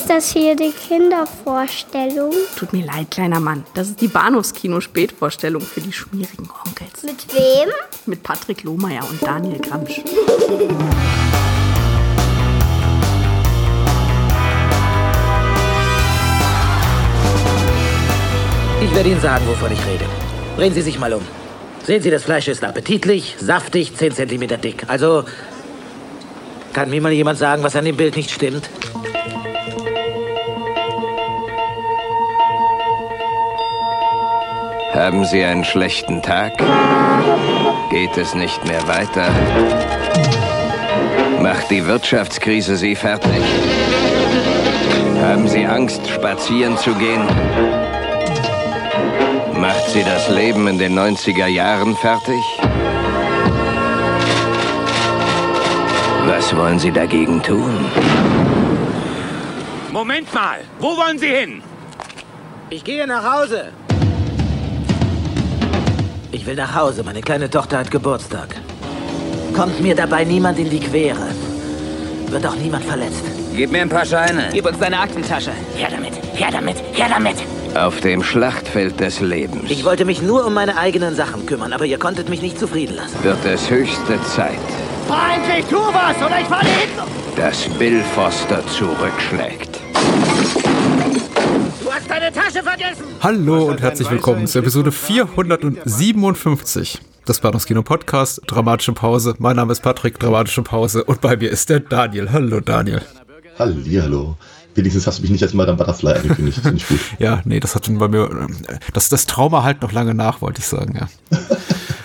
[0.00, 2.32] Ist das hier die Kindervorstellung?
[2.56, 3.66] Tut mir leid, kleiner Mann.
[3.74, 7.02] Das ist die Bahnhofskino-Spätvorstellung für die schmierigen Onkels.
[7.02, 7.68] Mit wem?
[8.06, 10.00] Mit Patrick Lohmeier und Daniel Gramsch.
[18.82, 20.06] Ich werde Ihnen sagen, wovon ich rede.
[20.56, 21.22] Drehen Sie sich mal um.
[21.84, 24.84] Sehen Sie, das Fleisch ist appetitlich, saftig, 10 cm dick.
[24.88, 25.24] Also,
[26.72, 28.70] kann mir mal jemand sagen, was an dem Bild nicht stimmt?
[35.00, 36.58] Haben Sie einen schlechten Tag?
[37.88, 39.30] Geht es nicht mehr weiter?
[41.40, 43.42] Macht die Wirtschaftskrise Sie fertig?
[45.22, 47.22] Haben Sie Angst, spazieren zu gehen?
[49.54, 52.42] Macht Sie das Leben in den 90er Jahren fertig?
[56.26, 57.86] Was wollen Sie dagegen tun?
[59.92, 61.62] Moment mal, wo wollen Sie hin?
[62.68, 63.72] Ich gehe nach Hause.
[66.50, 67.04] Ich will nach Hause.
[67.04, 68.56] Meine kleine Tochter hat Geburtstag.
[69.54, 71.28] Kommt mir dabei niemand in die Quere.
[72.26, 73.22] Wird auch niemand verletzt.
[73.54, 74.48] Gib mir ein paar Scheine.
[74.52, 75.52] Gib uns deine Aktentasche.
[75.76, 77.36] Her damit, her damit, her damit.
[77.76, 81.84] Auf dem Schlachtfeld des Lebens Ich wollte mich nur um meine eigenen Sachen kümmern, aber
[81.84, 83.22] ihr konntet mich nicht zufrieden lassen.
[83.22, 84.58] wird es höchste Zeit,
[85.08, 87.36] Endlich, tu was, oder ich falle hinten!
[87.36, 89.69] dass Bill Foster zurückschlägt.
[92.10, 93.04] Hast deine Tasche vergessen!
[93.22, 98.42] Hallo und herzlich willkommen zur Episode 457 des Bahnhofskino Podcast.
[98.48, 99.36] Dramatische Pause.
[99.38, 101.04] Mein Name ist Patrick, dramatische Pause.
[101.04, 102.32] Und bei mir ist der Daniel.
[102.32, 103.02] Hallo Daniel.
[103.60, 104.36] Hallihallo.
[104.74, 106.58] Wenigstens hast du mich nicht als Madame Butterfly angekündigt.
[106.58, 106.98] Das finde ich gut.
[107.20, 110.42] Ja, nee, das hat schon bei mir, äh, das, das Trauma halt noch lange nach,
[110.42, 111.38] wollte ich sagen, ja.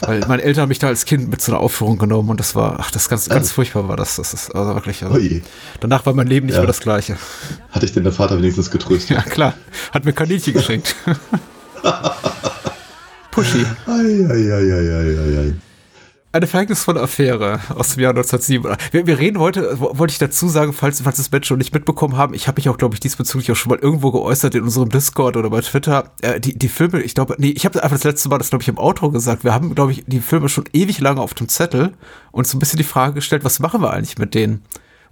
[0.02, 2.56] Weil meine Eltern haben mich da als Kind mit zu einer Aufführung genommen und das
[2.56, 4.16] war, ach, das ganz, ganz furchtbar war das.
[4.18, 5.42] Das ist also wirklich, also, Ui.
[5.80, 6.62] danach war mein Leben nicht Ja.
[6.62, 7.18] mehr das gleiche.
[7.72, 9.18] Hatte ich denn der Vater wenigstens getröstet?
[9.18, 9.54] Ja, klar.
[9.92, 10.96] Hat mir Kaninchen geschenkt.
[13.32, 13.66] Pushy.
[13.88, 15.54] Ei, ei, ei, ei, ei, ei.
[16.36, 18.76] Eine verhängnisvolle Affäre aus dem Jahr 1907.
[18.92, 21.74] Wir, wir reden heute, wo- wollte ich dazu sagen, falls, falls das Menschen schon nicht
[21.74, 24.64] mitbekommen haben, ich habe mich auch, glaube ich, diesbezüglich auch schon mal irgendwo geäußert in
[24.64, 26.12] unserem Discord oder bei Twitter.
[26.22, 28.64] Äh, die, die Filme, ich glaube, nee, ich habe einfach das letzte Mal das, glaube
[28.64, 29.46] ich, im Outro gesagt.
[29.46, 31.94] Wir haben, glaube ich, die Filme schon ewig lange auf dem Zettel
[32.34, 34.62] und so ein bisschen die Frage gestellt, was machen wir eigentlich mit denen?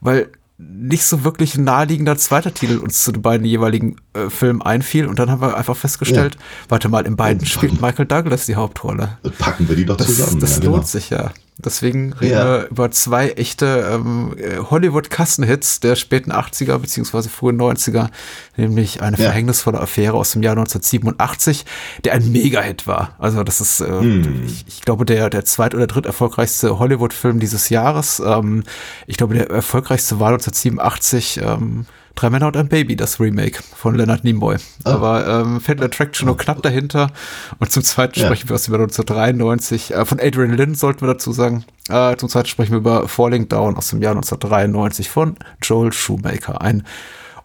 [0.02, 5.08] Weil nicht so wirklich naheliegender zweiter Titel uns zu den beiden jeweiligen äh, Filmen einfiel
[5.08, 6.38] und dann haben wir einfach festgestellt,
[6.70, 9.18] warte mal, in beiden spielt Michael Douglas die Hauptrolle.
[9.40, 10.40] Packen wir die doch Das, zusammen.
[10.40, 10.86] das ja, lohnt genau.
[10.86, 11.32] sich ja.
[11.58, 12.46] Deswegen reden Ja.
[12.46, 18.10] wir über zwei echte ähm, äh, Hollywood-Kassenhits der späten 80er beziehungsweise frühen 90er,
[18.58, 19.26] nämlich eine Ja.
[19.26, 21.66] verhängnisvolle Affäre aus dem Jahr 1987,
[22.04, 23.16] der ein Mega-Hit war.
[23.20, 24.44] Also das ist, äh, Hm.
[24.46, 28.22] ich, ich glaube, der, der zweit- oder dritt erfolgreichste Hollywood-Film dieses Jahres.
[28.26, 28.64] Ähm,
[29.06, 33.96] ich glaube, der erfolgreichste war 1987 ähm, Drei Männer und ein Baby, das Remake von
[33.96, 34.58] Leonard Nimoy.
[34.84, 34.92] Ah.
[34.94, 37.12] Aber ähm, Fatal Attraction nur knapp dahinter.
[37.60, 38.28] Und zum zweiten Ja.
[38.28, 39.94] sprechen wir aus dem Jahr 1993.
[39.94, 41.66] Äh, von Adrian Lynn sollten wir dazu sagen.
[41.90, 46.62] Äh, zum zweiten sprechen wir über Falling Down aus dem Jahr 1993 von Joel Shoemaker.
[46.62, 46.86] Ein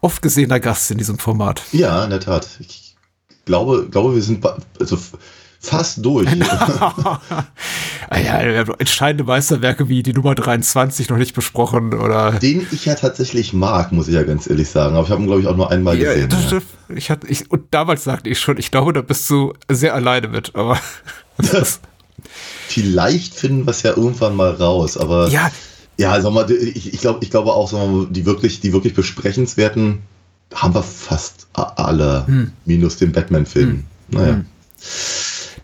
[0.01, 1.63] oft gesehener Gast in diesem Format.
[1.71, 2.47] Ja, in der Tat.
[2.59, 2.95] Ich
[3.45, 4.45] glaube, glaube wir sind
[4.79, 4.97] also
[5.59, 6.27] fast durch.
[8.11, 12.31] Ah ja, haben entscheidende Meisterwerke wie die Nummer 23 noch nicht besprochen oder.
[12.31, 14.95] Den ich ja tatsächlich mag, muss ich ja ganz ehrlich sagen.
[14.95, 16.29] Aber ich habe ihn, glaube ich, auch nur einmal Ja, gesehen.
[16.29, 16.57] das ja.
[16.95, 20.27] Ich hatte, ich, und damals sagte ich schon, ich glaube, da bist du sehr alleine
[20.27, 20.79] mit, aber.
[22.67, 25.51] Vielleicht finden wir es ja irgendwann mal raus, aber ja,
[25.97, 29.99] ja, sag mal, ich, ich glaube, ich glaube auch, mal, die wirklich, die wirklich besprechenswerten
[30.55, 32.51] haben wir fast alle, Hm.
[32.65, 33.83] minus den Batman-Film.
[34.09, 34.41] Naja.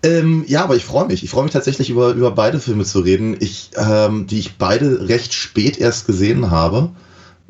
[0.05, 1.23] Ähm, ja, aber ich freue mich.
[1.23, 5.07] Ich freue mich tatsächlich über, über beide Filme zu reden, ich, ähm, die ich beide
[5.09, 6.91] recht spät erst gesehen habe,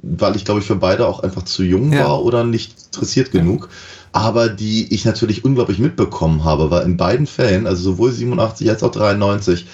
[0.01, 2.05] weil ich glaube ich für beide auch einfach zu jung Ja.
[2.05, 3.69] war oder nicht interessiert genug.
[4.13, 8.81] Aber die ich natürlich unglaublich mitbekommen habe, weil in beiden Fällen, also sowohl 87 als
[8.83, 9.66] auch 93,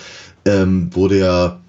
[0.45, 1.59] ähm, wurde ja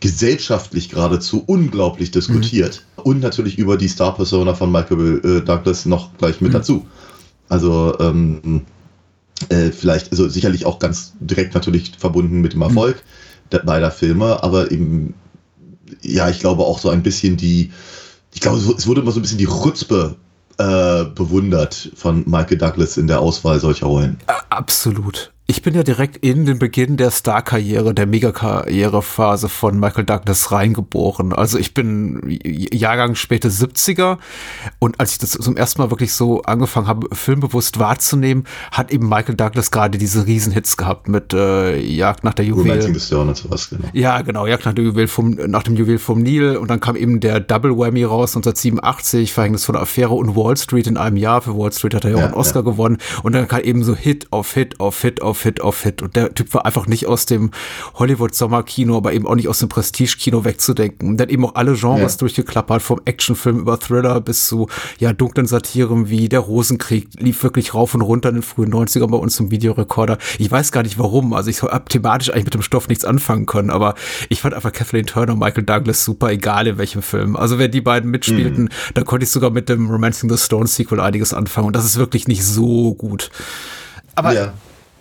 [0.00, 2.84] gesellschaftlich geradezu unglaublich diskutiert.
[2.96, 6.84] Und natürlich über die Star-Persona von Michael äh, Douglas noch gleich mit dazu.
[7.48, 8.62] Also ähm,
[9.48, 13.02] äh, vielleicht, also sicherlich auch ganz direkt natürlich verbunden mit dem Erfolg
[13.52, 15.14] der, beider Filme, aber eben,
[16.02, 17.72] ja, ich glaube auch so ein bisschen die,
[18.34, 20.16] ich glaube, es wu- es wurde immer so ein bisschen die Rutzpe
[20.58, 24.18] äh, bewundert von Michael Douglas in der Auswahl solcher Rollen.
[24.48, 25.32] Absolut.
[25.48, 31.32] Ich bin ja direkt in den Beginn der Star-Karriere, der Megakarrierephase von Michael Douglas reingeboren.
[31.32, 34.18] Also ich bin Jahrgang späte 70er
[34.80, 39.08] und als ich das zum ersten Mal wirklich so angefangen habe, filmbewusst wahrzunehmen, hat eben
[39.08, 42.82] Michael Douglas gerade diese Riesenhits gehabt mit äh, Jagd nach der Juwel.
[42.82, 43.88] Und sowas, genau.
[43.92, 46.96] Ja, genau, Jagd nach, der Juwel vom, nach dem Juwel vom Nil und dann kam
[46.96, 51.16] eben der Double Whammy raus 1987, Verhängnis von der Affäre und Wall Street in einem
[51.16, 51.40] Jahr.
[51.40, 52.70] Für Wall Street hat er ja auch einen Oscar ja.
[52.70, 56.02] gewonnen und dann kam eben so Hit auf Hit auf Hit auf Hit auf Hit
[56.02, 57.50] und der Typ war einfach nicht aus dem
[57.94, 61.08] Hollywood-Sommerkino, aber eben auch nicht aus dem Prestige-Kino wegzudenken.
[61.08, 62.18] Und dann eben auch alle Genres Ja.
[62.18, 64.68] durchgeklappert, vom Actionfilm über Thriller bis zu
[64.98, 69.08] ja dunklen Satiren wie Der Rosenkrieg, lief wirklich rauf und runter in den frühen 90ern
[69.10, 70.18] bei uns im Videorekorder.
[70.38, 73.46] Ich weiß gar nicht warum, also ich habe thematisch eigentlich mit dem Stoff nichts anfangen
[73.46, 73.94] können, aber
[74.28, 77.36] ich fand einfach Kathleen Turner und Michael Douglas super, egal in welchem Film.
[77.36, 81.00] Also wenn die beiden mitspielten, da konnte ich sogar mit dem Romancing the Stone Sequel
[81.00, 83.30] einiges anfangen und das ist wirklich nicht so gut.
[84.14, 84.52] Aber ja.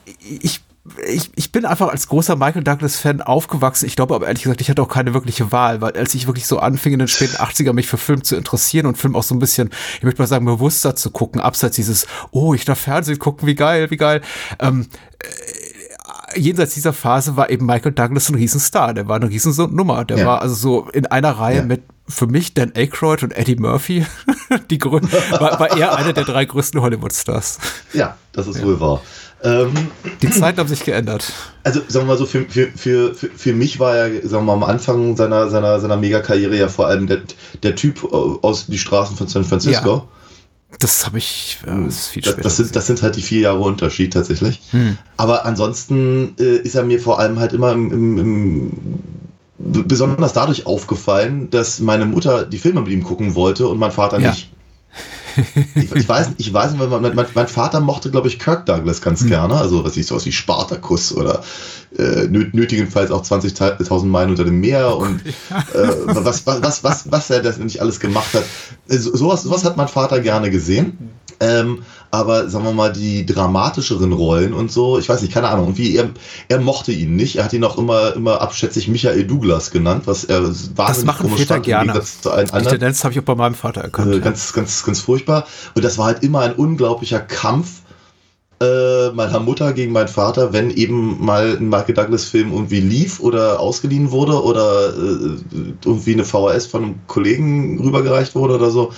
[0.06, 0.62] Ich,
[1.08, 3.88] ich, ich bin einfach als großer Michael Douglas-Fan aufgewachsen.
[3.88, 6.46] Ich glaube aber ehrlich gesagt, ich hatte auch keine wirkliche Wahl, weil als ich wirklich
[6.46, 9.34] so anfing in den späten 80er mich für Film zu interessieren und Film auch so
[9.34, 13.18] ein bisschen, ich möchte mal sagen, bewusster zu gucken, abseits dieses, oh, ich darf Fernsehen
[13.20, 14.22] gucken, wie geil, wie geil.
[14.60, 14.88] Ähm,
[16.34, 18.94] äh, jenseits dieser Phase war eben Michael Douglas ein Riesenstar.
[18.94, 20.06] Der war eine Riesennummer.
[20.06, 20.26] Der Ja.
[20.26, 21.64] war also so in einer Reihe Ja.
[21.64, 24.06] mit für mich Dan Aykroyd und Eddie Murphy.
[24.70, 25.00] Die grö
[25.32, 27.58] war, war er einer der drei größten Hollywood-Stars.
[27.94, 29.02] ja, das ist wohl wahr.
[29.44, 29.74] Ähm,
[30.22, 31.32] Die Zeiten haben sich geändert.
[31.64, 34.64] Also sagen wir mal so, für, für, für, für, mich war er, sagen wir mal,
[34.64, 37.22] am Anfang seiner, seiner, seiner Megakarriere ja vor allem der,
[37.62, 40.08] der Typ aus die Straßen von San Francisco.
[40.80, 42.44] Das habe ich, äh, das viel Das, später.
[42.44, 44.62] das, sind, das sind halt die vier Jahre Unterschied tatsächlich.
[45.18, 48.72] Aber ansonsten äh, ist er mir vor allem halt immer im, im, im,
[49.58, 54.20] besonders dadurch aufgefallen, dass meine Mutter die Filme mit ihm gucken wollte und mein Vater
[54.20, 54.32] Ja.
[54.32, 54.52] nicht.
[55.76, 59.02] Ich, ich weiß, ich weiß nicht, mein, mein, mein Vater mochte, glaube ich, Kirk Douglas
[59.02, 59.56] ganz gerne.
[59.56, 61.44] Also, was ich so aus wie Spartacus oder
[61.98, 65.34] äh, nöt, nötigenfalls auch 20.000 Meilen unter dem Meer und äh,
[66.06, 68.44] was, was, was, was, was er das nicht alles gemacht hat.
[68.90, 71.12] Äh, So, sowas, sowas hat mein Vater gerne gesehen.
[71.40, 75.78] Ähm, aber sagen wir mal, die dramatischeren Rollen und so, ich weiß nicht, keine Ahnung,
[75.78, 76.10] wie er,
[76.48, 77.38] er mochte ihn nicht.
[77.38, 81.30] Er hat ihn auch immer, immer abschätzig Michael Douglas genannt, was er wahnsinnig das machen
[81.30, 81.94] Väter gerne.
[81.94, 82.64] Die.
[82.64, 84.14] Tendenz habe ich auch bei meinem Vater erkannt.
[84.14, 85.46] Äh, ganz, ganz, ganz furchtbar.
[85.74, 87.82] Und das war halt immer ein unglaublicher Kampf
[88.62, 93.60] äh, meiner Mutter gegen meinen Vater, wenn eben mal ein Michael Douglas-Film irgendwie lief oder
[93.60, 98.94] ausgeliehen wurde oder äh, irgendwie eine VHS von einem Kollegen rübergereicht wurde oder so.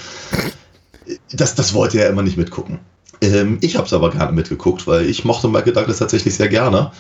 [1.32, 2.80] Das, das wollte er immer nicht mitgucken.
[3.22, 6.92] Ähm, ich habe es aber gerne mitgeguckt, weil ich mochte Michael Douglas tatsächlich sehr gerne.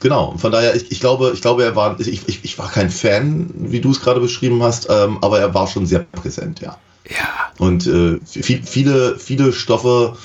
[0.00, 2.90] Genau, von daher, ich, ich glaube, ich glaube, er war, ich, ich, ich war kein
[2.90, 6.76] Fan, wie du es gerade beschrieben hast, ähm, aber er war schon sehr präsent, ja.
[7.08, 7.28] ja.
[7.58, 10.16] Und äh, viel, viele, viele Stoffe,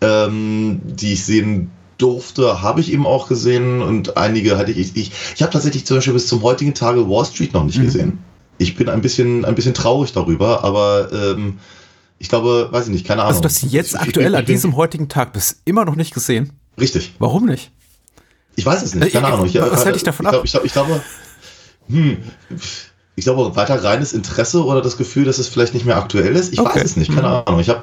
[0.00, 4.96] ähm, die ich sehen durfte, habe ich eben auch gesehen und einige hatte ich.
[4.96, 7.84] Ich, ich, habe tatsächlich zum Beispiel bis zum heutigen Tage Wall Street noch nicht Mhm.
[7.84, 8.18] gesehen.
[8.58, 11.58] Ich bin ein bisschen, ein bisschen traurig darüber, aber ähm,
[12.22, 13.30] ich glaube, weiß ich nicht, keine Ahnung.
[13.30, 16.52] Also, dass sie jetzt aktuell an diesem heutigen Tag bis immer noch nicht gesehen.
[16.80, 17.14] Richtig.
[17.18, 17.72] Warum nicht?
[18.54, 19.46] Ich weiß es nicht, keine Äh, Ahnung.
[19.46, 20.42] Ich, was äh, hält dich davon ich ab?
[20.44, 21.02] Ich, glaub, ich glaube,
[21.88, 22.18] hm,
[23.16, 26.52] ich glaube, weiter reines Interesse oder das Gefühl, dass es vielleicht nicht mehr aktuell ist.
[26.52, 26.76] Ich Okay.
[26.78, 27.58] weiß es nicht, keine Ahnung.
[27.58, 27.82] Ich habe,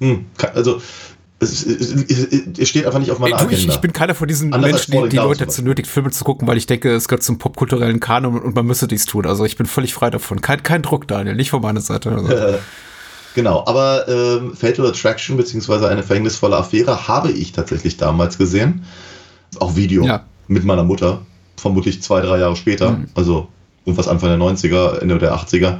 [0.00, 0.82] hm, also,
[1.38, 1.60] es,
[2.68, 3.74] steht einfach nicht auf meiner Ey, du, ich, Agenda.
[3.74, 6.48] ich bin keiner von diesen Anders Menschen, die, die Leute dazu nötigt, Filme zu gucken,
[6.48, 9.26] weil ich denke, es gehört zum popkulturellen Kanon und man müsste dies tun.
[9.26, 10.40] Also ich bin völlig frei davon.
[10.40, 12.10] Kein, kein Druck, Daniel, nicht von meiner Seite.
[12.10, 12.58] Also.
[13.34, 18.84] Genau, aber ähm, Fatal Attraction beziehungsweise eine verhängnisvolle Affäre habe ich tatsächlich damals gesehen.
[19.58, 20.24] Auch Video Ja.
[20.48, 21.22] mit meiner Mutter,
[21.56, 23.06] vermutlich zwei, drei Jahre später, Mhm.
[23.14, 23.48] also
[23.84, 25.78] irgendwas Anfang der 90er, Ende der 80er.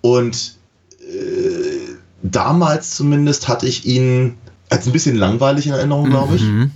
[0.00, 0.54] Und
[1.00, 4.36] äh, damals zumindest hatte ich ihn
[4.68, 6.42] als ein bisschen langweilig in Erinnerung, glaube ich.
[6.42, 6.70] Mhm.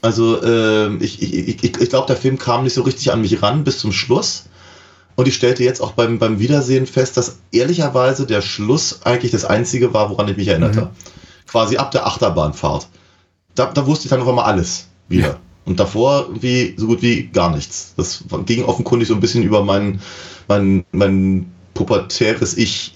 [0.00, 3.42] Also ähm, ich, ich, ich, ich glaube, der Film kam nicht so richtig an mich
[3.42, 4.44] ran bis zum Schluss.
[5.16, 9.44] Und ich stellte jetzt auch beim, beim Wiedersehen fest, dass ehrlicherweise der Schluss eigentlich das
[9.44, 10.82] Einzige war, woran ich mich erinnerte.
[10.82, 10.88] Mhm.
[11.46, 12.88] Quasi ab der Achterbahnfahrt.
[13.54, 15.28] Da, da wusste ich dann auf einmal alles wieder.
[15.28, 15.36] Ja.
[15.66, 17.94] Und davor wie so gut wie gar nichts.
[17.96, 20.00] Das ging offenkundig so ein bisschen über mein,
[20.48, 22.92] mein, mein pubertäres Ich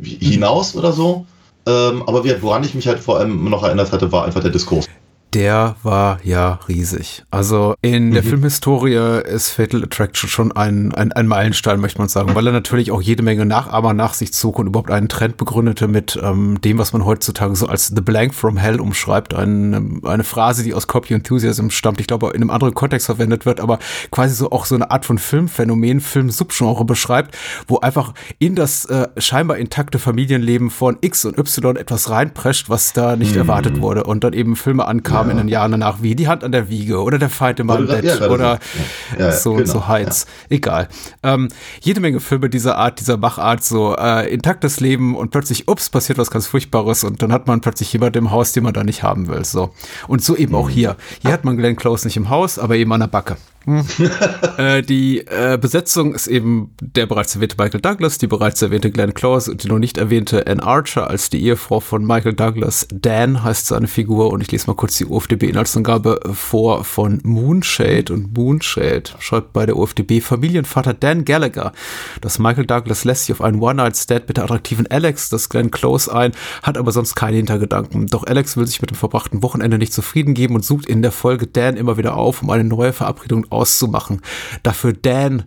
[0.00, 1.26] hinaus oder so.
[1.66, 4.86] Ähm, aber woran ich mich halt vor allem noch erinnert hatte, war einfach der Diskurs.
[5.34, 7.24] Der war ja riesig.
[7.32, 8.28] Also in der Mhm.
[8.28, 12.92] Filmhistorie ist Fatal Attraction schon ein, ein, ein Meilenstein, möchte man sagen, weil er natürlich
[12.92, 16.78] auch jede Menge Nachahmer nach sich zog und überhaupt einen Trend begründete mit ähm, dem,
[16.78, 19.34] was man heutzutage so als The Blank from Hell umschreibt.
[19.34, 23.44] Ein, eine Phrase, die aus Copy Enthusiasm stammt, ich glaube, in einem anderen Kontext verwendet
[23.44, 23.80] wird, aber
[24.12, 27.36] quasi so auch so eine Art von Filmphänomen, Film-Subgenre beschreibt,
[27.66, 32.92] wo einfach in das äh, scheinbar intakte Familienleben von X und Y etwas reinprescht, was
[32.92, 36.14] da nicht erwartet wurde und dann eben Filme ankamen, kam in den Jahren danach, wie
[36.14, 39.18] die Hand an der Wiege oder der Feind im Bett ja, oder so.
[39.18, 40.26] Ja, ja, so und genau, so Heights.
[40.48, 40.88] Egal.
[41.22, 41.48] Ähm,
[41.80, 46.18] jede Menge Filme dieser Art, dieser Machart, so äh, intaktes Leben und plötzlich, ups, passiert
[46.18, 49.02] was ganz Furchtbares und dann hat man plötzlich jemanden im Haus, den man da nicht
[49.02, 49.44] haben will.
[49.44, 49.70] So.
[50.08, 50.96] Und so eben auch hier.
[51.22, 53.36] Hier hat man Glenn Close nicht im Haus, aber eben an der Backe.
[54.58, 59.14] äh, die äh, Besetzung ist eben der bereits erwähnte Michael Douglas, die bereits erwähnte Glenn
[59.14, 62.86] Close und die noch nicht erwähnte Ann Archer als die Ehefrau von Michael Douglas.
[62.92, 68.36] Dan heißt seine Figur und ich lese mal kurz die UFDB-Inhaltsangabe vor von Moonshade und
[68.36, 71.72] Moonshade schreibt bei der UFDB Familienvater Dan Gallagher,
[72.20, 76.14] dass Michael Douglas lässt sich auf einen One-Night-Stand mit der attraktiven Alex, das Glenn Close
[76.14, 78.06] ein, hat aber sonst keine Hintergedanken.
[78.08, 81.12] Doch Alex will sich mit dem verbrachten Wochenende nicht zufrieden geben und sucht in der
[81.12, 84.20] Folge Dan immer wieder auf, um eine neue Verabredung auszumachen.
[84.62, 85.44] Dafür Dan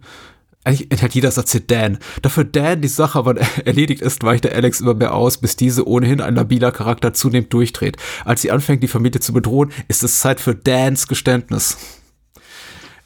[0.67, 1.97] eigentlich enthält jeder Satz hier Dan.
[2.21, 5.87] Dafür Dan die Sache aber erledigt ist, weicht der Alex immer mehr aus, bis diese
[5.87, 7.97] ohnehin ein labiler Charakter zunehmend durchdreht.
[8.25, 11.77] Als sie anfängt, die Familie zu bedrohen, ist es Zeit für Dans Geständnis.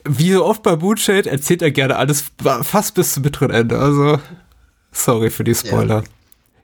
[0.04, 2.26] Wie so oft bei Moonshade erzählt er gerne alles
[2.64, 3.78] fast bis zum bitteren Ende.
[3.78, 4.20] Also,
[4.92, 6.04] sorry für die Spoiler.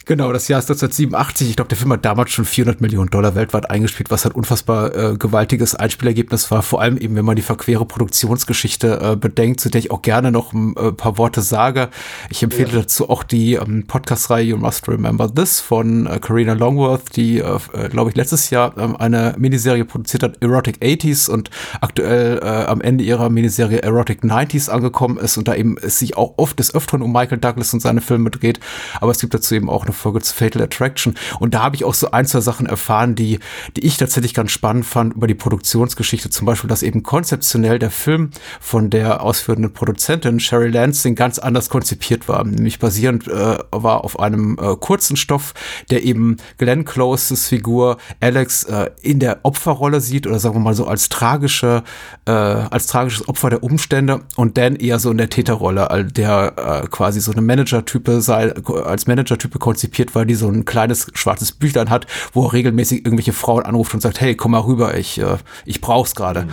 [0.07, 1.49] Genau, das Jahr ist 1987.
[1.49, 4.95] Ich glaube, der Film hat damals schon 400 Millionen Dollar weltweit eingespielt, was ein unfassbar
[4.95, 6.63] äh, gewaltiges Einspielergebnis war.
[6.63, 10.31] Vor allem eben, wenn man die verquere Produktionsgeschichte äh, bedenkt, zu der ich auch gerne
[10.31, 11.89] noch ein äh, paar Worte sage.
[12.29, 12.79] Ich empfehle ja.
[12.79, 17.89] dazu auch die ähm, Podcast-Reihe You Must Remember This von äh, Karina Longworth, die, äh,
[17.89, 21.49] glaube ich, letztes Jahr ähm, eine Miniserie produziert hat, Erotic 80s und
[21.81, 26.15] aktuell äh, am Ende ihrer Miniserie Erotic 90s angekommen ist und da eben es sich
[26.15, 28.61] auch oft des Öfteren um Michael Douglas und seine Filme dreht.
[29.01, 31.15] Aber es gibt dazu eben auch eine Folge zu Fatal Attraction.
[31.39, 33.39] Und da habe ich auch so ein, zwei Sachen erfahren, die,
[33.75, 36.29] die ich tatsächlich ganz spannend fand über die Produktionsgeschichte.
[36.29, 41.69] Zum Beispiel, dass eben konzeptionell der Film von der ausführenden Produzentin Sherry Lansing ganz anders
[41.69, 42.43] konzipiert war.
[42.43, 45.53] Nämlich basierend äh, war auf einem äh, kurzen Stoff,
[45.89, 50.73] der eben Glenn Closes Figur Alex äh, in der Opferrolle sieht oder sagen wir mal
[50.73, 51.83] so als tragische,
[52.25, 56.87] äh, als tragisches Opfer der Umstände und Dan eher so in der Täterrolle, der äh,
[56.87, 61.51] quasi so eine Manager-Type sei, als Manager-Type konzipiert konzipiert, weil die so ein kleines schwarzes
[61.51, 65.19] Büchlein hat, wo er regelmäßig irgendwelche Frauen anruft und sagt, hey, komm mal rüber, ich,
[65.19, 66.43] äh, ich brauch's gerade.
[66.43, 66.49] Mhm.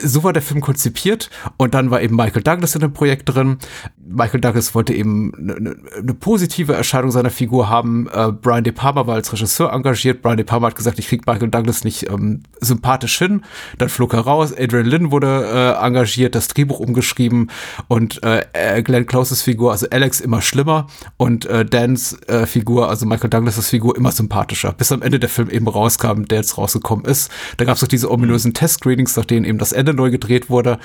[0.00, 3.58] So war der Film konzipiert und dann war eben Michael Douglas in dem Projekt drin.
[4.06, 8.08] Michael Douglas wollte eben eine, eine, eine positive Erscheinung seiner Figur haben.
[8.12, 10.22] Äh, Brian De Palma war als Regisseur engagiert.
[10.22, 13.42] Brian De Palma hat gesagt, ich krieg Michael Douglas nicht ähm, sympathisch hin.
[13.78, 14.52] Dann flog er raus.
[14.56, 17.50] Adrian Lynn wurde äh, engagiert, das Drehbuch umgeschrieben
[17.88, 20.86] und äh, Glenn Closes Figur, also Alex, immer schlimmer
[21.16, 24.72] und äh, Dans äh, Figur, also Michael Douglas' Figur, immer sympathischer.
[24.72, 27.30] Bis am Ende der Film eben rauskam, der jetzt rausgekommen ist.
[27.56, 30.78] Da gab es auch diese ominösen Test-Screenings, nach denen eben das Ende neu gedreht wurde.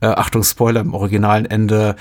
[0.00, 1.96] Äh, Achtung, Spoiler, im originalen Ende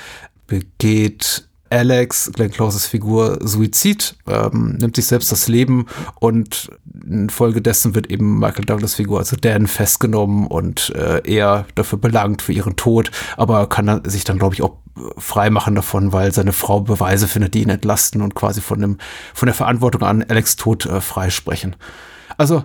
[0.47, 5.87] begeht Alex, Glenn Closes Figur, Suizid, ähm, nimmt sich selbst das Leben
[6.19, 6.69] und
[7.05, 12.53] infolgedessen wird eben Michael Douglas Figur, also Dan, festgenommen und äh, er dafür belangt für
[12.53, 14.77] ihren Tod, aber kann dann, sich dann, glaube ich, auch
[15.17, 18.97] freimachen davon, weil seine Frau Beweise findet, die ihn entlasten und quasi von, dem,
[19.33, 21.75] von der Verantwortung an Alex Tod äh, freisprechen.
[22.37, 22.63] Also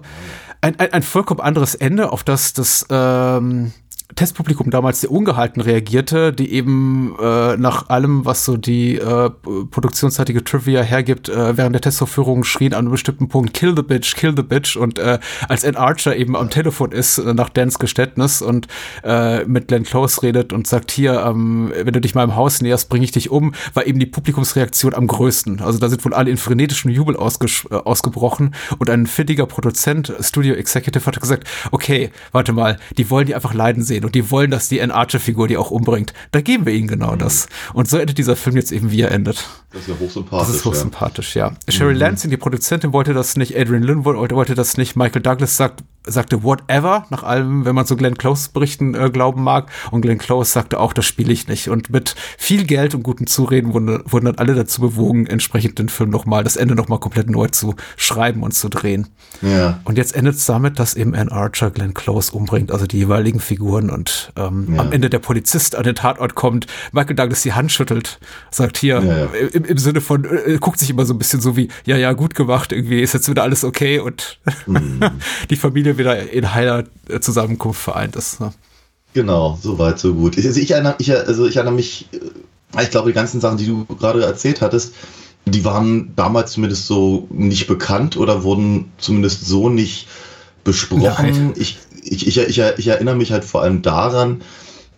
[0.60, 3.72] ein, ein, ein vollkommen anderes Ende, auf das das ähm,
[4.14, 10.44] Testpublikum damals sehr ungehalten reagierte, die eben äh, nach allem, was so die äh, produktionsseitige
[10.44, 14.34] Trivia hergibt, äh, während der Testvorführung schrien an einem bestimmten Punkt Kill the Bitch, Kill
[14.36, 18.42] the Bitch und äh, als Ed Archer eben am Telefon ist, äh, nach Dans Geständnis
[18.42, 18.66] und
[19.04, 22.88] äh, mit Glenn Close redet und sagt, hier, ähm, wenn du dich meinem Haus näherst,
[22.88, 25.60] bringe ich dich um, war eben die Publikumsreaktion am größten.
[25.60, 30.54] Also da sind wohl alle in frenetischen Jubel äh, ausgebrochen und ein fittiger Produzent, Studio
[30.54, 34.50] Executive, hat gesagt, okay, warte mal, die wollen die einfach leiden sehen und die wollen,
[34.50, 36.12] dass die Ann Archer-Figur die auch umbringt.
[36.32, 37.18] Da geben wir ihnen genau mhm.
[37.18, 37.48] das.
[37.72, 39.46] Und so endet dieser Film jetzt eben, wie er endet.
[39.72, 40.46] Das ist ja hochsympathisch.
[40.48, 41.48] Das ist hochsympathisch, ja.
[41.48, 41.72] ja.
[41.72, 42.00] Sherry mhm.
[42.00, 45.84] Lansing, die Produzentin, wollte das nicht, Adrian Lynn wollte, wollte das nicht, Michael Douglas sagt,
[46.06, 49.70] sagte whatever, nach allem, wenn man so Glenn Close Berichten äh, glauben mag.
[49.90, 51.68] Und Glenn Close sagte auch, das spiele ich nicht.
[51.68, 55.88] Und mit viel Geld und guten Zureden wurden, wurden dann alle dazu bewogen, entsprechend den
[55.88, 59.08] Film nochmal, das Ende nochmal komplett neu zu schreiben und zu drehen.
[59.42, 59.80] Ja.
[59.84, 63.40] Und jetzt endet es damit, dass eben Ann Archer Glenn Close umbringt, also die jeweiligen
[63.40, 63.90] Figuren.
[63.90, 64.80] Und ähm, ja.
[64.80, 69.00] am Ende der Polizist an den Tatort kommt, Michael Douglas die Hand schüttelt, sagt hier,
[69.00, 71.96] ja, im, im, Sinne von, äh, guckt sich immer so ein bisschen so wie, ja,
[71.96, 75.00] ja, gut gemacht, irgendwie ist jetzt wieder alles okay und mhm.
[75.50, 76.84] die Familie wieder in heiler
[77.20, 78.40] Zusammenkunft vereint ist.
[78.40, 78.52] Ne?
[79.14, 80.38] Genau, so weit, so gut.
[80.38, 83.58] Ich, also ich, erinnere, ich, also ich erinnere mich, äh, ich glaube, die ganzen Sachen,
[83.58, 84.94] die du gerade erzählt hattest,
[85.46, 90.06] die waren damals zumindest so nicht bekannt oder wurden zumindest so nicht
[90.64, 91.54] besprochen.
[91.56, 94.42] Ich, ich, ich, ich, ich erinnere mich halt vor allem daran,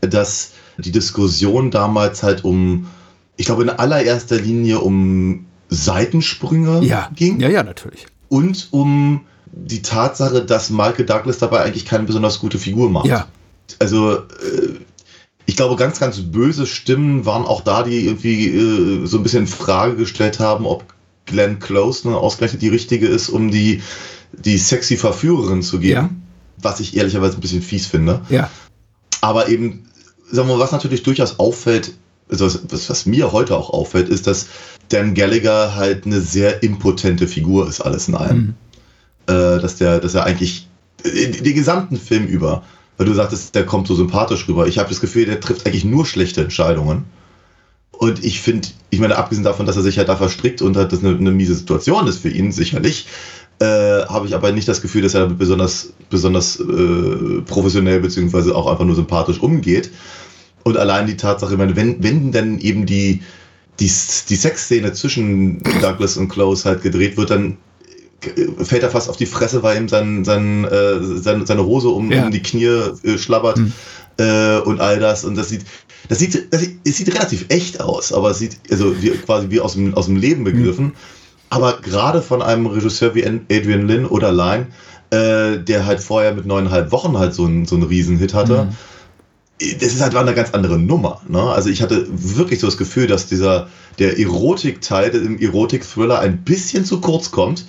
[0.00, 2.88] dass die Diskussion damals halt um,
[3.36, 7.10] ich glaube in allererster Linie um Seitensprünge ja.
[7.14, 7.40] ging.
[7.40, 8.06] Ja, ja, natürlich.
[8.28, 9.22] Und um
[9.52, 13.06] die Tatsache, dass Michael Douglas dabei eigentlich keine besonders gute Figur macht.
[13.06, 13.28] Ja.
[13.78, 14.78] Also, äh,
[15.46, 19.40] ich glaube, ganz, ganz böse Stimmen waren auch da, die irgendwie äh, so ein bisschen
[19.40, 20.84] in Frage gestellt haben, ob
[21.26, 23.82] Glenn Close ne, ausgerechnet die richtige ist, um die,
[24.32, 25.92] die sexy Verführerin zu geben.
[25.92, 26.10] Ja.
[26.62, 28.22] Was ich ehrlicherweise ein bisschen fies finde.
[28.28, 28.48] Ja.
[29.20, 29.84] Aber eben,
[30.30, 31.92] sagen wir mal, was natürlich durchaus auffällt,
[32.30, 34.46] also was, was mir heute auch auffällt, ist, dass
[34.88, 38.36] Dan Gallagher halt eine sehr impotente Figur ist, alles in allem.
[38.36, 38.54] Mhm.
[39.26, 40.68] Äh, dass, der, dass er eigentlich
[41.04, 42.64] den, den gesamten Film über,
[42.96, 44.66] weil du sagtest, der kommt so sympathisch rüber.
[44.66, 47.04] Ich habe das Gefühl, der trifft eigentlich nur schlechte Entscheidungen.
[47.92, 50.92] Und ich finde, ich meine, abgesehen davon, dass er sich halt da verstrickt und halt
[50.92, 53.06] das eine, eine miese Situation ist für ihn, sicherlich,
[53.60, 53.64] äh,
[54.06, 58.84] habe ich aber nicht das Gefühl, dass er besonders, besonders äh, professionell beziehungsweise auch einfach
[58.84, 59.90] nur sympathisch umgeht.
[60.64, 63.22] Und allein die Tatsache, wenn, wenn denn eben die,
[63.78, 63.90] die,
[64.28, 67.56] die Sexszene zwischen Douglas und Close halt gedreht wird, dann äh,
[68.58, 72.10] fällt er fast auf die Fresse, weil ihm sein, sein, äh, seine, seine Hose um,
[72.10, 72.24] Ja.
[72.26, 73.72] um die Knie äh, schlabbert Mhm.
[74.18, 75.24] äh, und all das.
[75.24, 75.64] Und das sieht,
[76.08, 79.50] das sieht, das sieht, es sieht relativ echt aus, aber es sieht also wie, quasi
[79.50, 80.92] wie aus dem, aus dem Leben begriffen.
[81.50, 84.68] Aber gerade von einem Regisseur wie Adrian Lin oder Line,
[85.10, 88.68] äh, der halt vorher mit neuneinhalb Wochen halt so einen, so einen Riesenhit hatte,
[89.60, 91.20] das ist halt war eine ganz andere Nummer.
[91.28, 91.40] Ne?
[91.40, 96.84] Also ich hatte wirklich so das Gefühl, dass dieser der Erotikteil im Erotik-Thriller ein bisschen
[96.84, 97.66] zu kurz kommt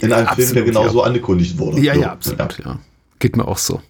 [0.00, 1.04] in einem Film, der absolut, genauso ja.
[1.04, 1.80] angekündigt wurde.
[1.80, 2.78] Ja, so, ja, absolut, ja.
[3.18, 3.80] Geht mir auch so.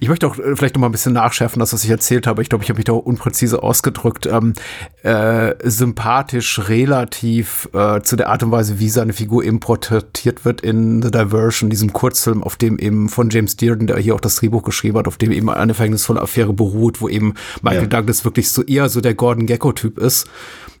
[0.00, 2.42] Ich möchte auch äh, vielleicht noch mal ein bisschen nachschärfen, das, was ich erzählt habe.
[2.42, 4.26] Ich glaube, ich habe mich da unpräzise ausgedrückt.
[4.26, 4.54] Ähm,
[5.02, 10.62] äh, sympathisch relativ äh, zu der Art und Weise, wie seine Figur eben porträtiert wird
[10.62, 14.36] in The Diversion, diesem Kurzfilm, auf dem eben von James Dearden, der hier auch das
[14.36, 17.88] Drehbuch geschrieben hat, auf dem eben eine verhängnisvolle Affäre beruht, wo eben Michael Ja.
[17.88, 20.26] Douglas wirklich so eher so der Gordon Gecko-Typ ist,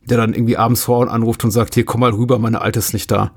[0.04, 2.92] der dann irgendwie abends Frauen anruft und sagt, hier, komm mal rüber, meine Alte ist
[2.94, 3.32] nicht da.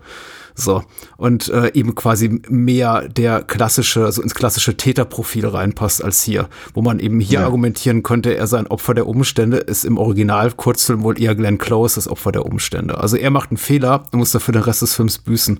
[0.59, 0.83] So.
[1.17, 6.49] Und äh, eben quasi mehr der klassische, so ins klassische Täterprofil reinpasst als hier.
[6.73, 7.45] Wo man eben hier Ja.
[7.45, 11.57] argumentieren könnte, er sei ein Opfer der Umstände, ist im Original Kurzfilm wohl eher Glenn
[11.57, 12.97] Close das Opfer der Umstände.
[12.97, 15.59] Also er macht einen Fehler und muss dafür den Rest des Films büßen.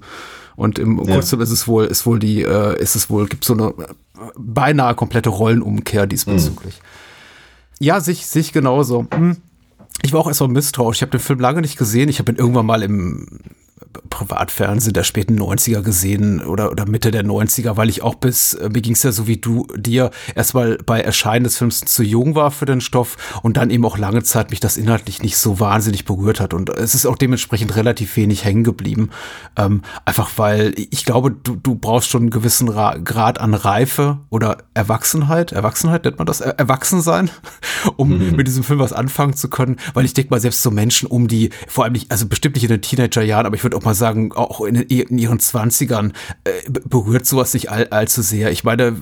[0.56, 1.14] Und im Ja.
[1.16, 3.74] Kurzfilm ist es wohl, ist wohl die, äh, ist es wohl, gibt so eine äh,
[4.38, 6.82] beinahe komplette Rollenumkehr diesbezüglich.
[7.80, 9.08] Ja, sich, sich genauso.
[9.14, 9.38] Hm.
[10.02, 10.98] Ich war auch erstmal misstrauisch.
[10.98, 12.10] Ich habe den Film lange nicht gesehen.
[12.10, 13.40] Ich habe ihn irgendwann mal im
[14.10, 18.70] Privatfernsehen der späten 90er gesehen oder, oder Mitte der 90er, weil ich auch bis, äh,
[18.70, 22.36] mir ging es ja so wie du dir, erstmal bei Erscheinen des Films zu jung
[22.36, 25.60] war für den Stoff und dann eben auch lange Zeit mich das inhaltlich nicht so
[25.60, 26.54] wahnsinnig berührt hat.
[26.54, 29.10] Und es ist auch dementsprechend relativ wenig hängen geblieben.
[29.56, 34.20] Ähm, einfach weil ich glaube, du, du brauchst schon einen gewissen Ra Grad an Reife
[34.30, 35.52] oder Erwachsenheit.
[35.52, 36.42] Erwachsenheit nennt man das?
[36.42, 37.30] Er Erwachsensein,
[37.96, 39.78] um mit diesem Film was anfangen zu können.
[39.94, 42.64] Weil ich denke mal, selbst so Menschen um die, vor allem nicht, also bestimmt nicht
[42.64, 46.52] in den Teenagerjahren, aber ich würde auch mal sagen, auch in, in ihren Zwanzigern äh,
[46.70, 48.52] be- berührt sowas nicht all, allzu sehr.
[48.52, 48.96] Ich meine,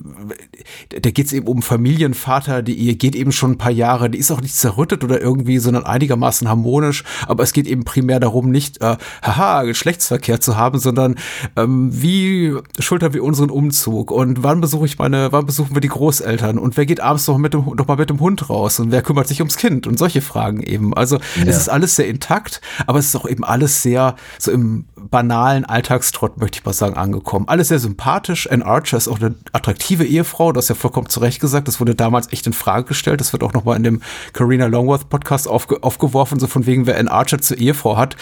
[0.89, 4.17] da geht es eben um Familienvater, die Ehe geht eben schon ein paar Jahre, die
[4.17, 8.51] ist auch nicht zerrüttet oder irgendwie, sondern einigermaßen harmonisch, aber es geht eben primär darum,
[8.51, 11.15] nicht, äh, haha, Geschlechtsverkehr zu haben, sondern
[11.55, 15.87] ähm, wie schultern wir unseren Umzug und wann besuche ich meine, wann besuchen wir die
[15.87, 18.91] Großeltern und wer geht abends noch mit dem, noch mal mit dem Hund raus und
[18.91, 20.93] wer kümmert sich ums Kind und solche Fragen eben.
[20.93, 24.85] Also es ist alles sehr intakt, aber es ist auch eben alles sehr so im
[24.95, 27.47] banalen Alltagstrott, möchte ich mal sagen, angekommen.
[27.47, 28.49] Alles sehr sympathisch.
[28.49, 31.67] Anne Archer ist auch eine attraktive Ehefrau, das ist ja vollkommen zu Recht gesagt.
[31.67, 33.21] Das wurde damals echt in Frage gestellt.
[33.21, 34.01] Das wird auch noch mal in dem
[34.33, 38.17] Carina Longworth Podcast aufge aufgeworfen, so von wegen, wer Anne Archer zur Ehefrau hat,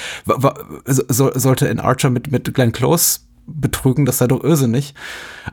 [0.85, 4.93] so, sollte Anne Archer mit, mit Glenn Close betrügen, das sei doch irrsinnig.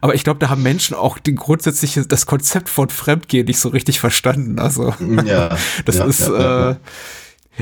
[0.00, 3.68] Aber ich glaube, da haben Menschen auch die grundsätzliche, das Konzept von Fremdgehen nicht so
[3.68, 4.58] richtig verstanden.
[4.58, 6.76] Also, Ja, das ja, ist, ja, äh,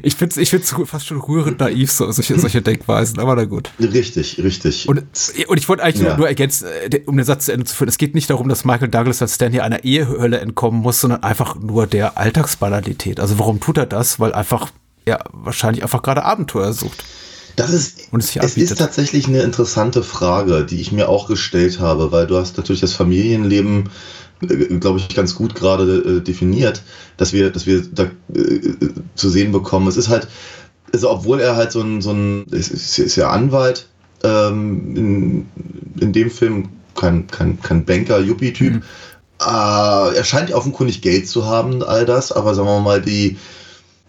[0.03, 3.44] ich finde es ich find's fast schon rührend naiv, so, solche, solche Denkweisen, aber na
[3.44, 3.70] gut.
[3.81, 4.88] Richtig, richtig.
[4.88, 5.03] Und,
[5.48, 6.11] und ich wollte eigentlich Ja.
[6.11, 8.48] nur, nur ergänzen, äh, um den Satz zu Ende zu führen, es geht nicht darum,
[8.48, 13.18] dass Michael Douglas als Stan hier einer Ehehölle entkommen muss, sondern einfach nur der Alltagsbanalität.
[13.20, 14.20] Also warum tut er das?
[14.20, 14.70] Weil einfach,
[15.05, 17.05] er wahrscheinlich einfach gerade Abenteuer sucht.
[17.57, 22.12] Das ist, es es ist tatsächlich eine interessante Frage, die ich mir auch gestellt habe,
[22.12, 23.90] weil du hast natürlich das Familienleben,
[24.40, 26.83] glaube ich, ganz gut gerade äh, definiert,
[27.16, 28.61] dass wir, dass wir da äh,
[29.14, 29.87] zu sehen bekommen.
[29.88, 30.29] Es ist halt,
[30.92, 33.88] also obwohl er halt so ein, so ein ist, ist, ja Anwalt,
[34.22, 35.46] ähm, in,
[36.00, 38.83] in dem Film kein, kein, kein Banker, Yuppie-Typ,
[39.40, 43.37] äh, er scheint offenkundig Geld zu haben, all das, aber sagen wir mal, die,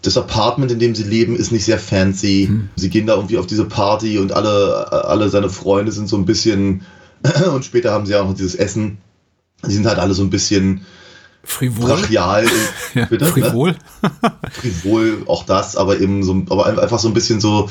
[0.02, 2.50] das Apartment, in dem sie leben, ist nicht sehr fancy.
[2.76, 6.26] Sie gehen da irgendwie auf diese Party und alle, alle seine Freunde sind so ein
[6.26, 6.82] bisschen,
[7.54, 8.98] und später haben sie auch noch dieses Essen.
[9.66, 10.84] Die sind halt alle so ein bisschen
[11.44, 11.86] Frivol.
[11.86, 12.46] brachial.
[12.94, 13.30] Ja, Bitte, ne?
[13.30, 13.74] frivol.
[14.52, 17.70] Frivol, auch das, aber eben so, aber einfach so ein bisschen so,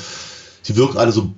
[0.64, 1.34] sie wirken alle so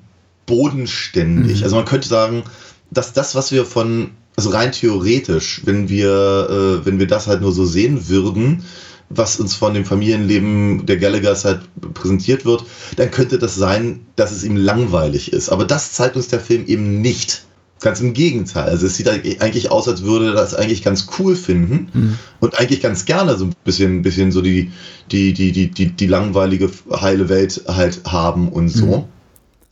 [0.45, 1.59] bodenständig.
[1.59, 1.63] Mhm.
[1.63, 2.43] Also man könnte sagen,
[2.91, 7.41] dass das, was wir von, also rein theoretisch, wenn wir, äh, wenn wir das halt
[7.41, 8.63] nur so sehen würden,
[9.09, 11.61] was uns von dem Familienleben der Gallaghers halt
[11.93, 15.49] präsentiert wird, dann könnte das sein, dass es ihm langweilig ist.
[15.49, 17.43] Aber das zeigt uns der Film eben nicht.
[17.83, 18.69] Ganz im Gegenteil.
[18.69, 22.19] Also es sieht eigentlich aus, als würde er das eigentlich ganz cool finden mhm.
[22.39, 24.71] und eigentlich ganz gerne so ein bisschen, bisschen so die,
[25.11, 28.85] die, die, die, die, die langweilige, heile Welt halt haben und so.
[28.85, 29.03] Mhm.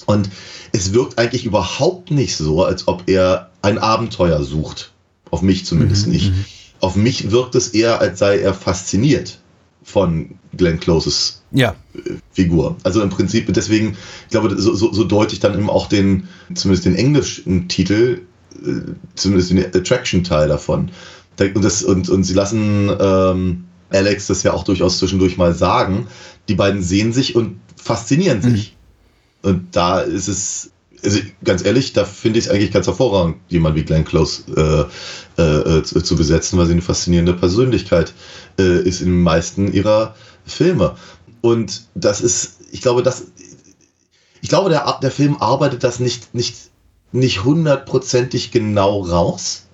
[0.08, 0.30] Und
[0.74, 4.92] es wirkt eigentlich überhaupt nicht so, als ob er ein Abenteuer sucht.
[5.30, 6.14] Auf mich zumindest mhm.
[6.14, 6.32] nicht.
[6.32, 6.46] Mhm.
[6.82, 9.40] Auf mich wirkt es eher, als sei er fasziniert
[9.84, 11.76] von Glenn Closes ja.
[11.94, 12.78] Äh, Figur.
[12.84, 16.28] Also im Prinzip, deswegen, ich glaube, so, so, so deute ich dann eben auch den,
[16.54, 18.22] zumindest den englischen Titel,
[18.64, 20.92] äh, zumindest den Attraction-Teil davon.
[21.40, 26.08] Und, das, und, und sie lassen ähm, Alex das ja auch durchaus zwischendurch mal sagen.
[26.48, 28.56] Die beiden sehen sich und faszinieren mhm.
[28.56, 28.78] sich.
[29.42, 30.72] Und da ist es,
[31.04, 34.44] also ganz ehrlich, da finde ich es eigentlich ganz hervorragend, jemand wie Glenn Close
[35.38, 38.14] äh, äh, äh, zu, zu, besetzen, weil sie eine faszinierende Persönlichkeit
[38.60, 40.96] äh, ist in den meisten ihrer Filme.
[41.42, 43.26] Und das ist, ich glaube, das,
[44.42, 46.56] ich glaube, der, der Film arbeitet das nicht, nicht,
[47.12, 49.68] nicht hundertprozentig genau raus.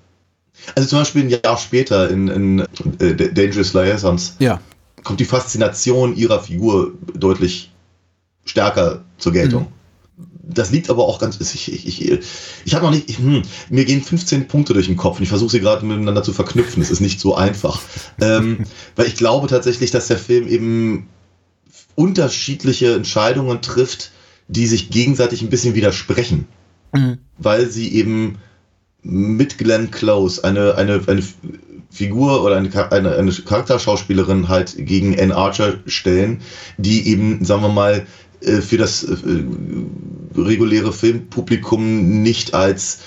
[0.75, 2.59] Also zum Beispiel ein Jahr später in, in
[2.99, 4.59] äh, Dangerous Liaisons ja.
[5.03, 7.71] kommt die Faszination ihrer Figur deutlich
[8.45, 9.63] stärker zur Geltung.
[9.63, 9.76] Mhm.
[10.49, 11.39] Das liegt aber auch ganz.
[11.39, 12.19] Ich, ich, ich,
[12.65, 13.17] ich habe noch nicht.
[13.17, 16.33] Hm, mir gehen 15 Punkte durch den Kopf und ich versuche sie gerade miteinander zu
[16.33, 16.81] verknüpfen.
[16.81, 17.81] Es ist nicht so einfach.
[18.21, 21.09] ähm, weil ich glaube tatsächlich, dass der Film eben
[21.95, 24.11] unterschiedliche Entscheidungen trifft,
[24.47, 26.47] die sich gegenseitig ein bisschen widersprechen.
[26.93, 27.17] Mhm.
[27.37, 28.37] Weil sie eben
[29.01, 31.23] mit Glenn Close eine, eine, eine
[31.89, 36.41] Figur oder eine, eine, eine Charakterschauspielerin halt gegen Anne Archer stellen,
[36.77, 38.05] die eben, sagen wir mal,
[38.41, 39.15] äh, für das äh,
[40.35, 42.99] reguläre Filmpublikum nicht als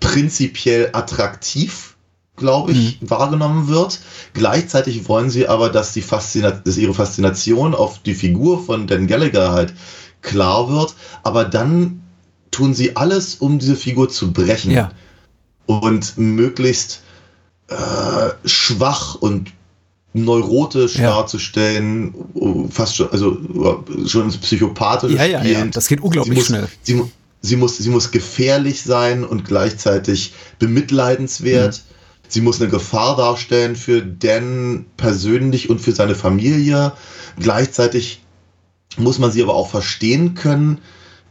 [0.00, 1.96] prinzipiell attraktiv,
[2.36, 3.10] glaube ich, mhm.
[3.10, 4.00] wahrgenommen wird.
[4.32, 9.06] Gleichzeitig wollen sie aber, dass, die Faszina dass ihre Faszination auf die Figur von Dan
[9.06, 9.74] Gallagher halt
[10.22, 12.02] klar wird, aber dann
[12.50, 14.70] tun sie alles, um diese Figur zu brechen.
[14.70, 14.90] Ja.
[15.66, 17.02] Und möglichst
[17.68, 19.52] äh, schwach und
[20.14, 21.10] neurotisch ja.
[21.10, 22.14] darzustellen,
[22.70, 23.36] fast schon, also
[24.06, 26.68] schon psychopathisch ja, ja, ja, das geht unglaublich sie muss, schnell.
[26.82, 27.02] Sie,
[27.42, 31.76] sie, muss, sie muss gefährlich sein und gleichzeitig bemitleidenswert.
[31.76, 31.94] Mhm.
[32.28, 36.92] Sie muss eine Gefahr darstellen für Dan persönlich und für seine Familie.
[37.38, 38.22] Gleichzeitig
[38.96, 40.78] muss man sie aber auch verstehen können,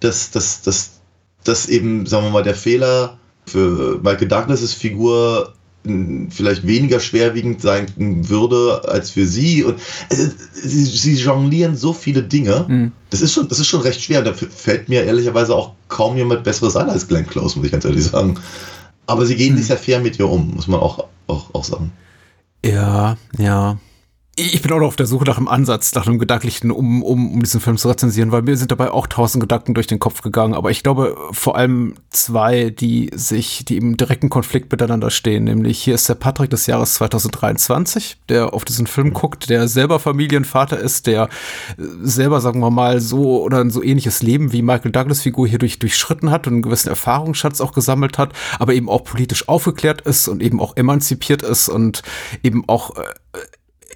[0.02, 1.00] dass, dass, dass,
[1.44, 5.54] dass eben, sagen wir mal, der Fehler für Michael Douglas' Figur
[6.30, 9.64] vielleicht weniger schwerwiegend sein würde als für sie.
[9.64, 12.66] Und also, sie, sie, jonglieren so viele Dinge.
[12.68, 12.92] Mhm.
[13.10, 14.22] Das, ist schon, das ist schon recht schwer.
[14.22, 17.86] Da fällt mir ehrlicherweise auch kaum jemand Besseres ein als Glenn Close, muss ich ganz
[17.86, 18.40] ehrlich sagen.
[19.08, 19.58] Aber sie gehen mhm.
[19.58, 21.92] nicht sehr fair mit ihr um, muss man auch, auch, auch sagen.
[22.66, 23.78] Ja, ja
[24.36, 27.34] ich bin auch noch auf der Suche nach einem Ansatz, nach einem gedanklichen, um, um,
[27.34, 30.24] um diesen Film zu rezensieren, weil mir sind dabei auch tausend Gedanken durch den Kopf
[30.24, 30.56] gegangen.
[30.56, 35.44] Aber ich glaube vor allem zwei, die sich, die im direkten Konflikt miteinander stehen.
[35.44, 40.00] Nämlich hier ist der Patrick des Jahres 2023, der auf diesen Film guckt, der selber
[40.00, 41.26] Familienvater ist, der
[41.78, 45.48] äh, selber, sagen wir mal, so oder ein so ähnliches Leben wie Michael Douglas Figur
[45.48, 49.48] hier durch, durchschritten hat und einen gewissen Erfahrungsschatz auch gesammelt hat, aber eben auch politisch
[49.48, 52.02] aufgeklärt ist und eben auch emanzipiert ist und
[52.42, 53.04] eben auch äh,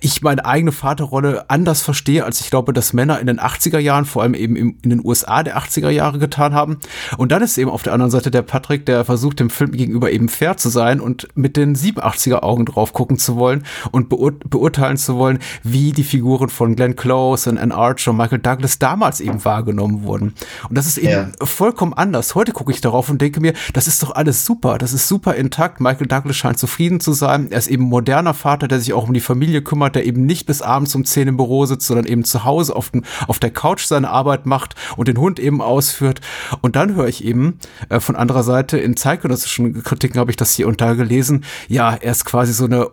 [0.01, 4.05] ich meine eigene Vaterrolle anders verstehe, als ich glaube, dass Männer in den 80er Jahren,
[4.05, 6.77] vor allem eben in den USA der 80er Jahre getan haben.
[7.17, 10.11] Und dann ist eben auf der anderen Seite der Patrick, der versucht, dem Film gegenüber
[10.11, 14.31] eben fair zu sein und mit den 87er Augen drauf gucken zu wollen und beur
[14.49, 18.79] beurteilen zu wollen, wie die Figuren von Glenn Close und Ann Archer und Michael Douglas
[18.79, 20.33] damals eben wahrgenommen wurden.
[20.69, 21.45] Und das ist eben ja.
[21.45, 22.35] vollkommen anders.
[22.35, 24.77] Heute gucke ich darauf und denke mir, das ist doch alles super.
[24.77, 25.79] Das ist super intakt.
[25.79, 27.51] Michael Douglas scheint zufrieden zu sein.
[27.51, 30.25] Er ist eben moderner Vater, der sich auch um die Familie kümmert jemand, der eben
[30.25, 33.39] nicht bis abends um 10 im Büro sitzt, sondern eben zu Hause auf, den, auf
[33.39, 36.21] der Couch seine Arbeit macht und den Hund eben ausführt.
[36.61, 40.53] Und dann höre ich eben äh, von anderer Seite in zeitgenössischen Kritiken habe ich das
[40.53, 42.89] hier und da gelesen, ja, er ist quasi so eine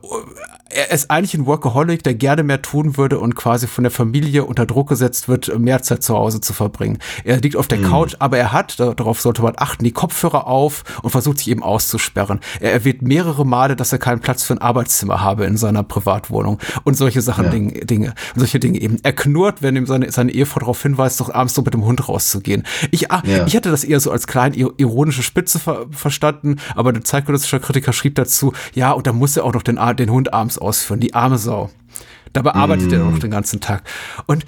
[0.74, 4.44] er ist eigentlich ein Workaholic, der gerne mehr tun würde und quasi von der Familie
[4.44, 6.98] unter Druck gesetzt wird, mehr Zeit zu Hause zu verbringen.
[7.24, 7.84] Er liegt auf der mhm.
[7.84, 11.62] Couch, aber er hat, darauf sollte man achten, die Kopfhörer auf und versucht sich eben
[11.62, 12.40] auszusperren.
[12.60, 16.58] Er erwähnt mehrere Male, dass er keinen Platz für ein Arbeitszimmer habe in seiner Privatwohnung
[16.82, 17.50] und solche Sachen, ja.
[17.50, 18.98] Dinge, Dinge, solche Dinge eben.
[19.02, 22.08] Er knurrt, wenn ihm seine, seine Ehefrau darauf hinweist, doch abends so mit dem Hund
[22.08, 22.64] rauszugehen.
[22.90, 23.46] Ich, ah, ja.
[23.46, 27.92] ich hätte das eher so als klein ironische Spitze ver verstanden, aber der zeitgenössische Kritiker
[27.92, 31.14] schrieb dazu, ja, und da muss er auch noch den, den Hund abends ausführen, die
[31.14, 31.70] arme Sau.
[32.32, 32.94] Dabei arbeitet mm.
[32.94, 33.84] er noch den ganzen Tag.
[34.26, 34.44] Und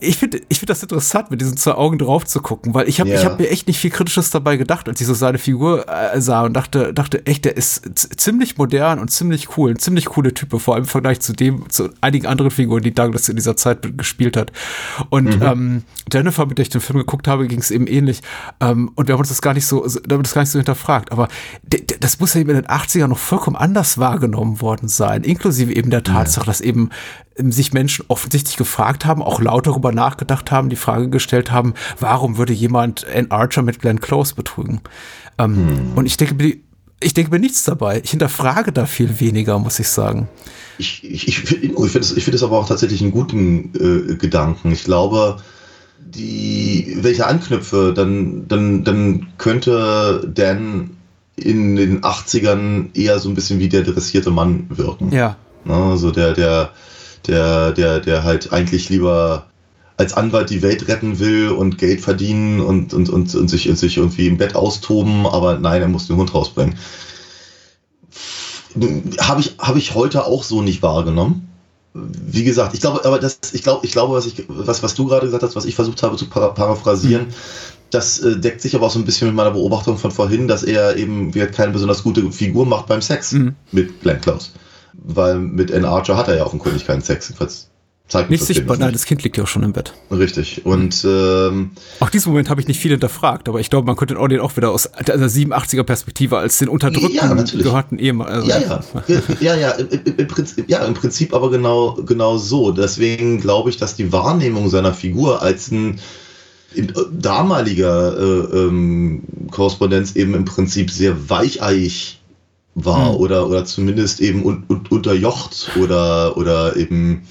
[0.00, 3.00] ich finde ich finde das interessant, mit diesen zwei Augen drauf zu gucken, weil ich
[3.00, 3.16] habe Ja.
[3.16, 6.20] ich hab mir echt nicht viel Kritisches dabei gedacht, als ich so seine Figur äh,
[6.20, 7.82] sah und dachte, dachte echt, der ist
[8.20, 11.68] ziemlich modern und ziemlich cool, ein ziemlich coole Type, vor allem im Vergleich zu dem,
[11.70, 14.52] zu einigen anderen Figuren, die Douglas in dieser Zeit gespielt hat.
[15.10, 15.82] Und ähm,
[16.12, 18.20] Jennifer, mit der ich den Film geguckt habe, ging es eben ähnlich.
[18.60, 21.12] Ähm, und wir haben uns das gar nicht so, haben das gar nicht so hinterfragt.
[21.12, 21.28] Aber
[22.00, 25.90] das muss ja eben in den 80ern noch vollkommen anders wahrgenommen worden sein, inklusive eben
[25.90, 26.90] der Tatsache, dass eben
[27.36, 31.74] ähm, sich Menschen offensichtlich gefragt haben, auch laut darüber nachgedacht haben, die Frage gestellt haben,
[32.00, 34.80] warum würde jemand Ann Archer mit Glenn Close betrügen?
[35.38, 36.56] Ähm, Und ich denke, mir-
[37.00, 38.00] ich denke mir nichts dabei.
[38.02, 40.28] Ich hinterfrage da viel weniger, muss ich sagen.
[40.78, 43.72] Ich, ich, ich finde ich find es find aber auch tatsächlich einen guten
[44.10, 44.72] äh, Gedanken.
[44.72, 45.36] Ich glaube,
[46.00, 50.90] die, wenn ich da anknüpfe, dann, dann, dann könnte Dan
[51.36, 55.12] in den 80ern eher so ein bisschen wie der dressierte Mann wirken.
[55.12, 55.36] Ja.
[55.68, 56.70] Also der, der,
[57.26, 59.46] der, der, der halt eigentlich lieber
[59.98, 63.76] als Anwalt die Welt retten will und Geld verdienen und, und, und, und, sich, und
[63.76, 66.78] sich irgendwie im Bett austoben, aber nein, er muss den Hund rausbringen.
[69.20, 71.48] Habe ich, habe ich heute auch so nicht wahrgenommen.
[71.94, 75.06] Wie gesagt, ich glaube, aber das, ich glaube, ich glaube, was ich, was, was du
[75.06, 77.26] gerade gesagt hast, was ich versucht habe zu para paraphrasieren,
[77.90, 80.62] das äh, deckt sich aber auch so ein bisschen mit meiner Beobachtung von vorhin, dass
[80.62, 83.56] er eben wie keine besonders gute Figur macht beim Sex Mhm.
[83.72, 84.50] mit Glenn Close.
[84.92, 87.28] Weil mit Ann Archer hat er ja offenkundig keinen Sex.
[87.28, 87.68] Jedenfalls
[88.08, 89.92] zeigt Nicht sichtbar, nein, das Kind liegt ja auch schon im Bett.
[90.10, 90.64] Richtig.
[90.64, 94.14] Und ähm, Auch diesen Moment habe ich nicht viel hinterfragt, aber ich glaube, man könnte
[94.14, 98.28] den Audio auch wieder aus der 87er Perspektive als den unterdrückten, Ja, gehörten Ehemann.
[98.28, 98.82] Also, ja, ja,
[99.40, 102.72] ja, ja, im, Prinzip, ja, im Prinzip aber genau, genau so.
[102.72, 106.00] Deswegen glaube ich, dass die Wahrnehmung seiner Figur als ein
[106.74, 112.18] in damaliger äh, ähm, Korrespondenz eben im Prinzip sehr weicheiig
[112.74, 113.16] war Hm.
[113.16, 117.22] oder, oder zumindest eben un, un, unterjocht oder, oder eben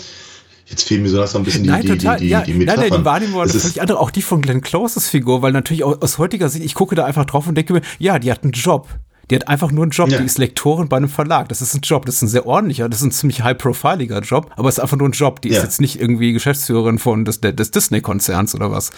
[0.69, 2.17] jetzt fehlen mir so langsam ein bisschen die, Nein, die, total.
[2.17, 2.99] die, die, ja, die nein, nein, Metaphern.
[3.01, 3.99] die Wahrnehmung war ist- völlig andere.
[3.99, 7.05] Auch die von Glenn Closes Figur, weil natürlich auch aus heutiger Sicht, ich gucke da
[7.05, 8.87] einfach drauf und denke mir, ja, die hat einen Job.
[9.29, 10.09] Die hat einfach nur einen Job.
[10.09, 10.19] Ja.
[10.19, 11.49] Die ist Lektorin bei einem Verlag.
[11.49, 12.05] Das ist ein Job.
[12.05, 14.95] Das ist ein sehr ordentlicher, das ist ein ziemlich high-profiliger Job, aber es ist einfach
[14.95, 15.41] nur ein Job.
[15.41, 15.63] Die ist Ja.
[15.63, 18.91] jetzt nicht irgendwie Geschäftsführerin von des, des Disney-Konzerns oder was.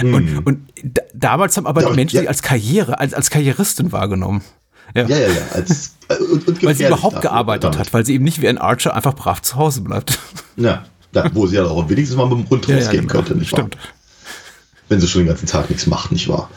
[0.00, 1.86] Und, und da, damals haben aber Hm.
[1.88, 4.42] Ja, die Menschen sie als Karriere, als, als Karrieristin wahrgenommen.
[4.94, 5.06] Ja.
[5.06, 5.26] ja, ja.
[5.54, 7.78] Als, äh, und, und Weil sie überhaupt gearbeitet damit.
[7.78, 10.18] hat, weil sie eben nicht wie ein Archer einfach brav zu Hause bleibt.
[10.56, 13.12] Ja, ja, wo sie ja auch wenigstens mal mit dem Hund rausgehen genau.
[13.12, 13.60] könnte, nicht wahr?
[13.60, 13.78] Stimmt.
[14.88, 16.50] Wenn sie schon den ganzen Tag nichts macht, nicht wahr?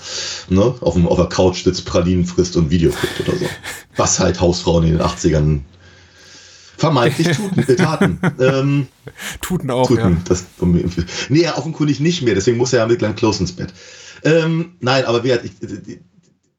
[0.49, 0.73] Ne?
[0.81, 3.45] Auf, dem, auf der Couch sitzt, Pralinen frisst und Video guckt oder so.
[3.95, 5.61] Was halt Hausfrauen in den 80ern
[6.77, 8.19] vermeintlich tuten, äh, taten.
[8.39, 8.87] Ähm,
[9.41, 10.17] Tuten auch, tuten.
[10.17, 10.21] ja.
[10.25, 10.45] Das,
[11.29, 13.73] nee, ja, offenkundig nicht mehr, deswegen muss er ja mit Glenn Close ins Bett.
[14.23, 15.99] Ähm, nein, aber wie gesagt, ich,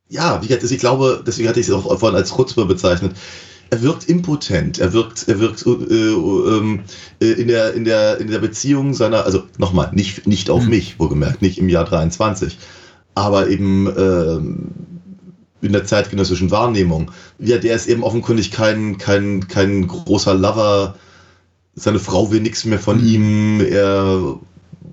[0.08, 3.16] ja, wie gesagt, ich glaube, deswegen hatte ich es auch vorhin als Chutzpe bezeichnet.
[3.70, 6.80] Er wirkt impotent, er wirkt, er wirkt äh, ähm,
[7.20, 11.00] äh, in, der, in, der, in der Beziehung seiner, also nochmal, nicht, nicht auf mich,
[11.00, 12.58] wohlgemerkt, nicht im Jahr 23,
[13.14, 14.68] aber eben ähm,
[15.62, 17.10] in der zeitgenössischen Wahrnehmung.
[17.38, 20.94] Ja, der ist eben offenkundig kein, kein, kein großer Lover.
[21.74, 23.60] Seine Frau will nichts mehr von ihm.
[23.60, 24.38] Er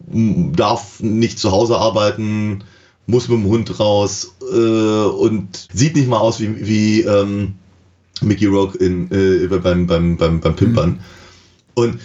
[0.07, 2.63] darf nicht zu Hause arbeiten,
[3.05, 7.55] muss mit dem Hund raus äh, und sieht nicht mal aus wie, wie ähm,
[8.21, 10.99] Mickey Rourke in, äh, beim, beim, beim, beim Pimpern.
[11.73, 11.99] Und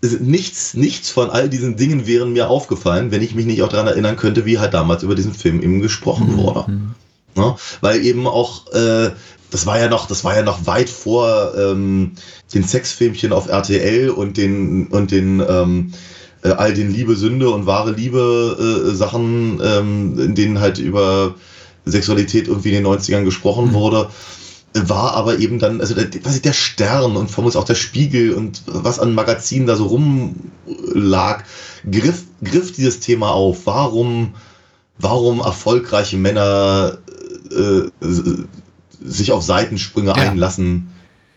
[0.00, 3.68] es- nichts, nichts von all diesen Dingen wären mir aufgefallen, wenn ich mich nicht auch
[3.68, 6.64] daran erinnern könnte, wie halt damals über diesen Film eben gesprochen wurde.
[7.36, 7.56] Ne?
[7.80, 9.10] Weil eben auch, äh,
[9.50, 12.12] das war ja noch, das war ja noch weit vor ähm,
[12.52, 15.92] den Sexfilmchen auf RTL und den und den ähm,
[16.42, 21.34] äh, all den Liebe, Sünde und wahre Liebe äh, Sachen, ähm, in denen halt über
[21.86, 24.08] Sexualität irgendwie in den 90ern gesprochen wurde.
[24.86, 28.32] War aber eben dann, also der, was der Stern und von uns auch der Spiegel
[28.34, 31.44] und was an Magazinen da so rumlag,
[31.90, 33.66] griff, griff dieses Thema auf.
[33.66, 34.34] Warum,
[34.98, 36.98] warum erfolgreiche Männer
[37.50, 37.88] äh,
[39.04, 40.88] sich auf Seitensprünge einlassen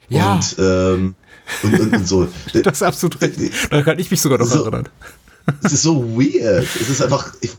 [0.10, 0.36] Ja.
[0.36, 1.16] und, ähm,
[1.64, 2.28] und, und, und so.
[2.54, 3.36] Das ist absolut recht.
[3.70, 4.64] Da kann ich mich sogar noch So.
[4.64, 4.90] erinnern.
[5.64, 6.68] Es ist so weird.
[6.80, 7.52] Es ist einfach, ich,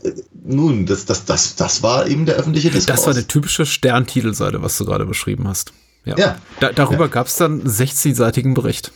[0.43, 2.97] nun, das, das, das, das war eben der öffentliche Diskurs.
[2.97, 5.73] Das war eine typische Sterntitelseite, was du gerade beschrieben hast.
[6.05, 6.17] Ja.
[6.17, 6.37] Ja.
[6.59, 7.11] Da, darüber Ja.
[7.11, 8.91] gab es dann einen 16-seitigen Bericht.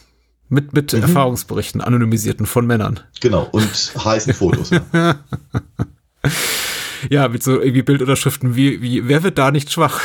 [0.50, 1.02] Mit, mit Mhm.
[1.02, 3.02] Erfahrungsberichten, anonymisierten von Männern.
[3.20, 3.70] Genau, und
[4.04, 4.70] heißen Fotos.
[4.72, 5.20] Ja.
[7.10, 10.02] Ja, mit so irgendwie Bildunterschriften wie, wie wer wird da nicht schwach?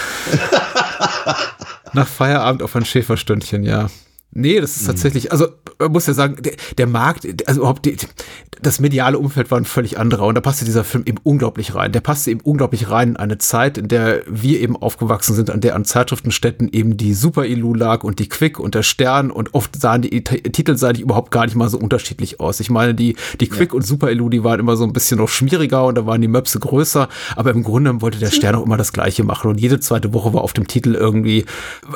[1.95, 3.89] Nach Feierabend auf ein Schäferstündchen, ja.
[4.35, 4.81] Nee, das Mhm.
[4.81, 7.97] ist tatsächlich, also man muss ja sagen, der, der Markt, also überhaupt die,
[8.63, 11.93] das mediale Umfeld war ein völlig anderer und da passte dieser Film eben unglaublich rein.
[11.93, 15.61] Der passte eben unglaublich rein in eine Zeit, in der wir eben aufgewachsen sind, an
[15.61, 19.55] der an Zeitschriftenstätten eben die Super Ilu lag und die Quick und der Stern und
[19.55, 22.61] oft sahen die T Titel seitig überhaupt gar nicht mal so unterschiedlich aus.
[22.61, 23.77] Ich meine, die, die Quick ja.
[23.77, 26.29] und Super Ilu, die waren immer so ein bisschen noch schmieriger und da waren die
[26.29, 29.81] Möpse größer, aber im Grunde wollte der Stern auch immer das Gleiche machen und jede
[29.81, 31.45] zweite Woche war auf dem Titel irgendwie,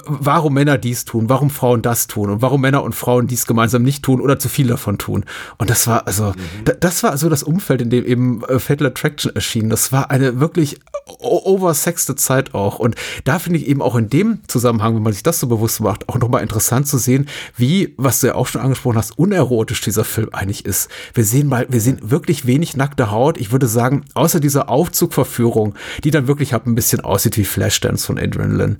[0.06, 3.82] warum Männer dies tun, warum Frauen das tun und warum Männer und Frauen dies gemeinsam
[3.82, 5.24] nicht tun oder zu viel davon tun.
[5.58, 6.72] Und das war also, mhm.
[6.80, 9.70] das war so das Umfeld, in dem eben äh, Fatal Attraction erschien.
[9.70, 12.78] Das war eine wirklich oversexte Zeit auch.
[12.78, 15.80] Und da finde ich eben auch in dem Zusammenhang, wenn man sich das so bewusst
[15.80, 19.80] macht, auch nochmal interessant zu sehen, wie, was du ja auch schon angesprochen hast, unerotisch
[19.80, 20.90] dieser Film eigentlich ist.
[21.14, 23.38] Wir sehen mal, wir sehen wirklich wenig nackte Haut.
[23.38, 28.06] Ich würde sagen, außer dieser Aufzugverführung, die dann wirklich halt ein bisschen aussieht wie Flashdance
[28.06, 28.78] von Adrian Lynn,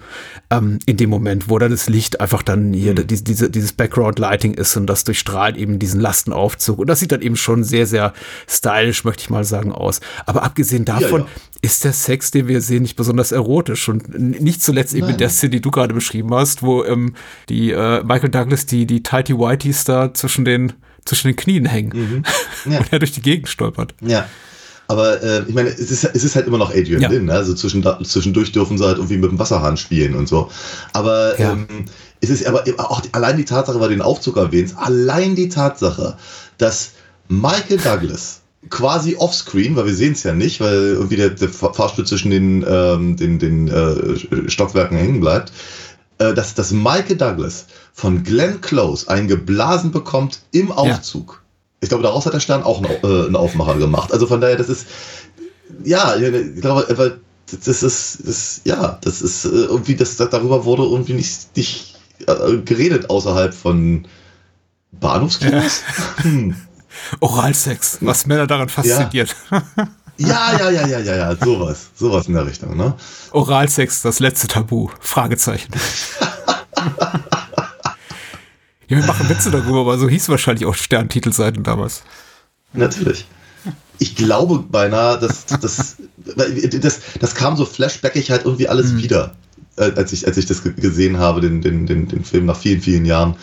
[0.50, 3.06] ähm, in dem Moment, wo dann das Licht einfach dann hier, mhm.
[3.36, 6.78] Diese, dieses Background Lighting ist und das durchstrahlt eben diesen Lastenaufzug.
[6.78, 8.14] Und das sieht dann eben schon sehr, sehr
[8.48, 10.00] stylisch, möchte ich mal sagen, aus.
[10.24, 13.88] Aber abgesehen davon, ja, ja ist der Sex, den wir sehen, nicht besonders erotisch.
[13.88, 17.14] Und nicht zuletzt eben in der Szene, die du gerade beschrieben hast, wo ähm,
[17.48, 20.72] die äh, Michael Douglas die, die Tighty Whiteys da zwischen den,
[21.04, 22.24] zwischen den Knien hängen
[22.64, 22.72] mhm.
[22.72, 22.78] ja.
[22.78, 23.94] und er durch die Gegend stolpert.
[24.00, 24.26] Ja.
[24.88, 27.08] Aber äh, ich meine, es ist, es ist halt immer noch Adrian ja.
[27.08, 27.32] Lynn, ne?
[27.32, 30.50] also zwischen, zwischendurch dürfen sie halt irgendwie mit dem Wasserhahn spielen und so.
[30.92, 31.52] Aber ja.
[31.52, 31.66] ähm,
[32.20, 36.16] es ist aber auch allein die Tatsache, weil du den Aufzug erwähnst, allein die Tatsache,
[36.58, 36.92] dass
[37.28, 42.06] Michael Douglas quasi offscreen, weil wir sehen es ja nicht, weil irgendwie der, der Fahrstuhl
[42.06, 45.52] zwischen den, ähm, den, den äh, Stockwerken hängen bleibt,
[46.18, 51.42] äh, dass, dass Michael Douglas von Glenn Close eingeblasen bekommt im Aufzug.
[51.42, 51.46] Ja.
[51.80, 54.12] Ich glaube, daraus hat der Stern auch einen, äh, einen Aufmacher gemacht.
[54.12, 54.86] Also von daher, das ist,
[55.84, 61.12] ja, ich glaube, das ist, das, ja, das ist äh, irgendwie, das, darüber wurde irgendwie
[61.12, 61.95] nicht, nicht
[62.64, 64.06] geredet außerhalb von
[64.92, 65.82] Bahnhofskinos.
[66.18, 66.24] Ja.
[66.24, 66.56] Hm.
[67.20, 69.34] Oralsex, was Männer daran fasziniert.
[69.50, 69.62] Ja.
[70.16, 71.90] ja, ja, ja, ja, ja, sowas.
[71.94, 72.94] Sowas in der Richtung, ne?
[73.32, 74.88] Oralsex, das letzte Tabu.
[75.00, 75.72] Fragezeichen.
[78.88, 82.02] ja, wir machen Witze darüber, aber so hieß wahrscheinlich auch Sterntitelseiten damals.
[82.72, 83.26] Natürlich.
[83.98, 85.96] Ich glaube beinahe, dass das,
[86.36, 88.98] das, das kam so flashbackig halt irgendwie alles mhm.
[88.98, 89.45] wieder, äh,
[89.76, 93.04] als ich, als ich das gesehen habe, den, den, den, den Film nach vielen, vielen
[93.04, 93.36] Jahren.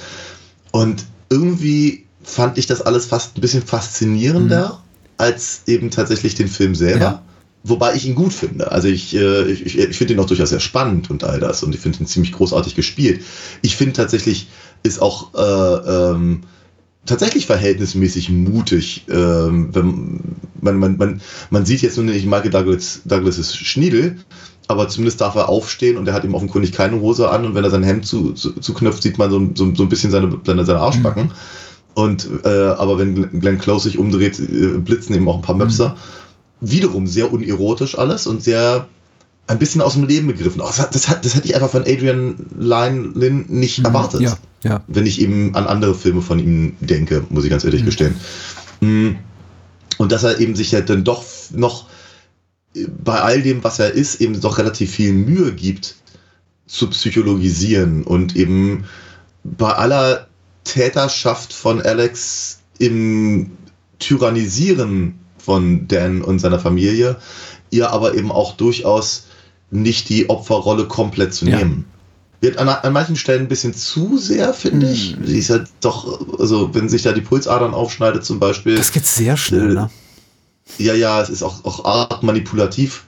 [0.72, 5.14] Und irgendwie fand ich das alles fast ein bisschen faszinierender mhm.
[5.18, 7.00] als eben tatsächlich den Film selber.
[7.00, 7.22] Ja.
[7.66, 8.72] Wobei ich ihn gut finde.
[8.72, 11.64] Also ich, äh, ich, ich finde ihn auch durchaus sehr spannend und all das.
[11.64, 13.24] Und ich finde ihn ziemlich großartig gespielt.
[13.62, 14.48] Ich finde tatsächlich
[14.84, 16.42] ist auch äh, ähm,
[17.06, 19.06] tatsächlich verhältnismäßig mutig.
[19.10, 20.20] Ähm, wenn,
[20.62, 24.18] man, man, man, man sieht jetzt nur nicht Michael Douglas, Douglas Schniedel,
[24.68, 27.64] aber zumindest darf er aufstehen und er hat ihm offenkundig keine Hose an und wenn
[27.64, 30.66] er sein Hemd zu, zu, zuknöpft, sieht man so, so, so ein bisschen seine, seine,
[30.66, 31.24] seine Arschbacken.
[31.24, 31.32] Mhm.
[31.96, 35.90] Und äh, aber wenn Glenn Close sich umdreht, äh, blitzen eben auch ein paar Möpse.
[35.90, 36.72] Mhm.
[36.72, 38.88] Wiederum sehr unerotisch alles und sehr
[39.48, 40.62] ein bisschen aus dem Leben begriffen.
[40.62, 44.22] Oh, das, das, das, hätte ich einfach von Adrian Lynn nicht mhm, erwartet.
[44.22, 44.82] Ja, ja.
[44.88, 47.86] Wenn ich eben an andere Filme von ihm denke, muss ich ganz ehrlich mhm.
[47.86, 48.16] gestehen.
[48.80, 49.10] Mm.
[49.98, 51.86] Und dass er eben sich ja dann doch noch
[53.04, 55.96] bei all dem, was er ist, eben doch relativ viel Mühe gibt,
[56.66, 58.86] zu psychologisieren und eben
[59.44, 60.28] bei aller
[60.64, 63.52] Täterschaft von Alex im
[64.00, 67.18] Tyrannisieren von Dan und seiner Familie,
[67.70, 69.26] ihr aber eben auch durchaus
[69.72, 71.86] nicht die Opferrolle komplett zu nehmen.
[71.88, 71.94] Ja.
[72.42, 74.94] Wird an, an, manchen Stellen ein bisschen zu sehr, finde hm.
[74.94, 75.16] ich.
[75.24, 78.76] Sie ist ja doch, also wenn sich da die Pulsadern aufschneidet zum Beispiel.
[78.76, 79.90] Das geht sehr schnell, äh, ne?
[80.78, 83.06] Ja, ja, es ist auch, auch arg manipulativ.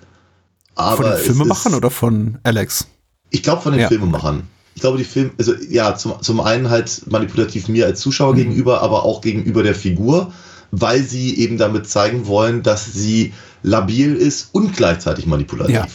[0.76, 2.88] Aber von den Filmemachern ist, oder von Alex?
[3.30, 3.88] Ich glaube von den ja.
[3.88, 8.34] Filmemachern ich glaube, die Film, also ja, zum, zum einen halt manipulativ mir als Zuschauer
[8.34, 8.38] mhm.
[8.38, 10.34] gegenüber, aber auch gegenüber der Figur,
[10.72, 15.76] weil sie eben damit zeigen wollen, dass sie labil ist und gleichzeitig manipulativ.
[15.76, 15.88] Ja.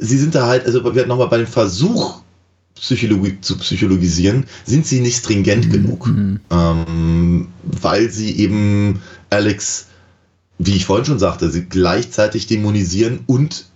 [0.00, 2.20] Sie sind da halt, also wir hatten nochmal bei dem Versuch,
[2.74, 5.72] Psychologie zu psychologisieren, sind sie nicht stringent mhm.
[5.72, 6.06] genug.
[6.08, 6.40] Mhm.
[6.50, 9.86] Ähm, weil sie eben Alex,
[10.58, 13.66] wie ich vorhin schon sagte, sie gleichzeitig dämonisieren und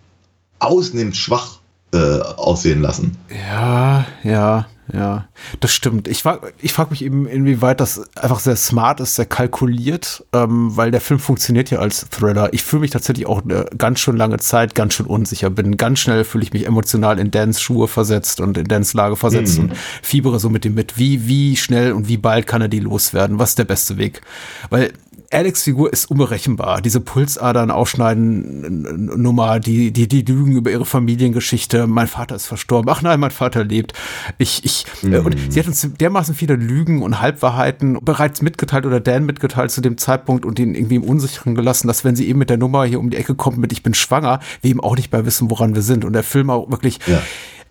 [0.58, 1.58] ausnehmend schwach
[1.92, 3.16] äh, aussehen lassen.
[3.30, 5.28] Ja, ja, ja,
[5.60, 6.08] das stimmt.
[6.08, 10.76] Ich frage ich frag mich eben, inwieweit das einfach sehr smart ist, sehr kalkuliert, ähm,
[10.76, 12.52] weil der Film funktioniert ja als Thriller.
[12.52, 15.50] Ich fühle mich tatsächlich auch eine ganz schön lange Zeit ganz schön unsicher.
[15.50, 19.16] Bin ganz schnell, fühle ich mich emotional in Dans Schuhe versetzt und in Dans Lage
[19.16, 19.64] versetzt mhm.
[19.64, 20.98] und fiebere so mit dem mit.
[20.98, 23.38] Wie, wie schnell und wie bald kann er die loswerden?
[23.38, 24.20] Was ist der beste Weg?
[24.68, 24.92] Weil
[25.32, 26.82] Alex Figur ist unberechenbar.
[26.82, 31.86] Diese Pulsadern aufschneiden Nummer, die, die, die lügen über ihre Familiengeschichte.
[31.86, 32.90] Mein Vater ist verstorben.
[32.90, 33.94] Ach nein, mein Vater lebt.
[34.38, 35.26] Ich, ich, mhm.
[35.26, 39.80] und sie hat uns dermaßen viele Lügen und Halbwahrheiten bereits mitgeteilt oder Dan mitgeteilt zu
[39.80, 42.84] dem Zeitpunkt und ihn irgendwie im Unsicheren gelassen, dass wenn sie eben mit der Nummer
[42.84, 45.50] hier um die Ecke kommt mit Ich bin schwanger, wir eben auch nicht mehr wissen,
[45.50, 46.04] woran wir sind.
[46.04, 47.22] Und der Film auch wirklich, ja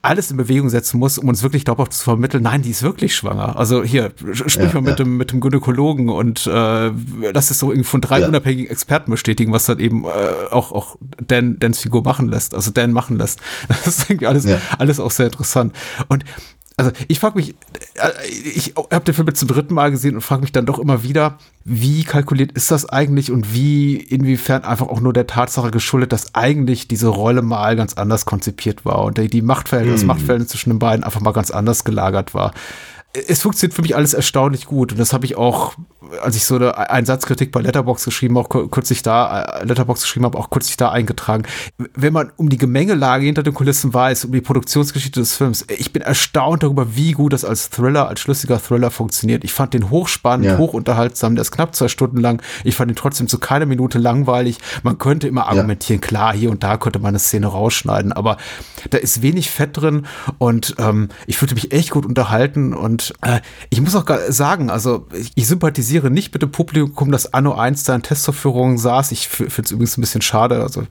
[0.03, 3.15] alles in Bewegung setzen muss, um uns wirklich glaubhaft zu vermitteln, nein, die ist wirklich
[3.15, 3.57] schwanger.
[3.57, 4.95] Also hier, sprich ja, mal mit, ja.
[4.95, 6.91] dem, mit dem Gynäkologen und äh,
[7.33, 8.27] lass es so irgendwie von drei ja.
[8.27, 10.07] unabhängigen Experten bestätigen, was dann eben äh,
[10.49, 13.39] auch, auch Dan, Dans Figur machen lässt, also Dan machen lässt.
[13.67, 14.47] Das ist irgendwie alles,
[14.77, 15.73] alles auch sehr interessant.
[16.07, 16.23] Und
[16.81, 17.53] also ich frage mich,
[17.93, 20.79] äh, ich habe den Film jetzt zum dritten Mal gesehen und frage mich dann doch
[20.79, 25.69] immer wieder, wie kalkuliert ist das eigentlich und wie inwiefern einfach auch nur der Tatsache
[25.69, 30.07] geschuldet, dass eigentlich diese Rolle mal ganz anders konzipiert war und die Machtverhältnis, das mhm.
[30.07, 32.51] Machtverhältnis zwischen den beiden einfach mal ganz anders gelagert war
[33.13, 34.93] es funktioniert für mich alles erstaunlich gut.
[34.93, 35.75] Und das habe ich auch,
[36.21, 40.37] als ich so eine Einsatzkritik bei Letterbox geschrieben, auch kürzlich da, äh, Letterbox geschrieben habe,
[40.37, 41.43] auch kürzlich da eingetragen.
[41.95, 45.93] Wenn man um die Gemengelage hinter den Kulissen weiß, um die Produktionsgeschichte des Films, ich
[45.93, 49.43] bin erstaunt darüber, wie gut das als Thriller, als schlüssiger Thriller funktioniert.
[49.43, 50.57] Ich fand den hochspannend, ja.
[50.57, 52.41] hochunterhaltsam, der ist knapp zwei Stunden lang.
[52.63, 54.57] Ich fand ihn trotzdem zu keiner Minute langweilig.
[54.83, 56.07] Man könnte immer argumentieren, ja.
[56.07, 58.37] klar, hier und da könnte man eine Szene rausschneiden, aber
[58.89, 60.05] da ist wenig Fett drin
[60.37, 63.39] und ähm, ich fühlte mich echt gut unterhalten und äh,
[63.69, 67.83] ich muss auch sagen, also ich, ich, sympathisiere nicht mit dem Publikum, das Anno 1
[67.83, 69.11] da in Testaufführungen saß.
[69.11, 70.83] Ich finde es übrigens ein bisschen schade, also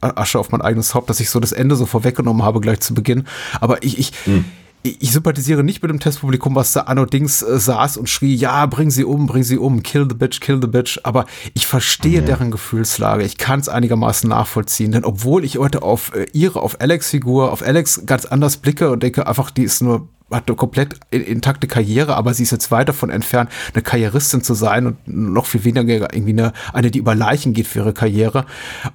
[0.00, 2.94] Asche auf mein eigenes Haupt, dass ich so das Ende so vorweggenommen habe gleich zu
[2.94, 3.24] Beginn.
[3.60, 4.44] Aber ich, ich, hm
[4.82, 8.66] ich sympathisiere nicht mit dem Testpublikum, was da Anno Dings äh, saß und schrie, ja,
[8.66, 10.98] bring sie um, bring sie um, kill the bitch, kill the bitch.
[11.04, 12.26] Aber ich verstehe mhm.
[12.26, 13.24] deren Gefühlslage.
[13.24, 14.92] Ich kann es einigermaßen nachvollziehen.
[14.92, 18.90] Denn obwohl ich heute auf äh, ihre, auf Alex Figur, auf Alex ganz anders blicke
[18.90, 22.70] und denke einfach, die ist nur hat eine komplett intakte Karriere, aber sie ist jetzt
[22.70, 26.98] weit davon entfernt, eine Karrieristin zu sein und noch viel weniger irgendwie eine, eine die
[26.98, 28.46] über Leichen geht für ihre Karriere.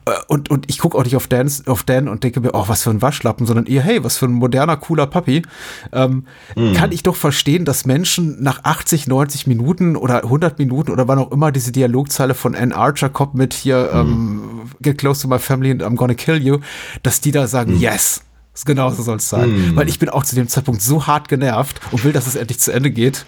[0.06, 2.66] Äh, und, und ich gucke auch nicht auf Dan, auf Dan und denke mir, oh,
[2.68, 5.44] was für ein Waschlappen, sondern eher, hey, was für ein moderner, cooler Papi.
[5.92, 6.26] Ähm,
[6.56, 6.74] mhm.
[6.74, 11.20] Kann ich doch verstehen, dass Menschen nach 80, 90 Minuten oder 100 Minuten oder wann
[11.20, 14.00] auch immer diese Dialogzeile von Ann Archer kommt mit hier, mhm.
[14.00, 14.42] ähm,
[14.82, 16.60] get close to my family and I'm gonna kill you,
[17.04, 17.80] dass die da sagen, mhm.
[17.80, 18.22] yes,
[18.66, 19.74] Genau so soll es sein.
[19.74, 19.76] Mm.
[19.76, 22.60] Weil ich bin auch zu dem Zeitpunkt so hart genervt und will, dass es endlich
[22.60, 23.26] zu Ende geht.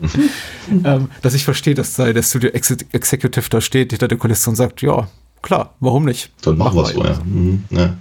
[0.84, 4.56] ähm, dass ich verstehe, dass da der Studio Executive da steht, hinter der Kulisse und
[4.56, 5.08] sagt, ja,
[5.42, 6.32] klar, warum nicht?
[6.42, 7.20] Dann machen wir es vorher.
[7.24, 7.96] Mhm, ne.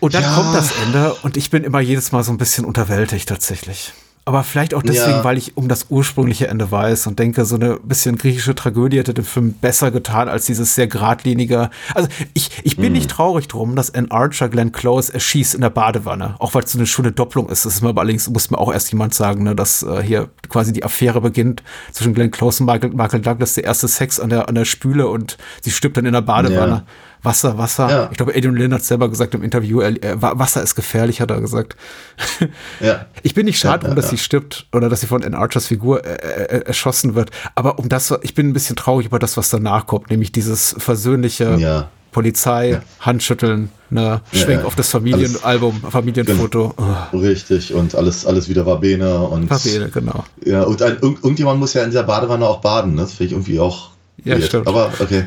[0.00, 0.34] Und dann ja.
[0.34, 3.92] kommt das Ende und ich bin immer jedes Mal so ein bisschen unterwältigt tatsächlich.
[4.24, 5.24] Aber vielleicht auch deswegen, ja.
[5.24, 9.14] weil ich um das ursprüngliche Ende weiß und denke, so eine bisschen griechische Tragödie hätte
[9.14, 11.70] den Film besser getan als dieses sehr geradlinige.
[11.92, 12.92] Also ich, ich bin mhm.
[12.92, 16.70] nicht traurig drum, dass Ann Archer Glenn Close erschießt in der Badewanne, auch weil es
[16.70, 17.66] so eine schöne Doppelung ist.
[17.66, 20.28] Das ist mir aber allerdings, muss mir auch erst jemand sagen, ne, dass äh, hier
[20.48, 24.30] quasi die Affäre beginnt zwischen Glenn Close und Michael, Michael Douglas, der erste Sex an
[24.30, 26.72] der, an der Spüle und sie stirbt dann in der Badewanne.
[26.72, 26.84] Ja.
[27.22, 27.88] Wasser, Wasser.
[27.88, 28.08] Ja.
[28.10, 31.40] Ich glaube, Adrian Lynn hat selber gesagt im Interview, er, Wasser ist gefährlich, hat er
[31.40, 31.76] gesagt.
[32.80, 33.06] Ja.
[33.24, 36.04] Ich bin nicht schade, um dass sie stirbt oder dass sie von Ann Archers Figur
[36.04, 37.30] äh, äh, erschossen wird.
[37.54, 40.74] Aber um das, ich bin ein bisschen traurig über das, was danach kommt, nämlich dieses
[40.78, 46.74] versöhnliche Polizei, Handschütteln, ne, Schwenk auf das Familienalbum, Familienfoto.
[46.76, 47.16] Oh.
[47.16, 49.48] Richtig, und alles, alles wieder war Bene und.
[49.48, 50.24] War Bene, genau.
[50.44, 53.02] Ja, und ein, irgendjemand muss ja in dieser Badewanne auch baden, ne?
[53.02, 53.90] Das finde ich irgendwie auch.
[54.24, 54.44] Ja, weird.
[54.44, 54.66] stimmt.
[54.66, 55.26] Aber okay.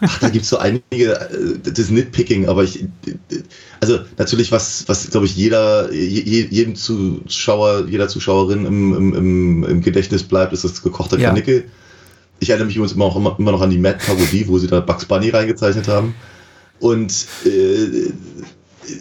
[0.00, 2.84] Ach, da gibt es so einige, äh, das Nitpicking, aber ich,
[3.80, 10.22] also natürlich, was, was glaube ich, jeder, jedem Zuschauer, jeder Zuschauerin im, im, im, Gedächtnis
[10.22, 11.28] bleibt, ist das gekochte ja.
[11.28, 11.64] Karnickel.
[12.40, 14.80] Ich erinnere mich übrigens immer, auch, immer, immer noch an die Mad-Parodie, wo sie da
[14.80, 16.14] Bugs Bunny reingezeichnet haben.
[16.78, 18.12] Und äh,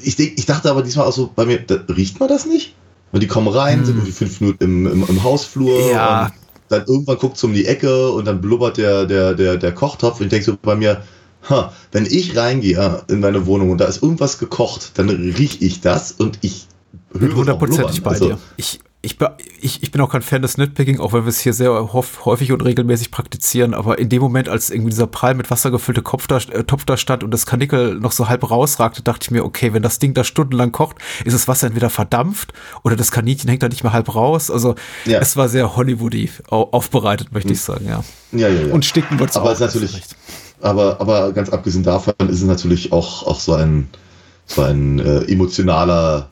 [0.04, 2.76] ich, denk, ich dachte aber diesmal auch so, bei mir, da, riecht man das nicht?
[3.12, 3.86] Und die kommen rein, hm.
[3.86, 5.92] sind irgendwie fünf Minuten im, im, im Hausflur.
[5.92, 6.32] Ja
[6.80, 10.20] dann irgendwann guckt es um die Ecke und dann blubbert der, der, der, der Kochtopf
[10.20, 11.04] und ich denke so bei mir,
[11.50, 15.82] ha, wenn ich reingehe in meine Wohnung und da ist irgendwas gekocht, dann rieche ich
[15.82, 16.68] das und ich
[17.18, 18.38] höre hundertprozentig bei also, dir.
[18.58, 19.18] Ich, ich,
[19.62, 22.52] ich, ich bin auch kein Fan des Nitpicking, auch wenn wir es hier sehr häufig
[22.52, 26.28] und regelmäßig praktizieren, aber in dem Moment, als irgendwie dieser prall mit Wasser gefüllte Kopf
[26.28, 29.46] da, äh, Topf da stand und das Kanickel noch so halb rausragte, dachte ich mir,
[29.46, 32.54] okay, wenn das Ding da stundenlang kocht, ist das Wasser entweder verdampft
[32.84, 34.50] oder das Kaninchen hängt da nicht mehr halb raus.
[34.50, 34.76] Also
[35.06, 35.20] ja.
[35.20, 37.66] es war sehr Hollywoody aufbereitet, möchte ich hm.
[37.66, 38.04] sagen, ja.
[38.32, 38.74] Ja, ja, ja.
[38.74, 39.42] Und sticken wird es auch.
[39.42, 40.02] Aber ist natürlich,
[40.62, 43.88] aber, aber ganz abgesehen davon ist es natürlich auch, auch so ein,
[44.48, 46.30] so ein äh, emotionaler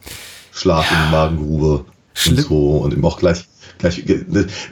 [0.51, 1.85] Schlag in die Magengrube.
[2.13, 2.37] Schlimm.
[2.37, 3.47] Und so und eben auch gleich,
[3.79, 4.03] gleich,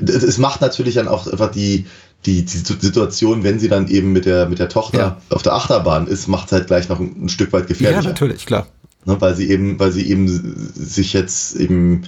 [0.06, 1.86] es macht natürlich dann auch einfach die,
[2.26, 5.22] die, die Situation, wenn sie dann eben mit der, mit der Tochter ja.
[5.30, 8.04] auf der Achterbahn ist, macht es halt gleich noch ein, ein Stück weit gefährlicher.
[8.04, 8.68] Ja, natürlich, klar.
[9.06, 12.04] Ne, weil sie eben, weil sie eben sich jetzt eben,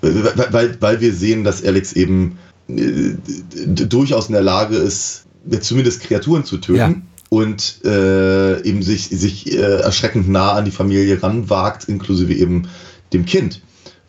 [0.00, 3.12] weil, weil wir sehen, dass Alex eben äh,
[3.66, 5.24] durchaus in der Lage ist,
[5.60, 6.78] zumindest Kreaturen zu töten.
[6.78, 6.94] Ja.
[7.28, 12.68] Und äh, eben sich, sich äh, erschreckend nah an die Familie ranwagt, inklusive eben
[13.14, 13.62] dem Kind.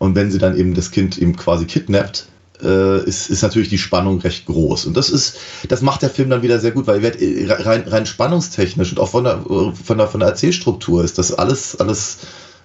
[0.03, 2.27] Und wenn sie dann eben das Kind eben quasi kidnappt,
[2.61, 4.85] äh, ist, ist natürlich die Spannung recht groß.
[4.85, 5.37] Und das ist,
[5.69, 8.99] das macht der Film dann wieder sehr gut, weil wird, äh, rein, rein spannungstechnisch und
[8.99, 12.17] auch von der, von der, von der Erzählstruktur ist das alles, alles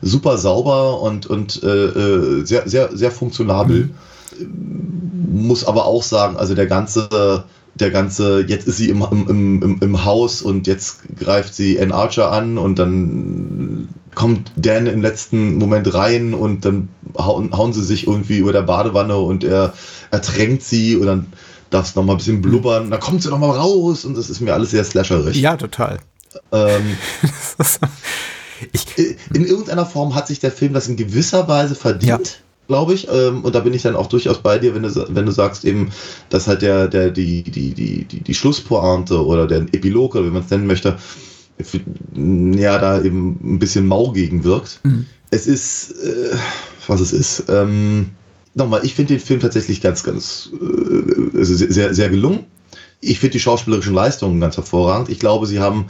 [0.03, 3.91] super sauber und, und äh, äh sehr, sehr, sehr funktionabel.
[4.37, 5.47] Mhm.
[5.47, 7.45] Muss aber auch sagen, also der ganze,
[7.77, 11.93] der ganze, jetzt ist sie im, im, im, im Haus und jetzt greift sie Ann
[11.93, 17.85] Archer an und dann kommt Dan im letzten Moment rein und dann hauen, hauen sie
[17.85, 19.75] sich irgendwie über der Badewanne und er
[20.11, 21.33] ertränkt sie und dann
[21.71, 24.55] darf es nochmal ein bisschen blubbern, dann kommt sie nochmal raus und das ist mir
[24.55, 25.37] alles sehr slasherig.
[25.37, 25.99] Ja, total.
[26.53, 26.97] Ähm,
[29.35, 32.29] in irgendeiner Form hat sich der Film das in gewisser Weise verdient.
[32.29, 32.35] Ja
[32.69, 33.09] glaube ich.
[33.11, 35.65] Ähm, und da bin ich dann auch durchaus bei dir, wenn du, wenn du sagst
[35.65, 35.91] eben,
[36.29, 40.31] dass halt der, der, die, die, die, die, die Schlusspointe oder der Epilog, oder wie
[40.31, 40.99] man es nennen möchte,
[42.15, 44.81] ja, da eben ein bisschen mau gegen wirkt.
[44.85, 45.07] Mhm.
[45.31, 46.37] Es ist, äh,
[46.87, 47.45] was es ist.
[47.49, 48.11] Ähm,
[48.55, 52.45] nochmal, ich finde den Film tatsächlich ganz, ganz äh, also sehr, sehr gelungen.
[53.01, 55.09] Ich finde die schauspielerischen Leistungen ganz hervorragend.
[55.09, 55.87] Ich glaube, sie haben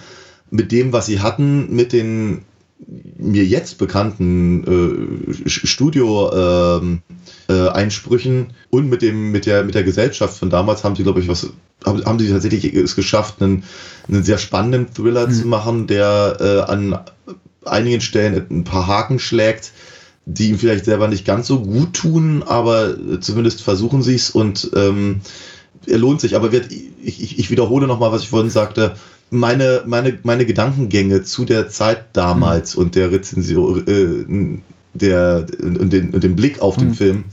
[0.51, 2.43] mit dem, was sie hatten, mit den
[2.87, 10.39] mir jetzt bekannten äh, Studio-Einsprüchen ähm, äh, und mit dem mit der mit der Gesellschaft
[10.39, 11.49] von damals haben sie glaube ich was
[11.85, 13.64] haben, haben sie tatsächlich es geschafft einen,
[14.09, 15.33] einen sehr spannenden Thriller mhm.
[15.33, 16.99] zu machen, der äh, an
[17.64, 19.72] einigen Stellen ein paar Haken schlägt,
[20.24, 24.70] die ihm vielleicht selber nicht ganz so gut tun, aber zumindest versuchen sie es und
[24.74, 25.20] ähm,
[25.87, 26.37] er lohnt sich.
[26.37, 28.95] Aber wird, ich, ich, ich wiederhole nochmal, was ich vorhin sagte
[29.31, 32.83] meine, meine, meine Gedankengänge zu der Zeit damals mhm.
[32.83, 34.61] und der Rezension, äh,
[34.95, 36.95] der, und den, und den Blick auf den mhm.
[36.95, 37.24] Film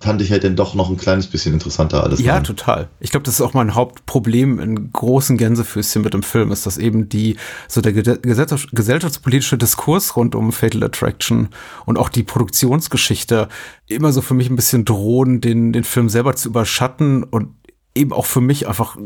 [0.00, 2.20] fand ich halt dann doch noch ein kleines bisschen interessanter alles.
[2.20, 2.44] Ja, an.
[2.44, 2.88] total.
[3.00, 6.78] Ich glaube, das ist auch mein Hauptproblem in großen Gänsefüßchen mit dem Film, ist, dass
[6.78, 7.36] eben die,
[7.66, 11.48] so der gesellschaftspolitische Diskurs rund um Fatal Attraction
[11.84, 13.48] und auch die Produktionsgeschichte
[13.88, 17.48] immer so für mich ein bisschen drohen, den, den Film selber zu überschatten und
[17.98, 18.96] eben auch für mich einfach,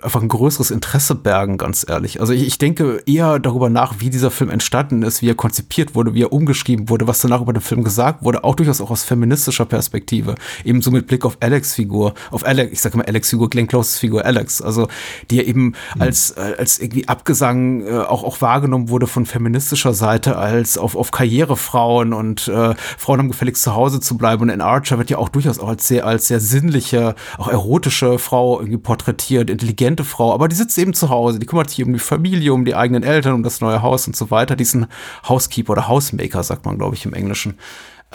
[0.00, 2.20] einfach ein größeres Interesse bergen, ganz ehrlich.
[2.20, 5.94] Also ich, ich, denke eher darüber nach, wie dieser Film entstanden ist, wie er konzipiert
[5.94, 8.90] wurde, wie er umgeschrieben wurde, was danach über den Film gesagt wurde, auch durchaus auch
[8.90, 10.36] aus feministischer Perspektive.
[10.64, 13.66] Eben so mit Blick auf Alex Figur, auf Alex, ich sage immer Alex Figur, Glenn
[13.66, 14.88] Closes Figur Alex, also
[15.30, 15.74] die ja eben mhm.
[15.98, 20.96] als, äh, als irgendwie Abgesang äh, auch, auch wahrgenommen wurde von feministischer Seite, als auf,
[20.96, 24.42] auf Karrierefrauen und äh, Frauen haben gefälligst zu Hause zu bleiben.
[24.42, 28.18] Und in Archer wird ja auch durchaus auch als sehr, als sehr sinnliche, auch erotische
[28.18, 31.82] Frau Frau irgendwie porträtiert, intelligente Frau, aber die sitzt eben zu Hause, die kümmert sich
[31.82, 34.56] um die Familie, um die eigenen Eltern, um das neue Haus und so weiter.
[34.56, 34.88] Diesen
[35.26, 37.54] Housekeeper oder Housemaker, sagt man, glaube ich, im Englischen.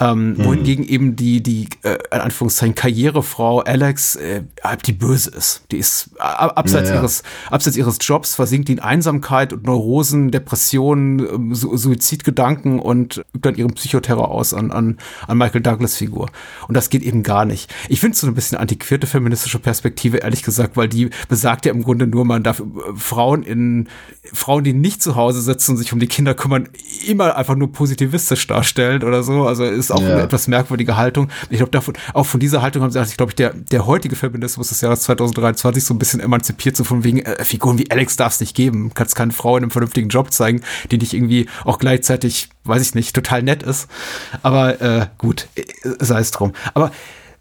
[0.02, 0.44] Ähm, mhm.
[0.44, 4.42] Wohingegen eben die, die äh, in Anführungszeichen Karrierefrau Alex äh,
[4.86, 5.62] die böse ist.
[5.70, 7.00] Die ist äh, abseits, ja, ja.
[7.00, 13.18] Ihres, abseits ihres Jobs versinkt die in Einsamkeit und Neurosen, Depressionen, ähm, Su Suizidgedanken und
[13.34, 16.30] übt dann ihren Psychoterror aus an, an, an Michael Douglas Figur.
[16.68, 17.72] Und das geht eben gar nicht.
[17.88, 21.72] Ich finde es so ein bisschen antiquierte feministische Perspektive, ehrlich gesagt, weil die besagt ja
[21.72, 22.64] im Grunde nur, man darf äh,
[22.96, 23.88] Frauen in
[24.32, 26.68] Frauen, die nicht zu Hause sitzen und sich um die Kinder kümmern,
[27.06, 29.46] immer einfach nur positivistisch darstellen oder so.
[29.46, 30.12] Also ist auch ja.
[30.12, 31.28] eine etwas merkwürdige Haltung.
[31.50, 34.16] Ich glaube, davon, auch von dieser Haltung haben sie, also ich glaube, der, der heutige
[34.16, 38.16] Feminismus des Jahres 2023 so ein bisschen emanzipiert, so von wegen äh, Figuren wie Alex
[38.16, 38.92] darf es nicht geben.
[38.94, 42.94] Kannst keine Frau in einem vernünftigen Job zeigen, die dich irgendwie auch gleichzeitig, weiß ich
[42.94, 43.88] nicht, total nett ist.
[44.42, 45.64] Aber äh, gut, äh,
[46.00, 46.52] sei es drum.
[46.74, 46.90] Aber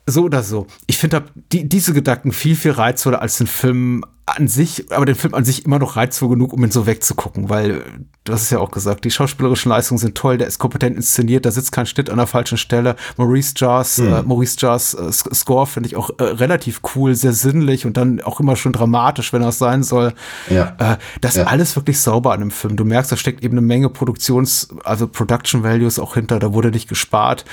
[0.05, 0.67] so oder so.
[0.87, 5.15] Ich finde die, diese Gedanken viel, viel reizvoller als den Film an sich, aber den
[5.15, 7.83] Film an sich immer noch reizvoll genug, um ihn so wegzugucken, weil
[8.23, 11.45] du hast es ja auch gesagt, die schauspielerischen Leistungen sind toll, der ist kompetent inszeniert,
[11.45, 12.95] da sitzt kein Schnitt an der falschen Stelle.
[13.17, 14.13] Maurice Jars, mhm.
[14.13, 18.21] äh, Maurice Jars äh, Score finde ich auch äh, relativ cool, sehr sinnlich und dann
[18.21, 20.13] auch immer schon dramatisch, wenn es sein soll.
[20.49, 20.75] Ja.
[20.77, 21.43] Äh, das ja.
[21.43, 22.75] ist alles wirklich sauber an dem Film.
[22.75, 26.69] Du merkst, da steckt eben eine Menge Produktions-, also Production Values auch hinter, da wurde
[26.69, 27.43] nicht gespart.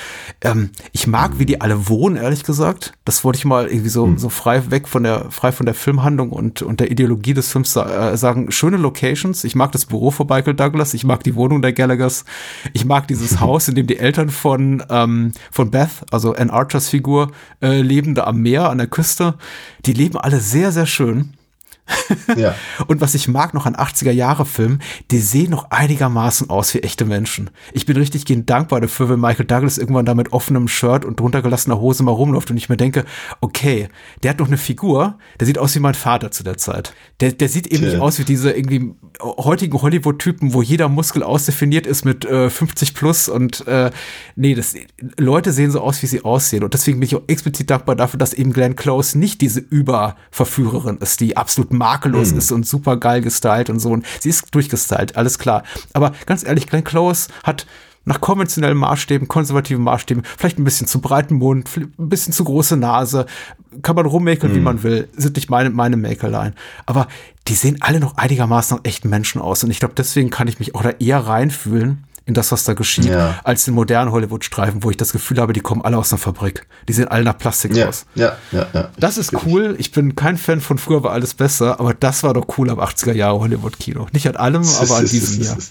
[0.43, 1.39] Ähm, ich mag, mhm.
[1.39, 2.93] wie die alle wohnen, ehrlich gesagt.
[3.07, 4.19] Das wollte ich mal irgendwie so, mhm.
[4.19, 7.75] so frei weg von der, frei von der Filmhandlung und, und der Ideologie des Films
[7.75, 8.51] äh, sagen.
[8.51, 9.45] Schöne Locations.
[9.45, 10.11] Ich mag das Büro
[10.49, 10.95] Michael Douglas.
[10.95, 12.25] Ich mag die Wohnung der Gallaghers.
[12.73, 16.89] Ich mag dieses Haus, in dem die Eltern von, ähm, von Beth, also Ann Archers
[16.89, 17.33] Figur,
[17.63, 19.35] äh, leben, da am Meer, an der Küste.
[19.87, 21.33] Die leben alle sehr, sehr schön
[22.36, 22.55] Ja.
[22.86, 24.80] Und was ich mag noch an 80er-Jahre-Filmen,
[25.11, 27.51] die sehen noch einigermaßen aus wie echte Menschen.
[27.72, 31.20] Ich bin richtig gehend dankbar dafür, wenn Michael Douglas irgendwann da mit offenem Shirt und
[31.20, 33.05] runtergelassener Hose mal rumläuft und ich mir denke,
[33.41, 33.89] okay,
[34.22, 36.93] der hat noch eine Figur, der sieht aus wie mein Vater zu der Zeit.
[37.20, 37.93] Der, der sieht eben Tja.
[37.93, 42.95] nicht aus wie diese irgendwie heutigen Hollywood-Typen, wo jeder Muskel ausdefiniert ist mit äh, 50
[42.95, 43.91] plus und äh,
[44.36, 44.74] nee, das,
[45.16, 46.64] Leute sehen so aus, wie sie aussehen.
[46.64, 50.99] Und deswegen bin ich auch explizit dankbar dafür, dass eben Glenn Close nicht diese Überverführerin
[50.99, 53.91] ist, die absolut makellos ist und super geil gestylt und so.
[53.91, 55.62] Und sie ist durchgestylt, alles klar.
[55.93, 57.66] Aber ganz ehrlich, Glenn Close hat
[58.05, 62.76] nach konventionellen Maßstäben, konservativen Maßstäben, vielleicht ein bisschen zu breiten Mund, ein bisschen zu große
[62.76, 63.26] Nase,
[63.83, 66.55] kann man rummäkeln, wie man will, sind nicht meine, meine Mäkeleien.
[66.87, 67.07] Aber
[67.49, 69.62] die sehen alle noch einigermaßen nach echten Menschen aus.
[69.62, 72.74] Und ich glaube, deswegen kann ich mich auch da eher reinfühlen in das, was da
[72.74, 73.41] geschieht, Ja.
[73.43, 76.66] als in modernen Hollywood-Streifen, wo ich das Gefühl habe, die kommen alle aus einer Fabrik.
[76.87, 78.05] Die sehen alle nach Plastik Ja, aus.
[78.14, 78.91] ja, ja, ja.
[78.99, 79.74] Das ist cool.
[79.79, 82.79] Ich bin kein Fan von früher war alles besser, aber das war doch cool am
[82.79, 84.07] 80er Jahre Hollywood-Kino.
[84.12, 85.57] Nicht an allem, aber an diesem Jahr.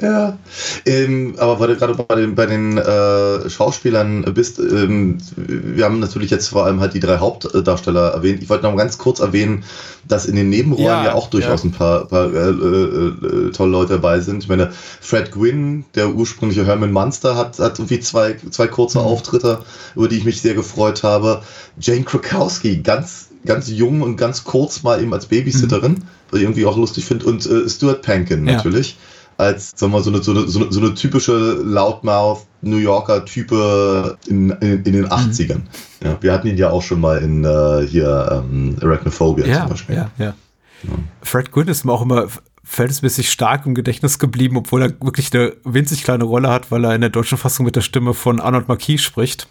[0.00, 0.38] Ja,
[0.84, 6.00] ähm, aber weil du gerade bei den, bei den äh, Schauspielern bist, ähm, wir haben
[6.00, 8.42] natürlich jetzt vor allem halt die drei Hauptdarsteller erwähnt.
[8.42, 9.64] Ich wollte noch mal ganz kurz erwähnen,
[10.06, 11.70] dass in den Nebenrollen Ja, ja, auch durchaus ja.
[11.70, 14.42] ein paar, paar äh, äh, äh, tolle Leute dabei sind.
[14.42, 19.60] Ich meine, Fred Gwynn, der ursprüngliche Herman Munster, hat, hat irgendwie zwei, zwei kurze Auftritte,
[19.94, 21.42] über die ich mich sehr gefreut habe.
[21.80, 26.66] Jane Krakowski, ganz, ganz jung und ganz kurz mal eben als Babysitterin, was ich irgendwie
[26.66, 27.24] auch lustig finde.
[27.24, 28.62] Und äh, Stuart Pankin Ja.
[29.38, 31.32] Als sagen wir, mal, so, eine, so, eine, so, eine, typische
[31.62, 35.60] Loudmouth New Yorker Type in, in, in den 80ern.
[36.02, 39.70] Ja, wir hatten ihn ja auch schon mal in äh, hier ähm, Arachnophobia Ja, zum
[39.70, 39.96] Beispiel.
[39.96, 40.34] ja, ja.
[41.22, 42.28] Fred Gwynn ist mir auch immer
[42.64, 46.94] verhältnismäßig stark im Gedächtnis geblieben, obwohl er wirklich eine winzig kleine Rolle hat, weil er
[46.94, 49.48] in der deutschen Fassung mit der Stimme von Arnold Marquis spricht.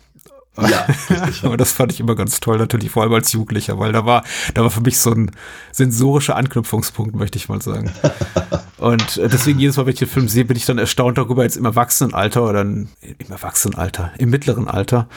[0.57, 1.43] Ja, richtig.
[1.43, 4.23] Aber das fand ich immer ganz toll, natürlich vor allem als Jugendlicher, weil da war,
[4.53, 5.31] da war für mich so ein
[5.71, 7.91] sensorischer Anknüpfungspunkt, möchte ich mal sagen.
[8.77, 11.43] Und äh, deswegen jedes Mal, wenn ich den Film sehe, bin ich dann erstaunt darüber,
[11.43, 12.87] jetzt im Erwachsenenalter oder im
[13.29, 15.07] Erwachsenenalter, im mittleren Alter,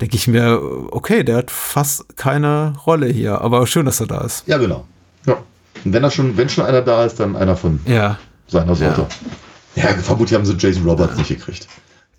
[0.00, 4.20] denke ich mir, okay, der hat fast keine Rolle hier, aber schön, dass er da
[4.22, 4.44] ist.
[4.46, 4.86] Ja, genau.
[5.26, 5.36] Ja.
[5.84, 8.18] Und wenn er schon, wenn schon einer da ist, dann einer von Ja.
[8.48, 9.06] seiner Sorte.
[9.74, 11.66] Ja, vermutlich haben sie Jason Roberts nicht gekriegt.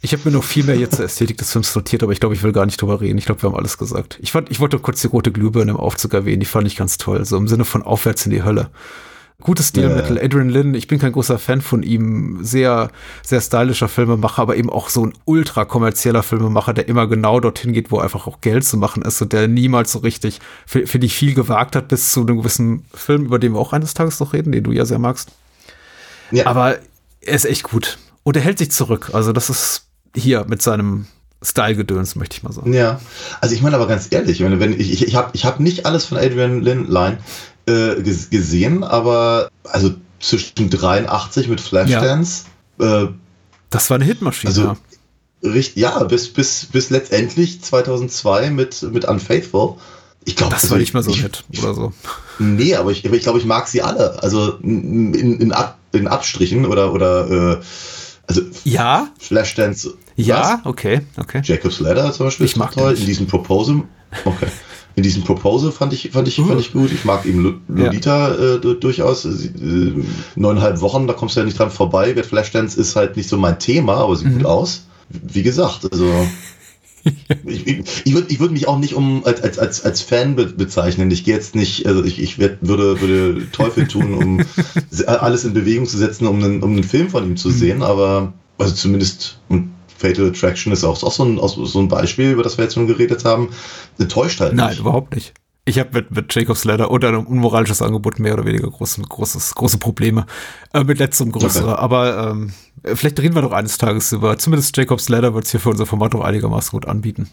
[0.06, 2.36] Ich habe mir noch viel mehr jetzt zur Ästhetik des Films notiert, aber ich glaube,
[2.36, 3.18] ich will gar nicht drüber reden.
[3.18, 4.20] Ich glaube, wir haben alles gesagt.
[4.22, 6.98] Ich, fand, ich wollte kurz die rote Glühbirne im Aufzug erwähnen, die fand ich ganz
[6.98, 7.24] toll.
[7.24, 8.70] So im Sinne von aufwärts in die Hölle.
[9.40, 10.18] Gutes Stilmittel.
[10.18, 10.24] Ja.
[10.24, 12.40] Adrian Lynn, ich bin kein großer Fan von ihm.
[12.44, 12.92] Sehr,
[13.24, 17.72] sehr stylischer Filmemacher, aber eben auch so ein ultra kommerzieller Filmemacher, der immer genau dorthin
[17.72, 21.08] geht, wo einfach auch Geld zu machen ist und der niemals so richtig, fi- finde
[21.08, 24.20] ich, viel gewagt hat bis zu einem gewissen Film, über den wir auch eines Tages
[24.20, 25.32] noch reden, den du ja sehr magst.
[26.32, 26.76] Ja, Aber
[27.22, 27.98] er ist echt gut.
[28.24, 29.12] Und er hält sich zurück.
[29.14, 31.06] Also das ist hier mit seinem
[31.44, 32.74] Style-Gedöns, möchte ich mal sagen.
[32.74, 33.00] Ja,
[33.42, 35.86] also ich meine aber ganz ehrlich, ich, wenn ich, ich, ich habe ich hab nicht
[35.86, 37.18] alles von Adrian Lindline
[37.68, 42.46] äh, ges- gesehen, aber also zwischen 83 mit Flashdance,
[42.80, 43.08] äh,
[43.70, 44.50] Das war eine Hitmaschine.
[44.50, 44.78] Also, ja.
[45.52, 49.76] richtig, ja, bis, bis, bis letztendlich 2002 mit, mit Unfaithful.
[50.26, 51.92] Ich glaube, das war nicht mehr so ich, Hit oder so.
[52.40, 54.24] Nee, aber ich, aber ich glaube, ich mag sie alle.
[54.24, 57.62] Also in, in, Ab, in Abstrichen oder, oder äh,
[58.28, 59.96] also Ja, Flashdance.
[60.16, 61.40] Ja, okay, okay.
[61.40, 61.48] Was?
[61.48, 62.94] Jacob's Ladder zum Beispiel Ich mag toll.
[62.94, 63.84] In diesem Proposal.
[64.26, 64.48] Okay.
[64.96, 66.92] In diesem Proposal fand ich, fand ich, fand ich gut.
[66.92, 67.86] Ich mag eben Lu- Ja.
[67.86, 69.24] Lolita äh, du- durchaus.
[69.24, 70.04] Sie, äh,
[70.36, 72.12] neuneinhalb Wochen, da kommst du ja nicht dran vorbei.
[72.16, 74.34] Wer Flashdance ist halt nicht so mein Thema, aber sieht Mhm.
[74.40, 74.86] gut aus.
[75.10, 76.06] Wie gesagt, also.
[77.46, 80.38] Ich, ich, ich würde ich würd mich auch nicht um als, als, als, als Fan
[80.38, 81.12] be bezeichnen.
[81.12, 84.42] Ich gehe jetzt nicht, also ich, ich werd, würde, würde Teufel tun, um
[85.06, 87.54] alles in Bewegung zu setzen, um einen, um einen Film von ihm zu Mhm.
[87.54, 89.74] sehen, aber also zumindest und
[90.04, 92.66] Fatal Attraction ist auch, ist auch so, ein, auch so ein Beispiel, über das wir
[92.66, 93.50] jetzt schon geredet haben.
[93.98, 94.80] Enttäuscht halt Nein, nicht.
[94.80, 95.34] überhaupt nicht.
[95.66, 99.56] Ich habe mit, mit Jacob's Ladder oder einem unmoralisches Angebot mehr oder weniger große, großes,
[99.56, 100.26] große Probleme.
[100.74, 101.72] Äh, mit letzterem größere.
[101.72, 101.82] Okay.
[101.82, 102.52] Aber ähm,
[102.84, 104.38] vielleicht reden wir doch eines Tages über.
[104.38, 107.30] Zumindest Jacob's Ladder wird es hier für unser Format auch einigermaßen gut anbieten.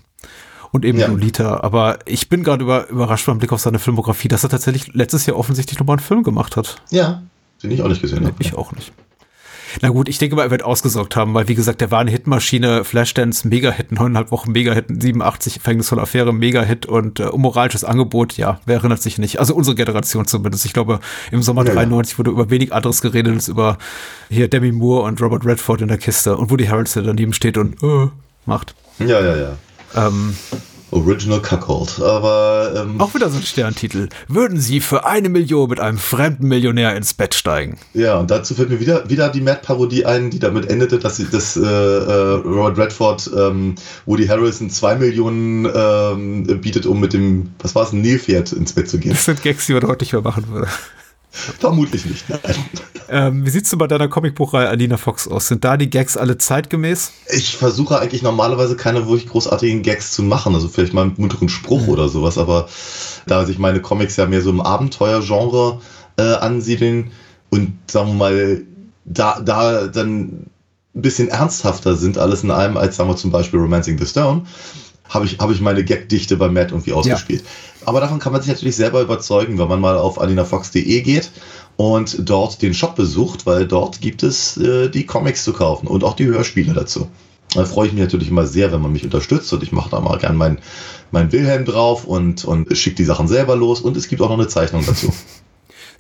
[0.71, 1.09] Und eben Ja.
[1.09, 1.61] Lolita.
[1.65, 5.27] Aber ich bin gerade über, überrascht beim Blick auf seine Filmografie, dass er tatsächlich letztes
[5.27, 6.77] Jahr offensichtlich nochmal einen Film gemacht hat.
[6.91, 7.23] Ja,
[7.65, 8.37] den ich auch nicht gesehen habe.
[8.39, 8.93] Ich auch nicht.
[9.83, 12.11] Na gut, ich denke mal, er wird ausgesorgt haben, weil wie gesagt, der war eine
[12.11, 18.61] Hitmaschine, Flashdance, Mega-Hit, neuneinhalb Wochen Mega-Hit, 87, Verhängnisvolle Affäre, Mega-Hit und äh, unmoralisches Angebot, ja,
[18.67, 19.39] wer erinnert sich nicht?
[19.39, 20.65] Also unsere Generation zumindest.
[20.65, 21.01] Ich glaube,
[21.31, 21.75] im Sommer Ja, ja.
[21.75, 23.79] 93 wurde über wenig anderes geredet als über
[24.29, 27.83] hier Demi Moore und Robert Redford in der Kiste und Woody Harrelson, daneben steht und
[27.83, 28.09] äh,
[28.47, 28.75] macht.
[28.99, 29.57] Ja, ja, ja.
[29.95, 30.37] Ähm,
[30.91, 32.01] Original Cuckold.
[32.01, 34.09] Aber ähm, Auch wieder so ein Sterntitel.
[34.29, 37.79] Würden Sie für eine Million mit einem fremden Millionär ins Bett steigen?
[37.95, 41.27] ja, und dazu fällt mir wieder, wieder die Matt-Parodie ein, die damit endete, dass sie
[41.31, 43.75] das äh, äh, Robert Redford ähm,
[44.07, 48.89] Woody Harrison zwei Millionen ähm, bietet, um mit dem, was war es, Nilpferd ins Bett
[48.89, 49.13] zu gehen.
[49.13, 50.69] Das sind Gags, die man heute nicht mehr machen würde.
[51.31, 52.25] Vermutlich nicht.
[53.09, 55.49] Ähm, wie sieht's denn bei deiner Comicbuchreihe Alina Fox aus?
[55.49, 57.13] Sind da die Gags alle zeitgemäß?
[57.33, 61.49] Ich versuche eigentlich normalerweise keine wirklich großartigen Gags zu machen, also vielleicht mal einen munteren
[61.49, 62.69] Spruch oder sowas, aber
[63.27, 65.81] da sich meine Comics ja mehr so im Abenteuergenre
[66.19, 67.11] äh, ansiedeln
[67.51, 68.63] und sagen wir mal,
[69.05, 70.47] da, da dann
[70.95, 74.43] ein bisschen ernsthafter sind alles in allem als sagen wir zum Beispiel Romancing the Stone,
[75.11, 77.45] habe ich, habe ich meine Gagdichte bei Matt irgendwie ausgespielt.
[77.85, 81.31] Aber davon kann man sich natürlich selber überzeugen, wenn man mal auf alinafox.de geht
[81.77, 86.05] und dort den Shop besucht, weil dort gibt es äh, die Comics zu kaufen und
[86.05, 87.09] auch die Hörspiele dazu.
[87.55, 90.01] Da freue ich mich natürlich immer sehr, wenn man mich unterstützt und ich mache da
[90.01, 90.59] mal gern mein,
[91.11, 94.39] mein Wilhelm drauf und, und schicke die Sachen selber los und es gibt auch noch
[94.39, 95.13] eine Zeichnung dazu.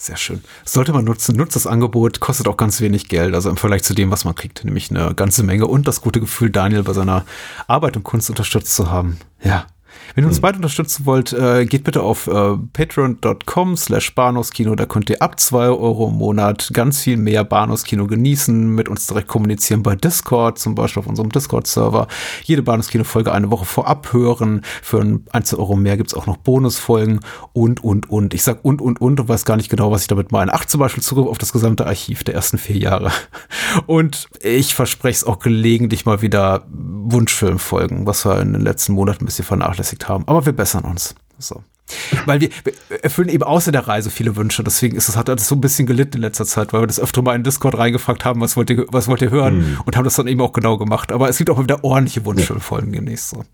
[0.01, 0.43] Sehr schön.
[0.65, 1.37] Sollte man nutzen.
[1.37, 4.35] Nutzt das Angebot, kostet auch ganz wenig Geld, also im Vergleich zu dem, was man
[4.35, 7.27] kriegt, nämlich eine ganze Menge und das gute Gefühl, Daniel bei seiner
[7.67, 9.19] Arbeit und Kunst unterstützt zu haben.
[9.45, 9.67] Ja.
[10.15, 14.75] Wenn ihr uns beide unterstützen wollt, äh, geht bitte auf äh, patreon.com slash Bahnhofskino.
[14.75, 19.07] Da könnt ihr ab zwei Euro im Monat ganz viel mehr Bahnhofskino genießen, mit uns
[19.07, 22.09] direkt kommunizieren bei Discord, zum Beispiel auf unserem Discord-Server.
[22.45, 24.63] Jede Bahnhofskino-Folge eine Woche vorab hören.
[24.83, 27.21] Für ein, zwei Euro mehr gibt's auch noch Bonusfolgen
[27.53, 28.35] und, und, und.
[28.35, 30.53] Ich sag und, und, und und weiß gar nicht genau, was ich damit meine.
[30.55, 33.11] Ach, zum Beispiel Zugriff auf das gesamte Archiv der ersten vier Jahre.
[33.87, 39.25] Und ich verspreche es auch gelegentlich mal wieder Wunschfilmfolgen, was wir in den letzten Monaten
[39.25, 40.27] ein bisschen vernachlässigt haben.
[40.27, 41.15] Aber wir bessern uns.
[41.39, 41.63] So.
[42.27, 44.63] Weil wir, wir erfüllen eben außer der Reise viele Wünsche.
[44.63, 47.01] Deswegen ist es, hat das so ein bisschen gelitten in letzter Zeit, weil wir das
[47.01, 49.59] öfter mal in Discord reingefragt haben, was wollt ihr, was wollt ihr hören?
[49.59, 49.81] Mhm.
[49.85, 51.13] Und haben das dann eben auch genau gemacht.
[51.13, 53.45] Aber es gibt auch wieder ordentliche Wunschfilmfolgen demnächst so.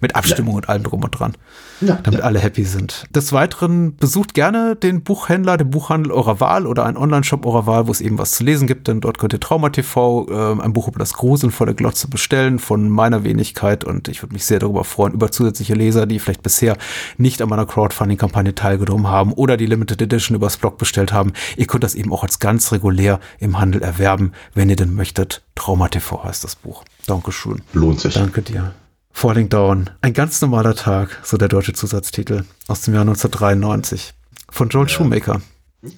[0.00, 1.32] Mit Abstimmung und allem drum und dran.
[1.80, 2.26] Ja, damit ja.
[2.26, 3.04] alle happy sind.
[3.10, 7.86] Des Weiteren besucht gerne den Buchhändler, den Buchhandel eurer Wahl oder einen Online-Shop eurer Wahl,
[7.86, 10.72] wo es eben was zu lesen gibt, denn dort könnt ihr Trauma TV, äh, ein
[10.72, 14.84] Buch über das der Glotze bestellen von meiner Wenigkeit und ich würde mich sehr darüber
[14.84, 16.76] freuen, über zusätzliche Leser, die vielleicht bisher
[17.16, 21.32] nicht an meiner Crowdfunding-Kampagne teilgenommen haben oder die Limited Edition übers Blog bestellt haben.
[21.56, 25.42] Ihr könnt das eben auch als ganz regulär im Handel erwerben, wenn ihr denn möchtet.
[25.54, 26.84] Trauma TV heißt das Buch.
[27.06, 27.62] Dankeschön.
[27.72, 28.14] Lohnt sich.
[28.14, 28.72] Danke dir.
[29.12, 29.90] Falling Down.
[30.00, 34.14] Ein ganz normaler Tag, so der deutsche Zusatztitel aus dem Jahr 1993
[34.50, 35.40] von Joel Shoemaker.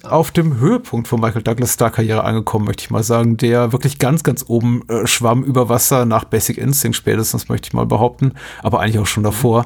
[0.03, 4.23] Auf dem Höhepunkt von Michael Douglas Star-Karriere angekommen, möchte ich mal sagen, der wirklich ganz,
[4.23, 8.79] ganz oben äh, schwamm über Wasser nach Basic Instinct spätestens, möchte ich mal behaupten, aber
[8.79, 9.65] eigentlich auch schon davor.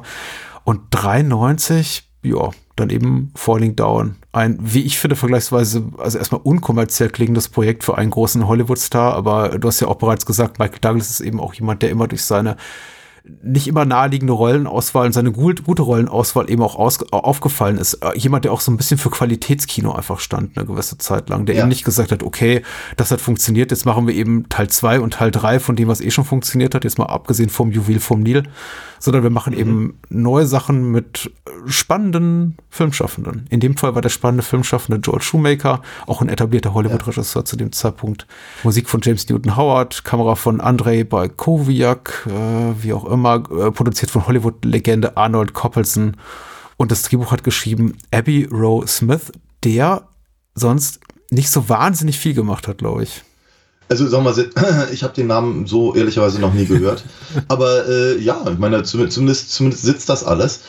[0.64, 4.16] Und 93, ja, dann eben Falling Down.
[4.32, 9.58] Ein, wie ich finde, vergleichsweise, also erstmal unkommerziell klingendes Projekt für einen großen Hollywood-Star, aber
[9.58, 12.24] du hast ja auch bereits gesagt, Michael Douglas ist eben auch jemand, der immer durch
[12.24, 12.56] seine
[13.42, 17.94] nicht immer naheliegende Rollenauswahl und seine gut, gute Rollenauswahl eben auch aus, aufgefallen ist.
[17.94, 21.46] Äh, Jemand, der auch so ein bisschen für Qualitätskino einfach stand, eine gewisse Zeit lang,
[21.46, 21.60] der Ja.
[21.62, 22.62] eben nicht gesagt hat, okay,
[22.96, 26.00] das hat funktioniert, jetzt machen wir eben Teil zwei und Teil drei von dem, was
[26.00, 28.44] eh schon funktioniert hat, jetzt mal abgesehen vom Juwel vom Nil,
[28.98, 31.30] sondern wir machen eben neue Sachen mit
[31.66, 33.46] spannenden Filmschaffenden.
[33.50, 37.72] In dem Fall war der spannende Filmschaffende George Shoemaker, auch ein etablierter Hollywood-Regisseur zu dem
[37.72, 38.26] Zeitpunkt.
[38.64, 44.10] Musik von James Newton Howard, Kamera von Andrei Balkowiak, äh, wie auch immer, äh, produziert
[44.10, 46.16] von Hollywood-Legende Arnold Coppelson.
[46.76, 49.32] Und das Drehbuch hat geschrieben Abby Rowe Smith,
[49.64, 50.08] der
[50.54, 51.00] sonst
[51.30, 53.22] nicht so wahnsinnig viel gemacht hat, glaube ich.
[53.88, 54.34] Also sag mal,
[54.92, 57.04] ich habe den Namen so ehrlicherweise noch nie gehört.
[57.48, 60.60] Aber äh, ja, ich meine, zum- zumindest, zumindest sitzt das alles.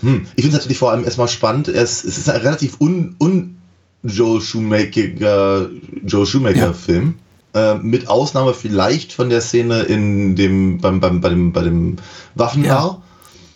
[0.00, 0.26] Hm.
[0.34, 1.68] Ich finde es natürlich vor allem erstmal spannend.
[1.68, 3.56] Es, es ist ein relativ un, un
[4.02, 5.68] Joe Shoemaker,
[6.04, 6.72] Joe Shoemaker Ja.
[6.72, 7.14] Film.
[7.54, 11.96] Äh, mit Ausnahme vielleicht von der Szene in dem, beim, beim, bei dem, bei dem
[12.34, 13.00] Waffenbau.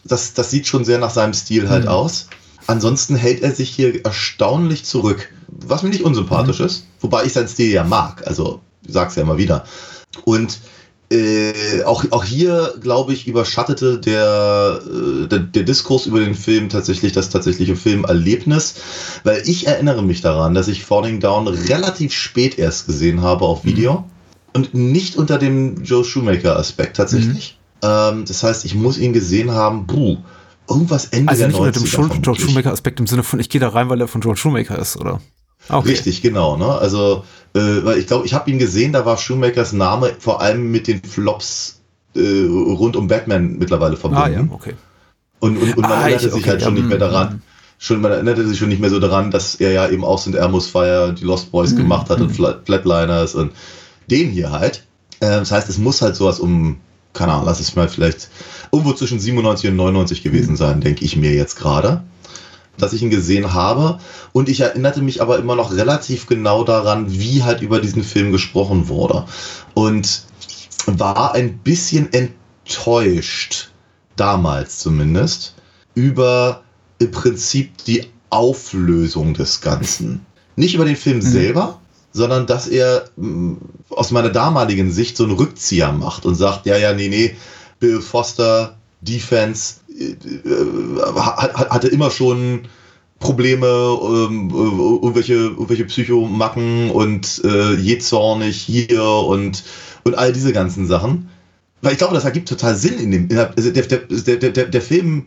[0.04, 2.28] Das, das sieht schon sehr nach seinem Stil halt aus.
[2.68, 7.48] Ansonsten hält er sich hier erstaunlich zurück, was mir nicht unsympathisch ist, wobei ich seinen
[7.48, 9.64] Stil ja mag, also ich sag's ja immer wieder.
[10.24, 10.60] Und
[11.10, 16.68] äh, auch, auch hier, glaube ich, überschattete der, äh, der, der Diskurs über den Film
[16.68, 18.74] tatsächlich das tatsächliche Filmerlebnis,
[19.24, 23.64] weil ich erinnere mich daran, dass ich Falling Down relativ spät erst gesehen habe auf
[23.64, 24.04] Video
[24.52, 27.58] und nicht unter dem Joe Shoemaker-Aspekt tatsächlich.
[27.82, 30.18] Ähm, das heißt, ich muss ihn gesehen haben, puh,
[30.68, 32.40] irgendwas Ende Also der nicht unter 90er dem vermutlich.
[32.40, 35.20] Shoemaker-Aspekt im Sinne von, ich gehe da rein, weil er von George Shoemaker ist, oder?
[35.68, 35.88] Okay.
[35.90, 36.56] Richtig, genau.
[36.56, 36.66] Ne?
[36.66, 40.70] Also, äh, weil ich glaube, ich habe ihn gesehen, da war Shoemakers Name vor allem
[40.70, 41.80] mit den Flops
[42.16, 44.22] äh, rund um Batman mittlerweile verbunden.
[44.24, 44.74] Ah ja, okay.
[45.40, 47.42] Und, und, und man Ah, erinnerte ich- sich okay, halt schon nicht mehr mm, daran.
[47.78, 50.34] Schon, man erinnerte sich schon nicht mehr so daran, dass er ja eben auch St.
[50.34, 53.52] Elmo's Fire, die Lost Boys Mm, gemacht hat und Flat, Flatliners und
[54.10, 54.84] den hier halt.
[55.20, 56.78] Äh, das heißt, es muss halt sowas um
[57.14, 58.28] keine Ahnung, lass es mal vielleicht
[58.70, 62.02] irgendwo zwischen 97 und 99 gewesen sein, denke ich mir jetzt gerade,
[62.78, 63.98] dass ich ihn gesehen habe.
[64.32, 68.32] Und ich erinnerte mich aber immer noch relativ genau daran, wie halt über diesen Film
[68.32, 69.24] gesprochen wurde.
[69.74, 70.22] Und
[70.86, 73.70] war ein bisschen enttäuscht,
[74.16, 75.54] damals zumindest,
[75.94, 76.62] über
[76.98, 80.24] im Prinzip die Auflösung des Ganzen.
[80.56, 81.80] Nicht über den Film selber,
[82.12, 83.58] sondern dass er mh,
[83.90, 87.36] aus meiner damaligen Sicht so einen Rückzieher macht und sagt, ja, ja, nee, nee,
[87.78, 92.60] Bill Foster, Defense, äh, äh, hat, hat- hatte immer schon
[93.20, 99.64] Probleme, ähm, äh, irgendwelche, irgendwelche Psychomacken und äh, jähzornig hier und,
[100.04, 101.28] und all diese ganzen Sachen.
[101.82, 103.38] Weil ich glaube, das ergibt total Sinn in dem.
[103.56, 103.98] Also der, der,
[104.36, 105.26] der, der, der Film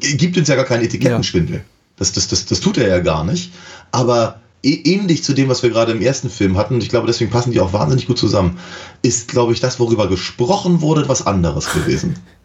[0.00, 1.62] gibt uns ja gar keinen Etikettenschwindel.
[1.96, 3.52] Das, das, das, das tut er ja gar nicht.
[3.90, 7.06] Aber ä- ähnlich zu dem, was wir gerade im ersten Film hatten, und ich glaube,
[7.06, 8.58] deswegen passen die auch wahnsinnig gut zusammen,
[9.02, 12.14] ist, glaube ich, das, worüber gesprochen wurde, was anderes gewesen.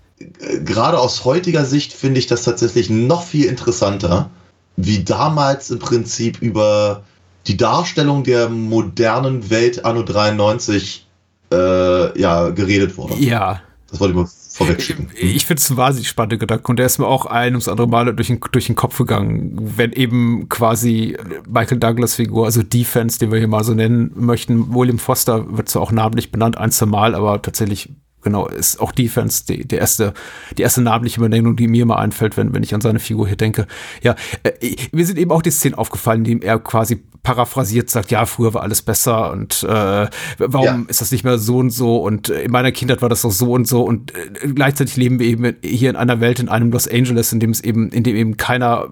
[0.64, 4.30] Gerade aus heutiger Sicht finde ich das tatsächlich noch viel interessanter,
[4.78, 7.04] wie damals im Prinzip über
[7.48, 11.06] die Darstellung der modernen Welt anno 93
[11.52, 13.16] äh, ja, geredet wurde.
[13.16, 13.62] Ja.
[13.90, 15.10] Das wollte ich mal vorweg schicken.
[15.16, 17.88] Ich finde es ein wahnsinnig spannender Gedanke und der ist mir auch ein ums andere
[17.88, 23.20] Mal durch den, durch den Kopf gegangen, wenn eben quasi Michael Douglas Figur, also Defense,
[23.20, 26.72] den wir hier mal so nennen möchten, William Foster wird zwar auch namentlich benannt, ein,
[26.72, 27.90] zwei Mal, aber tatsächlich
[28.24, 30.14] genau, ist auch Defense die, die erste,
[30.58, 33.38] die erste namentliche Benennung, die mir mal einfällt, wenn, wenn ich an seine Figur hier
[33.38, 33.68] denke.
[34.02, 38.12] Ja, äh, mir sind eben auch die Szenen aufgefallen, in denen er quasi paraphrasiert sagt,
[38.12, 40.08] ja, früher war alles besser und äh,
[40.38, 40.84] warum Ja.
[40.88, 43.54] ist das nicht mehr so und so und in meiner Kindheit war das doch so
[43.54, 46.88] und so und äh, gleichzeitig leben wir eben hier in einer Welt, in einem Los
[46.88, 48.90] Angeles, in dem es eben, in dem eben keiner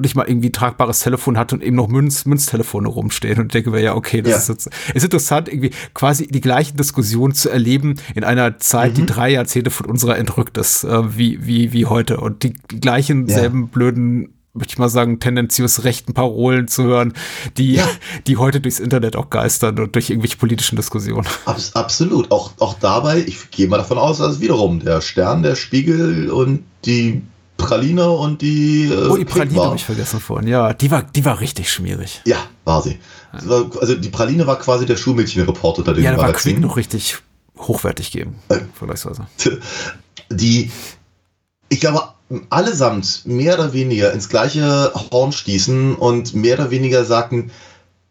[0.00, 3.80] nicht mal irgendwie tragbares Telefon hat und eben noch Münz, Münztelefone rumstehen und denke mir,
[3.80, 4.38] ja, okay, das Ja.
[4.38, 8.94] ist jetzt, ist interessant, irgendwie quasi die gleichen Diskussionen zu erleben in einer Zeit, Mhm.
[8.96, 13.26] die drei Jahrzehnte von unserer entrückt ist, äh, wie, wie, wie heute und die gleichen
[13.28, 13.34] Ja.
[13.34, 17.14] selben blöden möchte ich mal sagen, tendenziös rechten Parolen zu hören,
[17.56, 17.88] die, Ja.
[18.26, 21.26] die heute durchs Internet auch geistern und durch irgendwelche politischen Diskussionen.
[21.46, 22.30] Abs absolut.
[22.30, 26.30] Auch, auch dabei, ich gehe mal davon aus, dass es wiederum der Stern, der Spiegel
[26.30, 27.22] und die
[27.56, 28.84] Praline und die.
[28.84, 30.46] Äh, Oh, die Praline habe ich vergessen vorhin.
[30.48, 32.20] Ja, die war, die war richtig schmierig.
[32.24, 32.98] Ja, war sie.
[33.32, 36.32] Also die Praline war quasi der Schulmädchenreport unter den Ja, da war.
[36.32, 37.18] Quick noch richtig
[37.58, 38.60] hochwertig geben, Äh.
[38.74, 39.26] vergleichsweise.
[40.30, 40.70] die,
[41.68, 42.02] ich glaube,
[42.50, 47.50] allesamt mehr oder weniger ins gleiche Horn stießen und mehr oder weniger sagten,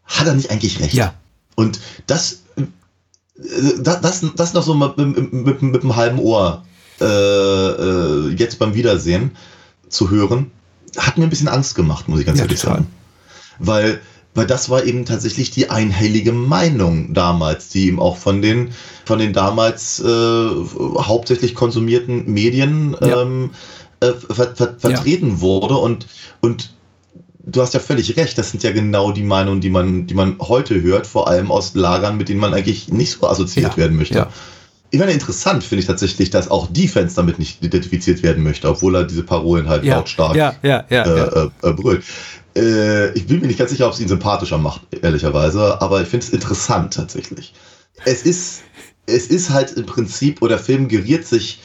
[0.05, 0.93] hat er nicht eigentlich recht?
[0.93, 1.13] Ja.
[1.55, 2.63] Und das, äh,
[3.80, 6.63] das, das, das noch so mit, mit, mit, mit einem halben Ohr
[6.99, 9.32] äh, äh, jetzt beim Wiedersehen
[9.89, 10.51] zu hören,
[10.97, 12.88] hat mir ein bisschen Angst gemacht, muss ich ganz Ja, ehrlich sagen.
[13.59, 13.99] Weil,
[14.34, 18.72] weil das war eben tatsächlich die einhellige Meinung damals, die ihm auch von den,
[19.05, 20.47] von den damals äh,
[20.99, 23.22] hauptsächlich konsumierten Medien Ja.
[23.22, 23.51] ähm,
[24.00, 25.76] äh, ver, ver, vertreten wurde.
[25.76, 26.08] Und,
[26.41, 26.72] und
[27.39, 30.38] du hast ja völlig recht, das sind ja genau die Meinungen, die man, die man
[30.39, 33.98] heute hört, vor allem aus Lagern, mit denen man eigentlich nicht so assoziiert Ja, werden
[33.98, 34.16] möchte.
[34.16, 34.30] ja.
[34.89, 38.95] Ich meine, interessant finde ich tatsächlich, dass auch Defense damit nicht identifiziert werden möchte, obwohl
[38.95, 41.26] er diese Parolen halt Ja, lautstark ja, ja, ja, äh, ja.
[41.26, 42.06] äh, äh, brüllt.
[42.56, 46.08] Äh, ich bin mir nicht ganz sicher, ob es ihn sympathischer macht, ehrlicherweise, aber ich
[46.08, 47.54] finde es interessant tatsächlich.
[48.06, 48.62] Es ist,
[49.08, 51.60] es ist halt im Prinzip, oder der Film geriert sich,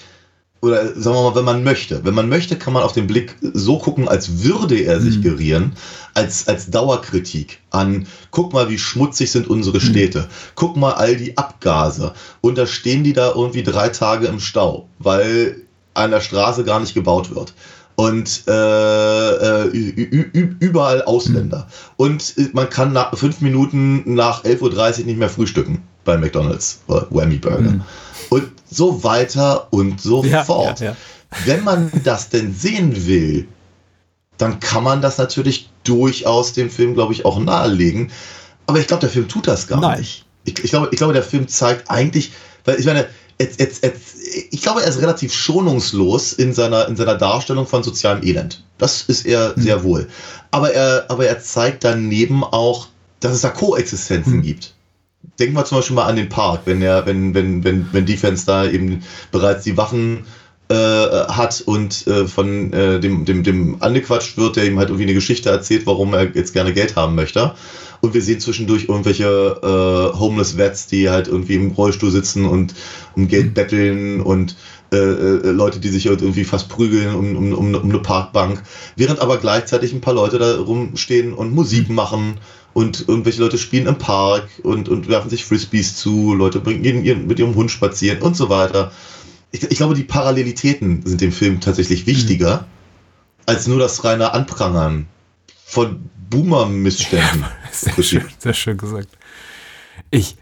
[0.63, 2.05] oder sagen wir mal, wenn man möchte.
[2.05, 5.23] Wenn man möchte, kann man auf den Blick so gucken, als würde er sich Mhm.
[5.23, 5.73] gerieren,
[6.15, 9.83] als, als Dauerkritik an, guck mal, wie schmutzig sind unsere Mhm.
[9.83, 12.13] Städte, guck mal all die Abgase.
[12.41, 15.63] Und da stehen die da irgendwie drei Tage im Stau, weil
[15.95, 17.55] an der Straße gar nicht gebaut wird.
[17.97, 18.51] Und äh,
[19.67, 19.67] äh,
[20.61, 21.67] überall Ausländer.
[21.97, 26.81] Und äh, man kann nach fünf Minuten nach 11.30 Uhr nicht mehr frühstücken bei McDonalds
[26.87, 27.85] oder Whammy Burger.
[28.31, 28.45] Und
[28.75, 30.81] so weiter und so Ja, fort.
[30.81, 30.97] ja, ja.
[31.45, 33.49] Wenn man das denn sehen will,
[34.39, 38.11] dann kann man das natürlich durchaus dem Film, glaube ich, auch nahelegen.
[38.67, 40.01] Aber ich glaube, der Film tut das gar Nein.
[40.01, 40.25] nicht.
[40.45, 42.33] Ich, ich, glaube, ich glaube, der Film zeigt eigentlich,
[42.65, 43.07] weil ich meine,
[43.39, 44.15] jetzt, jetzt, jetzt,
[44.51, 48.63] ich glaube, er ist relativ schonungslos in seiner, in seiner Darstellung von sozialem Elend.
[48.79, 49.63] Das ist er Hm.
[49.63, 50.09] sehr wohl.
[50.51, 52.89] Aber er, aber er zeigt daneben auch,
[53.21, 54.43] dass es da Koexistenzen Hm.
[54.43, 54.75] gibt.
[55.39, 58.47] Denken wir zum Beispiel mal an den Park, wenn er, wenn, wenn, wenn, wenn Defense
[58.47, 60.25] da eben bereits die Waffen
[60.69, 65.05] äh, hat und äh, von äh, dem, dem, dem angequatscht wird, der ihm halt irgendwie
[65.05, 67.55] eine Geschichte erzählt, warum er jetzt gerne Geld haben möchte.
[68.01, 69.25] Und wir sehen zwischendurch irgendwelche
[69.63, 72.75] äh, Homeless Vets, die halt irgendwie im Rollstuhl sitzen und
[73.15, 74.57] um Geld betteln und
[74.93, 78.63] äh, äh, Leute, die sich halt irgendwie fast prügeln um, um, um, um eine Parkbank,
[78.97, 82.39] während aber gleichzeitig ein paar Leute da rumstehen und Musik machen
[82.75, 87.05] und irgendwelche Leute spielen im Park und, und werfen sich Frisbees zu, Leute bringen, gehen
[87.05, 88.93] ihren, mit ihrem Hund spazieren und so weiter.
[89.51, 92.65] Ich, ich glaube, die Parallelitäten sind dem Film tatsächlich wichtiger, mhm.
[93.47, 95.07] als nur das reine Anprangern
[95.65, 97.43] von Boomer-Missständen.
[97.43, 99.09] Ja, sehr, schön, sehr schön gesagt.
[100.11, 100.37] Ich,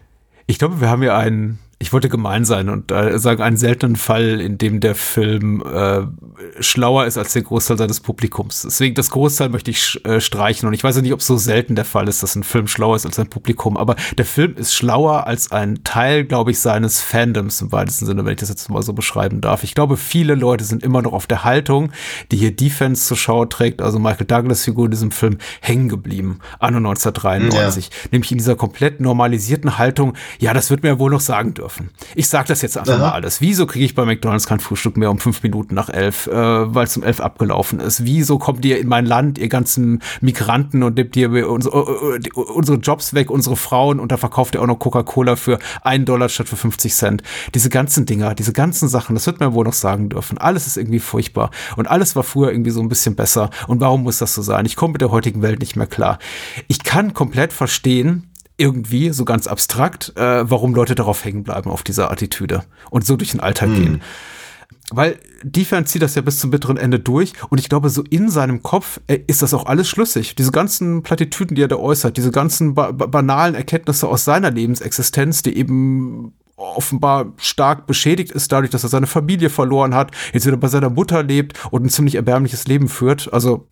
[0.47, 3.97] ich glaube, wir haben hier einen ich wollte gemein sein und äh, sagen, einen seltenen
[3.97, 6.03] Fall, in dem der Film äh,
[6.61, 8.63] schlauer ist als der Großteil seines Publikums.
[8.63, 11.39] Deswegen das Großteil möchte ich äh, streichen und ich weiß ja nicht, ob es so
[11.39, 14.57] selten der Fall ist, dass ein Film schlauer ist als sein Publikum, aber der Film
[14.57, 18.51] ist schlauer als ein Teil, glaube ich, seines Fandoms im weitesten Sinne, wenn ich das
[18.51, 19.65] jetzt mal so beschreiben darf.
[19.65, 21.93] Ich glaube, viele Leute sind immer noch auf der Haltung,
[22.31, 26.41] die hier Defense zur Schau trägt, also Michael Douglas Figur in diesem Film, hängen geblieben,
[26.59, 27.87] anno 1993.
[27.87, 28.09] Ja.
[28.13, 31.70] Nämlich in dieser komplett normalisierten Haltung, ja, das wird mir ja wohl noch sagen dürfen
[31.71, 31.91] dürfen.
[32.15, 33.01] Ich sage das jetzt einfach Aha.
[33.01, 33.41] mal alles.
[33.41, 36.85] Wieso kriege ich bei McDonalds kein Frühstück mehr um fünf Minuten nach elf, äh, weil
[36.85, 38.05] es um elf abgelaufen ist?
[38.05, 42.79] Wieso kommt ihr in mein Land, ihr ganzen Migranten und nehmt ihr unsere, uh, unsere
[42.79, 46.49] Jobs weg, unsere Frauen und da verkauft ihr auch noch Coca-Cola für einen Dollar statt
[46.49, 47.23] für 50 Cent?
[47.55, 50.39] Diese ganzen Dinger, diese ganzen Sachen, das wird man wohl noch sagen dürfen.
[50.39, 53.51] Alles ist irgendwie furchtbar und alles war früher irgendwie so ein bisschen besser.
[53.67, 54.67] Und warum muss das so sein?
[54.67, 56.19] Ich komme mit der heutigen Welt nicht mehr klar.
[56.69, 58.30] Ich kann komplett verstehen,
[58.61, 63.17] irgendwie, so ganz abstrakt, äh, warum Leute darauf hängen bleiben, auf dieser Attitüde und so
[63.17, 63.75] durch den Alltag hm.
[63.75, 64.03] gehen.
[64.93, 68.29] Weil Defense zieht das ja bis zum bitteren Ende durch und ich glaube, so in
[68.29, 70.35] seinem Kopf äh, ist das auch alles schlüssig.
[70.35, 75.43] Diese ganzen Plattitüden, die er da äußert, diese ganzen ba banalen Erkenntnisse aus seiner Lebensexistenz,
[75.43, 80.57] die eben offenbar stark beschädigt ist dadurch, dass er seine Familie verloren hat, jetzt wieder
[80.57, 83.33] bei seiner Mutter lebt und ein ziemlich erbärmliches Leben führt.
[83.33, 83.67] Also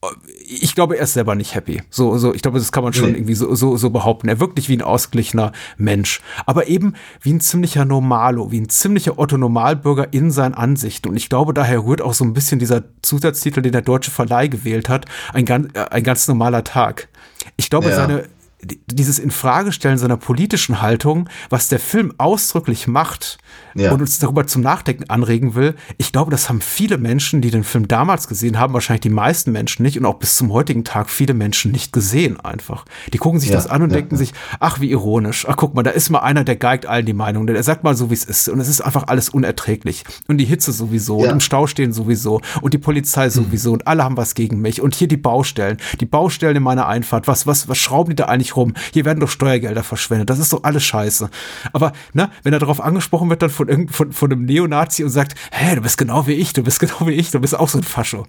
[0.46, 1.82] ich glaube, er ist selber nicht happy.
[1.90, 3.18] So, so, ich glaube, das kann man schon nee.
[3.18, 4.28] irgendwie so, so, so behaupten.
[4.28, 8.68] Er wirkt nicht wie ein ausgeglichener Mensch, aber eben wie ein ziemlicher Normalo, wie ein
[8.68, 11.10] ziemlicher Otto-Normalbürger in seinen Ansichten.
[11.10, 14.48] Und ich glaube, daher rührt auch so ein bisschen dieser Zusatztitel, den der deutsche Verleih
[14.48, 17.08] gewählt hat, ein ganz, äh, ein ganz normaler Tag.
[17.56, 17.96] Ich glaube, ja.
[17.96, 18.24] seine
[18.62, 23.38] dieses Infragestellen seiner politischen Haltung, was der Film ausdrücklich macht
[23.78, 23.92] ja.
[23.92, 27.64] und uns darüber zum Nachdenken anregen will, ich glaube, das haben viele Menschen, die den
[27.64, 31.10] Film damals gesehen haben, wahrscheinlich die meisten Menschen nicht und auch bis zum heutigen Tag
[31.10, 32.84] viele Menschen nicht gesehen einfach.
[33.12, 35.46] Die gucken sich ja, das an und ja, denken sich, ach, wie ironisch.
[35.48, 37.46] Ach, guck mal, da ist mal einer, der geigt allen die Meinung.
[37.46, 38.48] Der sagt mal so, wie es ist.
[38.48, 40.04] Und es ist einfach alles unerträglich.
[40.26, 43.74] Und die Hitze sowieso und im Stau stehen sowieso und die Polizei sowieso mhm.
[43.74, 44.80] und alle haben was gegen mich.
[44.80, 45.78] Und hier die Baustellen.
[46.00, 47.26] Die Baustellen in meiner Einfahrt.
[47.28, 48.74] Was, was, was schrauben die da eigentlich rum.
[48.92, 50.30] Hier werden doch Steuergelder verschwendet.
[50.30, 51.30] Das ist doch alles scheiße.
[51.72, 55.34] Aber, ne, wenn er darauf angesprochen wird, dann von, von, von einem Neonazi und sagt,
[55.52, 57.78] hä, du bist genau wie ich, du bist genau wie ich, du bist auch so
[57.78, 58.26] ein Fascho.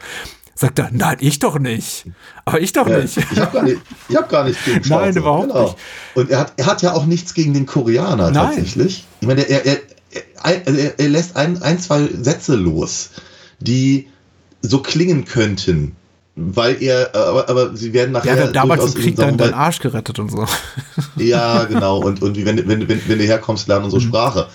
[0.55, 2.05] Sagt er, nein, ich doch nicht.
[2.43, 3.17] Aber ich doch ja, nicht.
[3.17, 3.81] Ich habe gar, nicht,
[4.13, 5.05] hab gar nichts gegen Schwarze.
[5.05, 5.63] Nein, überhaupt genau.
[5.63, 5.75] nicht.
[6.15, 8.33] Und er hat, er hat ja auch nichts gegen den Koreaner nein.
[8.33, 9.05] tatsächlich.
[9.21, 9.79] Ich meine, er, er,
[10.43, 13.11] er, er lässt ein, ein, zwei Sätze los,
[13.59, 14.09] die
[14.61, 15.95] so klingen könnten
[16.41, 18.37] weil er, aber, aber sie werden nachher.
[18.37, 20.45] Ja, damals im Krieg deinen, deinen Arsch gerettet und so.
[21.17, 21.99] Ja, genau.
[21.99, 24.07] Und, und wenn, wenn, wenn, wenn du herkommst, lernen unsere mhm.
[24.07, 24.47] Sprache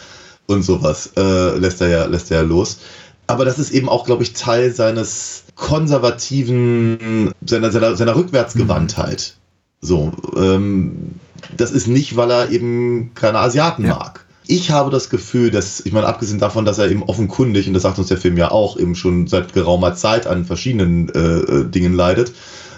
[0.46, 2.78] und sowas, äh, lässt er ja, lässt er ja los.
[3.26, 9.36] Aber das ist eben auch, glaube ich, Teil seines konservativen, seiner, seiner, seiner Rückwärtsgewandtheit.
[9.80, 9.86] Mhm.
[9.86, 11.12] So, ähm,
[11.56, 13.94] das ist nicht, weil er eben keine Asiaten ja.
[13.94, 17.74] mag ich habe das Gefühl, dass, ich meine, abgesehen davon, dass er eben offenkundig, und
[17.74, 21.18] das sagt uns der Film ja auch, eben schon seit geraumer Zeit an verschiedenen äh,
[21.18, 22.32] äh Dingen leidet,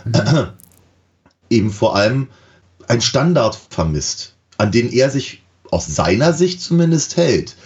[0.05, 0.49] mhm.
[1.51, 2.29] eben vor allem
[2.87, 7.57] ein Standard vermisst, an den er sich aus seiner Sicht zumindest hält.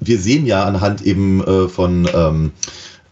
[0.00, 2.52] Wir sehen ja anhand eben äh, von ähm,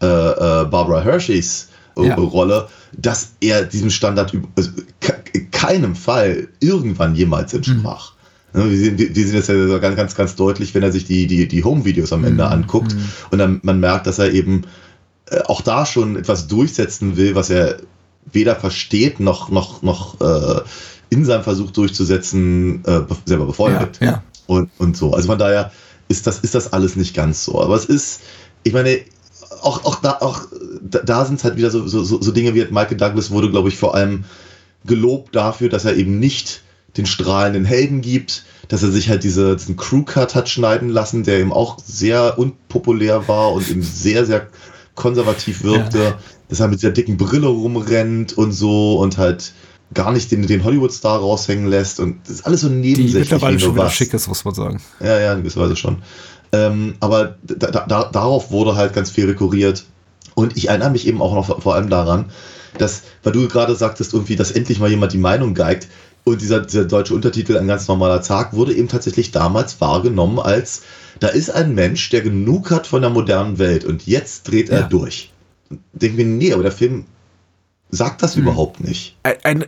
[0.01, 1.67] äh, äh Barbara Hershey's
[1.97, 2.15] äh, ja.
[2.15, 4.71] Rolle, dass er diesem Standard also,
[5.51, 8.13] keinem Fall irgendwann jemals entsprach.
[8.53, 8.61] Mhm.
[8.61, 11.27] Ne, wir sehen, wir sehen das ja ganz, ganz, ganz deutlich, wenn er sich die,
[11.27, 12.51] die, die Home-Videos am Ende mhm.
[12.51, 13.09] anguckt mhm.
[13.31, 14.63] und dann man merkt, dass er eben
[15.29, 17.77] äh, auch da schon etwas durchsetzen will, was er
[18.31, 20.61] weder versteht noch, noch, noch äh,
[21.09, 23.99] in seinem Versuch durchzusetzen äh, selber befeuert.
[23.99, 24.23] Ja, ja.
[24.51, 25.13] Und, und so.
[25.13, 25.71] Also von daher
[26.09, 27.61] ist das, ist das alles nicht ganz so.
[27.61, 28.21] Aber es ist,
[28.63, 28.99] ich meine,
[29.61, 30.41] auch, auch da, auch
[30.81, 33.77] da, sind es halt wieder so, so, so Dinge wie Michael Douglas wurde, glaube ich,
[33.77, 34.25] vor allem
[34.83, 36.63] gelobt dafür, dass er eben nicht
[36.97, 41.39] den strahlenden Helden gibt, dass er sich halt diese, diesen Crew-Cut hat schneiden lassen, der
[41.39, 44.47] eben auch sehr unpopulär war und eben sehr, sehr
[44.95, 46.19] konservativ wirkte, ja.
[46.49, 49.53] dass er mit der dicken Brille rumrennt und so und halt
[49.93, 53.11] gar nicht den, den Hollywood-Star raushängen lässt und das ist alles so nebensächlich.
[53.11, 54.81] Die mittlerweile schon wieder schick ist, muss man sagen.
[54.99, 56.01] Ja, ja, in gewisser Weise schon.
[56.53, 59.85] Ähm, aber da, da, darauf wurde halt ganz viel rekurriert
[60.35, 62.31] und ich erinnere mich eben auch noch vor allem daran,
[62.77, 65.87] dass, weil du gerade sagtest, irgendwie, dass endlich mal jemand die Meinung geigt,
[66.23, 70.83] und dieser, dieser deutsche Untertitel, ein ganz normaler Tag, wurde eben tatsächlich damals wahrgenommen als,
[71.19, 74.81] da ist ein Mensch, der genug hat von der modernen Welt und jetzt dreht er
[74.81, 74.87] ja.
[74.87, 75.31] durch.
[75.93, 77.05] Denken wir, nee, aber der Film
[77.89, 78.43] sagt das hm.
[78.43, 79.17] überhaupt nicht.
[79.23, 79.65] Ein, ein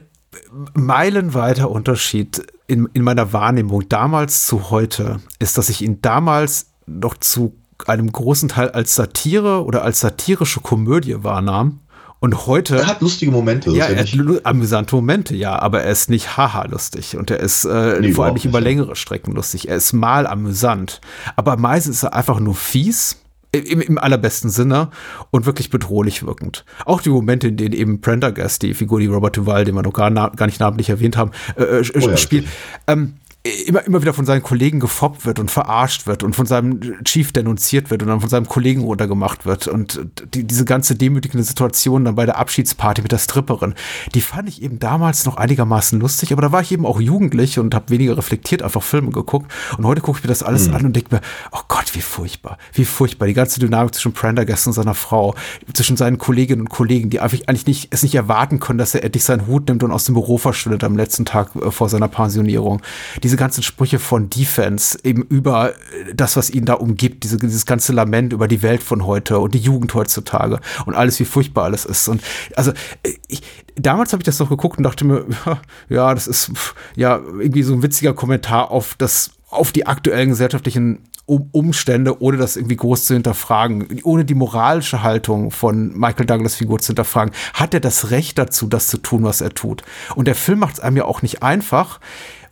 [0.73, 7.17] meilenweiter Unterschied in, in meiner Wahrnehmung damals zu heute ist, dass ich ihn damals noch
[7.17, 7.55] zu
[7.87, 11.79] einem großen Teil als Satire oder als satirische Komödie wahrnahm.
[12.19, 12.77] Und heute.
[12.77, 13.69] Er hat lustige Momente.
[13.71, 17.17] Ja, er hat amüsante Momente, ja, aber er ist nicht haha lustig.
[17.17, 19.67] Und er ist äh, Nee, vor allem nicht über längere Strecken lustig.
[19.67, 21.01] Er ist mal amüsant.
[21.35, 23.17] Aber meistens ist er einfach nur fies.
[23.53, 24.89] Im, Im allerbesten Sinne
[25.29, 26.65] und wirklich bedrohlich wirkend.
[26.85, 29.93] Auch die Momente, in denen eben Prendergast, die Figur, die Robert Duval, den wir noch
[29.93, 32.47] gar, gar nicht namentlich erwähnt haben, äh, äh, Oh ja, spielt,
[32.87, 33.13] ähm,
[33.43, 37.33] immer, immer wieder von seinen Kollegen gefoppt wird und verarscht wird und von seinem Chief
[37.33, 39.67] denunziert wird und dann von seinem Kollegen runtergemacht wird.
[39.67, 39.99] Und
[40.33, 43.73] die, diese ganze demütigende Situation dann bei der Abschiedsparty mit der Stripperin,
[44.15, 47.59] die fand ich eben damals noch einigermaßen lustig, aber da war ich eben auch jugendlich
[47.59, 49.51] und habe weniger reflektiert einfach Filme geguckt.
[49.77, 51.21] Und heute gucke ich mir das alles an und denke mir,
[51.51, 53.27] oh Gott, wie furchtbar, wie furchtbar.
[53.27, 55.35] Die ganze Dynamik zwischen Prendergast und seiner Frau,
[55.73, 59.03] zwischen seinen Kolleginnen und Kollegen, die einfach eigentlich nicht, es nicht erwarten können, dass er
[59.03, 62.07] endlich seinen Hut nimmt und aus dem Büro verschwindet am letzten Tag äh, vor seiner
[62.07, 62.81] Pensionierung.
[63.21, 67.65] Diese ganzen Sprüche von Defense eben über äh, das, was ihn da umgibt, diese, dieses
[67.65, 71.65] ganze Lament über die Welt von heute und die Jugend heutzutage und alles, wie furchtbar
[71.65, 72.07] alles ist.
[72.07, 72.21] Und
[72.55, 72.71] also
[73.03, 73.41] äh, ich,
[73.75, 75.25] damals habe ich das noch geguckt und dachte mir,
[75.89, 76.51] ja, das ist
[76.95, 82.37] ja irgendwie so ein witziger Kommentar auf das, auf die aktuellen gesellschaftlichen um Umstände, ohne
[82.37, 87.33] das irgendwie groß zu hinterfragen, ohne die moralische Haltung von Michael Douglas Figur zu hinterfragen,
[87.53, 89.83] hat er das Recht dazu, das zu tun, was er tut.
[90.15, 92.01] Und der Film macht es einem ja auch nicht einfach,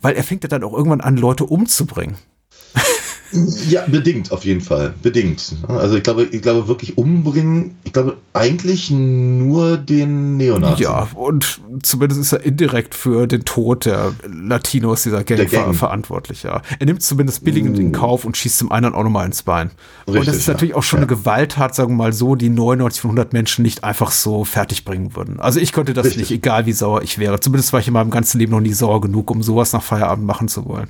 [0.02, 2.16] weil er fängt ja dann auch irgendwann an, Leute umzubringen.
[3.68, 4.94] Ja, bedingt auf jeden Fall.
[5.02, 5.54] Bedingt.
[5.68, 10.82] Also ich glaube, ich glaube wirklich umbringen, ich glaube eigentlich nur den Neonazi.
[10.82, 15.64] Ja, und zumindest ist er indirekt für den Tod der Latinos dieser Gang, Der Gang.
[15.66, 16.62] ver verantwortlich, ja.
[16.78, 19.70] Er nimmt zumindest billigend in Kauf und schießt dem einen auch nochmal ins Bein.
[20.06, 20.76] und das Richtig, ist natürlich ja.
[20.76, 21.06] auch schon Ja.
[21.06, 24.84] eine Gewalttat, sagen wir mal so, die 99 von 100 Menschen nicht einfach so fertig
[24.84, 25.40] bringen würden.
[25.40, 26.22] Also ich konnte das Richtig.
[26.22, 27.40] nicht, egal wie sauer ich wäre.
[27.40, 30.26] Zumindest war ich in meinem ganzen Leben noch nie sauer genug, um sowas nach Feierabend
[30.26, 30.88] machen zu wollen.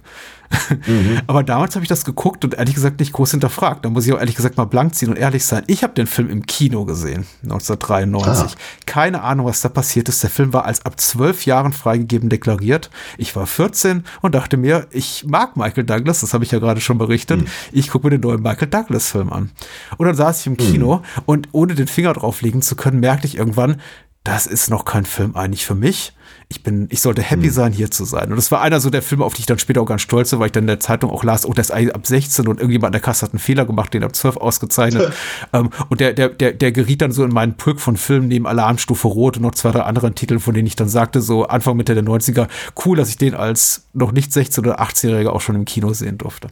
[1.27, 3.85] Aber damals habe ich das geguckt und ehrlich gesagt nicht groß hinterfragt.
[3.85, 5.65] Da muss ich auch ehrlich gesagt mal blank ziehen und ehrlich sein.
[5.67, 8.57] Ich habe den Film im Kino gesehen, 1993.
[8.87, 10.23] Keine Ahnung, was da passiert ist.
[10.23, 12.91] Der Film war als ab zwölf Jahren freigegeben deklariert.
[13.19, 16.81] Ich war 14 und dachte mir, ich mag Michael Douglas, das habe ich ja gerade
[16.81, 17.41] schon berichtet.
[17.73, 19.51] Ich gucke mir den neuen Michael Douglas Film an.
[19.97, 23.37] Und dann saß ich im Kino und ohne den Finger drauflegen zu können, merkte ich
[23.37, 23.81] irgendwann,
[24.25, 26.13] das ist noch kein Film eigentlich für mich.
[26.53, 28.29] Ich bin, ich sollte happy sein, hier zu sein.
[28.31, 30.31] Und das war einer so der Filme, auf die ich dann später auch ganz stolz
[30.33, 32.59] war, weil ich dann in der Zeitung auch las, oh, der ist ab 16 und
[32.59, 35.15] irgendjemand an der Kasse hat einen Fehler gemacht, den ab 12 ausgezeichnet.
[35.55, 38.47] ähm, und der, der, der, der geriet dann so in meinen Pulk von Filmen neben
[38.47, 41.75] Alarmstufe Rot und noch zwei, drei anderen Titeln, von denen ich dann sagte, so Anfang
[41.79, 42.49] Mitte der 90er,
[42.85, 46.19] cool, dass ich den als noch nicht 16- oder 18-Jähriger auch schon im Kino sehen
[46.19, 46.49] durfte.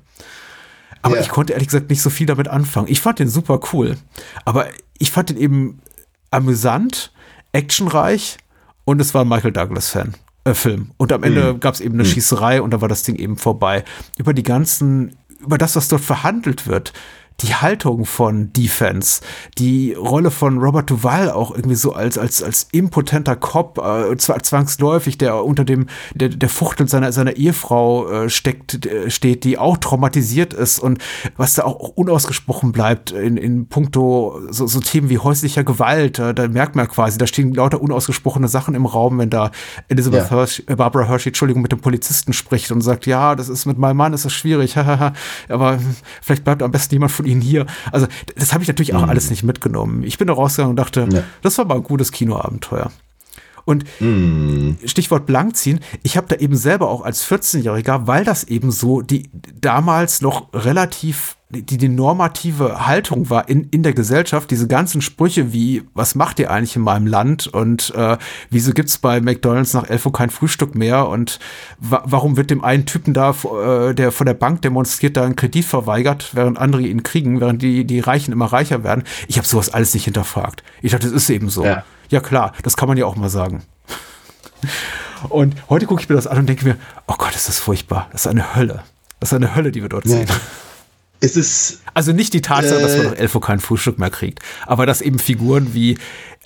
[1.03, 1.21] Aber Ja.
[1.21, 2.89] ich konnte ehrlich gesagt nicht so viel damit anfangen.
[2.89, 3.97] Ich fand den super cool.
[4.45, 4.67] Aber
[4.99, 5.81] ich fand den eben
[6.31, 7.13] amüsant,
[7.53, 8.39] actionreich
[8.85, 10.15] und es war ein Michael Douglas-Fan.
[10.45, 10.93] Äh, Film.
[10.97, 13.85] Und am Ende gab es eben eine Schießerei und da war das Ding eben vorbei.
[14.17, 16.93] Über die ganzen, über das, was dort verhandelt wird,
[17.43, 19.21] die Haltung von Defense,
[19.59, 25.19] die Rolle von Robert Duval auch irgendwie so als, als, als impotenter Cop, äh, zwangsläufig,
[25.19, 29.77] der unter dem, der, der Fuchtel seiner, seiner Ehefrau äh, steckt, äh, steht, die auch
[29.79, 30.99] traumatisiert ist und
[31.37, 36.35] was da auch unausgesprochen bleibt in, in puncto so, so Themen wie häuslicher Gewalt, äh,
[36.35, 39.51] da merkt man quasi, da stehen lauter unausgesprochene Sachen im Raum, wenn da
[39.89, 40.31] Elizabeth Ja.
[40.31, 43.79] Hershey, äh, Barbara Hershey, Entschuldigung, mit dem Polizisten spricht und sagt, ja, das ist mit
[43.79, 44.77] meinem Mann, ist das schwierig,
[45.49, 47.67] aber hm, vielleicht bleibt am besten jemand von Ihnen hier.
[47.93, 48.07] Also
[48.37, 50.03] das habe ich natürlich auch alles nicht mitgenommen.
[50.03, 51.23] Ich bin da rausgegangen und dachte, Ja.
[51.43, 52.91] das war mal ein gutes Kinoabenteuer.
[53.65, 53.85] Und
[54.87, 59.31] Stichwort Blankziehen, ich habe da eben selber auch als 14-Jähriger, weil das eben so die
[59.61, 65.53] damals noch relativ die, die normative Haltung war in, in der Gesellschaft, diese ganzen Sprüche
[65.53, 68.19] wie, was macht ihr eigentlich in meinem Land und äh,
[68.51, 71.41] wieso gibt's bei McDonalds nach 11 Uhr kein Frühstück mehr und
[71.79, 75.37] wa warum wird dem einen Typen da, äh, der von der Bank demonstriert, da einen
[75.37, 79.03] Kredit verweigert, während andere ihn kriegen, während die, die Reichen immer reicher werden.
[79.27, 80.63] Ich habe sowas alles nicht hinterfragt.
[80.83, 81.65] Ich dachte, das ist eben so.
[81.65, 81.85] Ja.
[82.11, 83.63] Ja klar, das kann man ja auch mal sagen.
[85.29, 86.77] Und heute gucke ich mir das an und denke mir,
[87.07, 88.09] oh Gott, ist das furchtbar.
[88.13, 88.83] Das ist eine Hölle.
[89.21, 90.25] Das ist eine Hölle, die wir dort Ja.
[91.21, 93.11] Es ist, Also nicht die Tatsache, dass man Äh.
[93.11, 95.99] nach 11 Uhr kein Frühstück mehr kriegt, aber dass eben Figuren wie,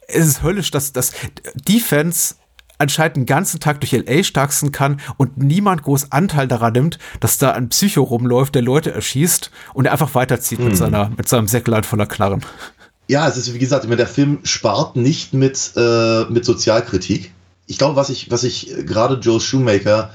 [0.09, 1.13] es ist höllisch, dass das
[1.55, 2.35] Defense
[2.79, 7.39] anscheinend den ganzen Tag durch LA starksten kann und niemand groß Anteil daran nimmt, dass
[7.39, 10.67] da ein Psycho rumläuft, der Leute erschießt und er einfach weiterzieht Hm.
[10.67, 12.45] mit seiner, mit seinem Säcklein voller Knarren.
[13.07, 17.33] ja, es ist wie gesagt, der Film spart nicht mit, äh, mit Sozialkritik.
[17.67, 20.11] Ich glaube, was ich, was ich gerade Joe Shoemaker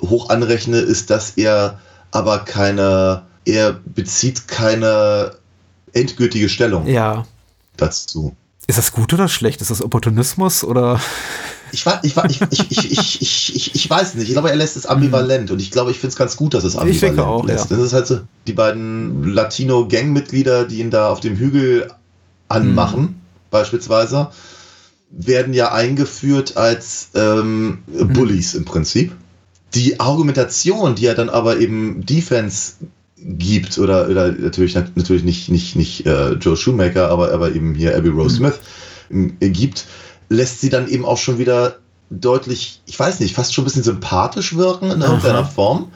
[0.00, 1.80] hoch anrechne, ist, dass er
[2.12, 5.32] aber keine, er bezieht keine
[5.92, 7.26] endgültige Stellung Ja.
[7.76, 8.34] dazu.
[8.66, 9.60] Ist das gut oder schlecht?
[9.60, 10.98] Ist das Opportunismus oder?
[11.72, 14.28] Ich, ich, ich, ich, ich, ich, ich, ich, weiß nicht.
[14.28, 16.64] Ich glaube, er lässt es ambivalent und ich glaube, ich finde es ganz gut, dass
[16.64, 17.70] es ambivalent Ich denke auch, lässt.
[17.70, 17.76] ja.
[17.76, 21.90] Das ist halt so, die beiden Latino-Gangmitglieder, die ihn da auf dem Hügel
[22.48, 23.14] anmachen, Mhm.
[23.50, 24.30] beispielsweise,
[25.10, 28.12] werden ja eingeführt als ähm, Mhm.
[28.12, 29.12] Bullies im Prinzip.
[29.74, 32.74] Die Argumentation, die er dann aber eben Defense
[33.24, 37.96] gibt, oder, oder natürlich, natürlich nicht, nicht, nicht äh, Joe Shoemaker, aber, aber eben hier
[37.96, 38.60] Abby Rose Smith
[39.10, 39.86] äh, gibt,
[40.28, 41.78] lässt sie dann eben auch schon wieder
[42.10, 45.90] deutlich, ich weiß nicht, fast schon ein bisschen sympathisch wirken in irgendeiner Form,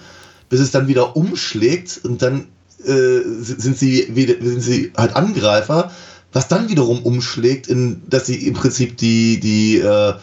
[0.49, 2.49] bis es dann wieder umschlägt und dann
[2.85, 5.91] äh, sind sie wieder, sind sie halt Angreifer,
[6.33, 10.15] was dann wiederum umschlägt, in, dass sie im Prinzip die, die, äh,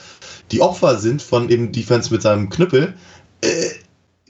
[0.51, 2.93] die Opfer sind von eben Defense mit seinem Knüppel.
[3.41, 3.69] Äh,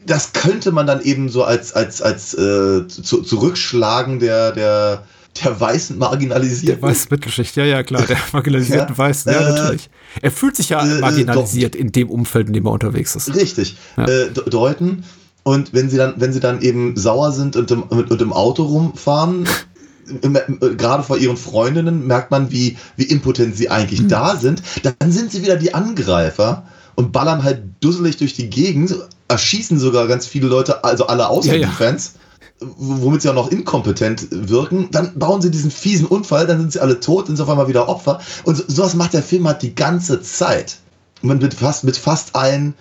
[0.05, 5.03] das könnte man dann eben so als, als, als äh, zu, Zurückschlagen der, der,
[5.43, 6.81] der weißen Der Marginalisierten.
[6.81, 8.97] weiße Mittelschicht, ja, ja, klar, der marginalisierten Ja.
[8.97, 9.89] Weißen, ja, Äh, natürlich.
[10.21, 13.33] Er fühlt sich ja äh, marginalisiert in dem Umfeld, in dem er unterwegs ist.
[13.35, 13.77] Richtig.
[13.97, 14.03] Ja.
[14.05, 15.03] Äh, de- deuten.
[15.43, 18.63] Und wenn sie dann, wenn sie dann eben sauer sind und im, und, im Auto
[18.63, 19.45] rumfahren,
[20.21, 24.07] äh, gerade vor ihren Freundinnen, merkt man, wie, wie impotent sie eigentlich Hm.
[24.09, 24.61] da sind.
[24.83, 26.65] Dann sind sie wieder die Angreifer
[26.95, 28.95] und ballern halt dusselig durch die Gegend,
[29.27, 31.67] erschießen sogar ganz viele Leute, also alle außer Ja, ja.
[31.67, 32.13] die Fans,
[32.59, 34.87] womit sie auch noch inkompetent wirken.
[34.91, 37.67] Dann bauen sie diesen fiesen Unfall, dann sind sie alle tot, sind sie auf einmal
[37.67, 38.19] wieder Opfer.
[38.43, 40.77] Und so, sowas macht der Film halt die ganze Zeit.
[41.21, 42.73] Und mit fast, mit fast allen,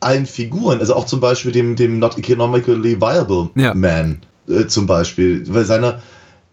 [0.00, 3.74] allen Figuren, also auch zum Beispiel dem, dem Not Economically Viable Ja.
[3.74, 6.00] Man äh, zum Beispiel, weil seine,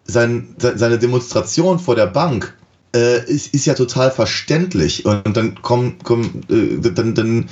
[0.05, 2.53] sein, se- seine Demonstration vor der Bank
[2.95, 7.49] äh, ist, ist ja total verständlich und dann kommen, kommen äh, dann, dann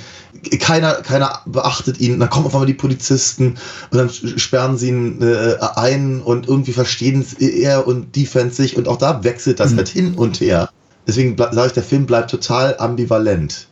[0.58, 3.56] keiner, keiner beachtet ihn, dann kommen auf einmal die Polizisten
[3.90, 8.76] und dann sperren sie ihn äh, ein und irgendwie verstehen es er und Defense sich
[8.76, 10.70] und auch da wechselt das halt hin und her.
[11.06, 13.68] Deswegen sage ich, der Film bleibt total ambivalent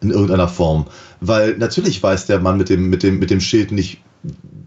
[0.00, 0.86] in irgendeiner Form.
[1.20, 4.02] Weil natürlich weiß der Mann mit dem, mit dem, mit dem Schild nicht,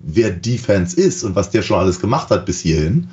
[0.01, 3.09] wer Defense ist und was der schon alles gemacht hat bis hierhin.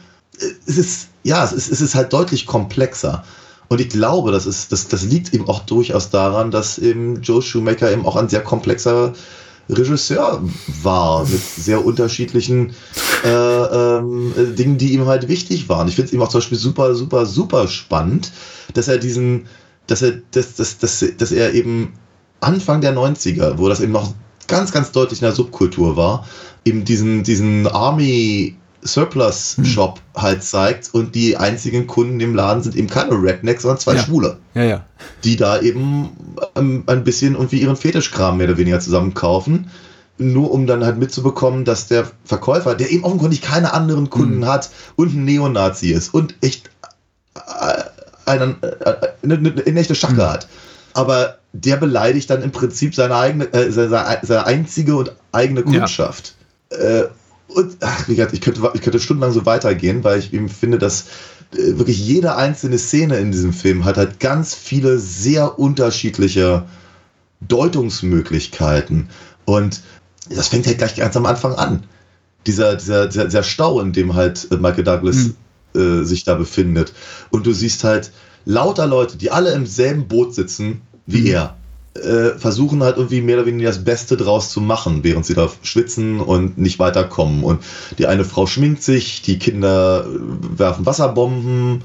[0.66, 3.24] Es ist, ja, es ist, es ist halt deutlich komplexer.
[3.68, 7.42] Und ich glaube, das, ist, das, das liegt eben auch durchaus daran, dass eben Joe
[7.42, 9.12] Shoemaker eben auch ein sehr komplexer
[9.68, 10.42] Regisseur
[10.82, 12.74] war, mit sehr unterschiedlichen
[13.24, 15.88] äh, ähm, äh, Dingen, die ihm halt wichtig waren.
[15.88, 18.30] Ich finde es ihm auch zum Beispiel super, super, super spannend,
[18.74, 19.46] dass er diesen,
[19.88, 21.94] dass er, dass, dass, dass, dass er eben
[22.40, 24.14] Anfang der 90er, wo das eben noch
[24.46, 26.26] ganz, ganz deutlich in der Subkultur war,
[26.64, 28.56] eben diesen, diesen Army
[28.86, 33.78] Surplus Shop halt zeigt und die einzigen Kunden im Laden sind eben keine Rednecks, sondern
[33.78, 34.02] zwei Ja.
[34.02, 34.84] Schwule Ja, ja.
[35.24, 36.10] die da eben
[36.54, 39.70] ähm, ein bisschen irgendwie ihren Fetischkram mehr oder weniger zusammen kaufen.
[40.18, 44.70] Nur um dann halt mitzubekommen, dass der Verkäufer, der eben offenkundig keine anderen Kunden hat
[44.96, 46.70] und ein Neonazi ist und echt
[47.34, 47.82] äh,
[48.24, 50.46] einen, äh, eine, eine, eine echte Schacke hat.
[50.94, 55.66] Aber der beleidigt dann im Prinzip seine eigene, äh, seine, seine einzige und eigene Ja.
[55.66, 56.34] Kundschaft.
[56.70, 57.04] Äh,
[57.48, 60.78] und ach, wie gesagt, ich könnte, ich könnte stundenlang so weitergehen, weil ich eben finde,
[60.78, 61.06] dass
[61.52, 66.64] äh, wirklich jede einzelne Szene in diesem Film hat halt ganz viele sehr unterschiedliche
[67.40, 69.08] Deutungsmöglichkeiten.
[69.44, 69.82] Und
[70.28, 71.84] das fängt halt gleich ganz am Anfang an.
[72.46, 75.30] Dieser, dieser, dieser, dieser Stau, in dem halt äh, Michael Douglas
[75.74, 76.92] äh, sich da befindet.
[77.30, 78.12] Und du siehst halt
[78.44, 81.56] lauter Leute, die alle im selben Boot sitzen wie er,
[82.02, 85.50] äh, versuchen halt irgendwie mehr oder weniger das Beste draus zu machen, während sie da
[85.62, 87.44] schwitzen und nicht weiterkommen.
[87.44, 87.62] Und
[87.98, 91.84] die eine Frau schminkt sich, die Kinder äh, werfen Wasserbomben,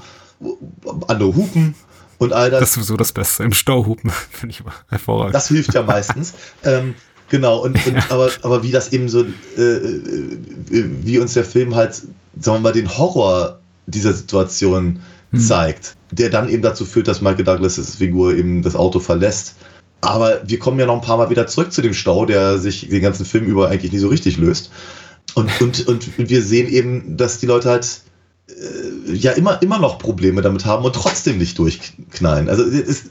[1.08, 1.74] andere hupen
[2.18, 2.60] und all das.
[2.60, 3.44] Das ist sowieso das Beste.
[3.44, 5.34] Im Stauhupen finde ich immer hervorragend.
[5.34, 6.34] Das hilft ja meistens.
[6.64, 6.94] ähm,
[7.28, 9.24] genau, und, und aber, aber wie das eben so,
[9.56, 15.00] äh, äh, wie uns der Film halt, sagen wir mal, den Horror dieser Situation
[15.34, 19.56] zeigt, der dann eben dazu führt, dass Michael Douglas' Figur eben das Auto verlässt.
[20.02, 22.88] Aber wir kommen ja noch ein paar Mal wieder zurück zu dem Stau, der sich
[22.88, 24.70] den ganzen Film über eigentlich nie so richtig löst.
[25.34, 28.00] Und, und, und wir sehen eben, dass die Leute halt
[28.48, 32.48] äh, ja immer, immer noch Probleme damit haben und trotzdem nicht durchknallen.
[32.48, 33.10] Also es,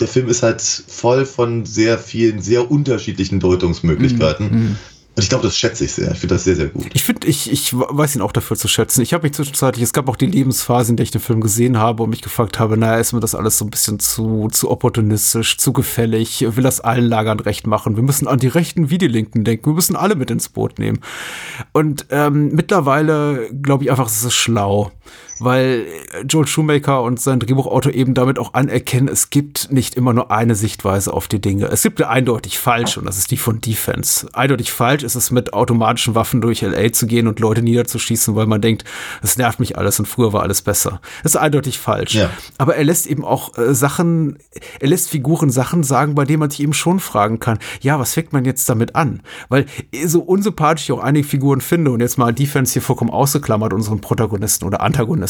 [0.00, 4.78] der Film ist halt voll von sehr vielen, sehr unterschiedlichen Deutungsmöglichkeiten.
[5.16, 6.12] Und ich glaube, das schätze ich sehr.
[6.12, 6.88] Ich finde das sehr, sehr gut.
[6.92, 9.00] Ich finde, ich, ich weiß ihn auch dafür zu schätzen.
[9.00, 11.78] Ich habe mich zwischenzeitlich, es gab auch die Lebensphase, in der ich den Film gesehen
[11.78, 14.70] habe und mich gefragt habe, naja, ist mir das alles so ein bisschen zu, zu
[14.70, 17.96] opportunistisch, zu gefällig, will das allen Lagern recht machen.
[17.96, 19.70] Wir müssen an die Rechten wie die Linken denken.
[19.70, 20.98] Wir müssen alle mit ins Boot nehmen.
[21.72, 24.92] Und ähm, mittlerweile glaube ich einfach, es ist schlau.
[25.38, 25.86] Weil
[26.28, 30.54] Joel Shoemaker und sein Drehbuchautor eben damit auch anerkennen, es gibt nicht immer nur eine
[30.54, 31.66] Sichtweise auf die Dinge.
[31.66, 34.28] Es gibt eine eindeutig falsch und das ist die von Defense.
[34.32, 38.46] Eindeutig falsch ist es mit automatischen Waffen durch LA zu gehen und Leute niederzuschießen, weil
[38.46, 38.84] man denkt,
[39.22, 41.00] es nervt mich alles und früher war alles besser.
[41.22, 42.14] Das ist eindeutig falsch.
[42.14, 42.30] Ja.
[42.58, 44.38] Aber er lässt eben auch äh, Sachen,
[44.80, 48.14] er lässt Figuren Sachen sagen, bei denen man sich eben schon fragen kann, ja, was
[48.14, 49.22] fängt man jetzt damit an?
[49.48, 49.66] Weil
[50.04, 54.00] so unsympathisch ich auch einige Figuren finde und jetzt mal Defense hier vollkommen ausgeklammert, unseren
[54.00, 55.25] Protagonisten oder Antagonisten,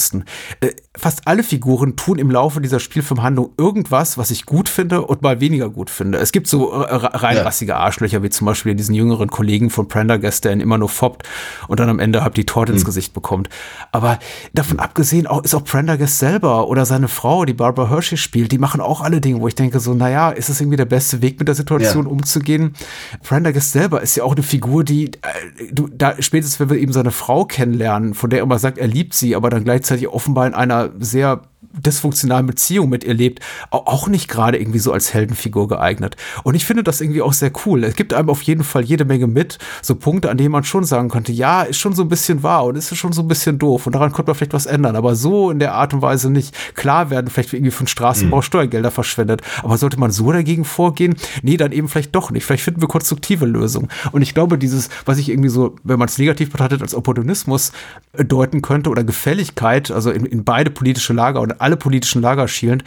[0.61, 5.23] äh, fast alle Figuren tun im Laufe dieser Spielfilmhandlung irgendwas, was ich gut finde und
[5.23, 6.19] mal weniger gut finde.
[6.19, 7.79] Es gibt so äh, reinrassige ja.
[7.79, 11.29] Arschlöcher, wie zum Beispiel diesen jüngeren Kollegen von Prendergast, der ihn immer nur foppt
[11.69, 12.87] und dann am Ende halt die Torte ins mhm.
[12.87, 13.49] Gesicht bekommt.
[13.93, 14.19] Aber
[14.55, 18.59] davon abgesehen auch, ist auch Prendergast selber oder seine Frau, die Barbara Hershey spielt, die
[18.59, 21.39] machen auch alle Dinge, wo ich denke so, naja, ist es irgendwie der beste Weg
[21.39, 22.11] mit der Situation ja.
[22.11, 22.75] umzugehen?
[23.23, 26.93] Prendergast selber ist ja auch eine Figur, die, äh, du, da spätestens, wenn wir eben
[26.93, 30.47] seine Frau kennenlernen, von der er immer sagt, er liebt sie, aber dann gleichzeitig offenbar
[30.47, 35.69] in einer sehr dysfunktionalen Beziehung mit ihr lebt, auch nicht gerade irgendwie so als Heldenfigur
[35.69, 36.17] geeignet.
[36.43, 37.85] Und ich finde das irgendwie auch sehr cool.
[37.85, 40.85] Es gibt einem auf jeden Fall jede Menge mit, so Punkte, an denen man schon
[40.85, 43.59] sagen könnte, ja, ist schon so ein bisschen wahr und ist schon so ein bisschen
[43.59, 46.31] doof und daran könnte man vielleicht was ändern, aber so in der Art und Weise
[46.31, 46.55] nicht.
[46.75, 48.43] Klar werden vielleicht irgendwie von Straßenbau mhm.
[48.43, 51.15] Steuergelder verschwendet, aber sollte man so dagegen vorgehen?
[51.43, 52.45] Nee, dann eben vielleicht doch nicht.
[52.45, 53.89] Vielleicht finden wir konstruktive Lösungen.
[54.13, 57.73] Und ich glaube, dieses, was ich irgendwie so, wenn man es negativ betrachtet, als Opportunismus
[58.13, 62.49] äh, deuten könnte oder Gefälligkeit, also in, in beide politische Lager und alle politischen Lager
[62.49, 62.85] schielend,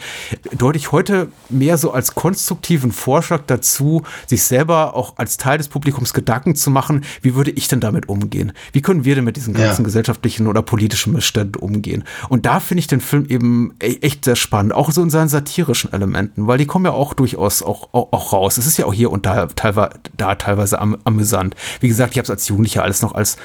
[0.56, 5.68] deute ich heute mehr so als konstruktiven Vorschlag dazu, sich selber auch als Teil des
[5.68, 8.52] Publikums Gedanken zu machen, wie würde ich denn damit umgehen?
[8.72, 9.86] Wie können wir denn mit diesen ganzen ja.
[9.86, 12.04] gesellschaftlichen oder politischen Missständen umgehen?
[12.28, 15.28] Und da finde ich den Film eben e-, echt sehr spannend, auch so in seinen
[15.28, 18.58] satirischen Elementen, weil die kommen ja auch durchaus auch, auch, auch raus.
[18.58, 21.54] Es ist ja auch hier und da teilweise, da teilweise am, amüsant.
[21.80, 23.36] Wie gesagt, ich habe es als Jugendlicher alles noch als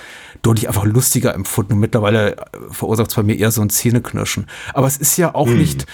[0.42, 1.74] deutlich einfach lustiger empfunden.
[1.74, 2.36] Und mittlerweile
[2.70, 4.48] verursacht es bei mir eher so ein Zähneknirschen.
[4.74, 5.58] Aber es ist ja auch hm.
[5.58, 5.86] nicht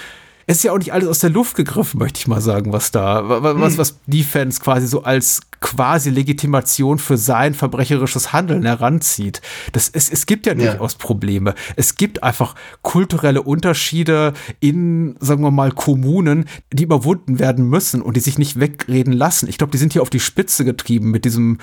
[0.47, 2.91] es ist ja auch nicht alles aus der Luft gegriffen, möchte ich mal sagen, was
[2.91, 3.77] da, was, hm.
[3.77, 9.41] was die Fans quasi so als quasi Legitimation für sein verbrecherisches Handeln heranzieht.
[9.71, 10.97] Das, es, es gibt ja durchaus ja.
[10.99, 11.53] Probleme.
[11.75, 18.17] Es gibt einfach kulturelle Unterschiede in, sagen wir mal, Kommunen, die überwunden werden müssen und
[18.17, 19.47] die sich nicht wegreden lassen.
[19.47, 21.59] Ich glaube, die sind hier auf die Spitze getrieben mit diesem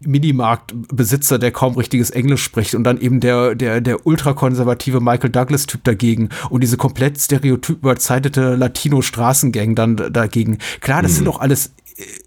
[0.00, 5.82] Minimarktbesitzer, der kaum richtiges Englisch spricht und dann eben der, der, der ultrakonservative Michael Douglas-Typ
[5.84, 10.58] dagegen und diese komplett stereotyp überzeichnete Latino-Straßengang dann dagegen.
[10.80, 11.16] Klar, das mhm.
[11.16, 11.72] sind doch alles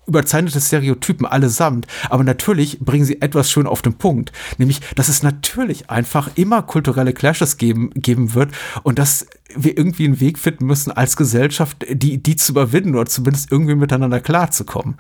[0.05, 5.23] überzeichnete Stereotypen allesamt, aber natürlich bringen sie etwas schön auf den Punkt, nämlich, dass es
[5.23, 8.51] natürlich einfach immer kulturelle Clashes geben, geben wird
[8.83, 13.05] und dass wir irgendwie einen Weg finden müssen als Gesellschaft, die, die zu überwinden oder
[13.05, 14.95] zumindest irgendwie miteinander klarzukommen.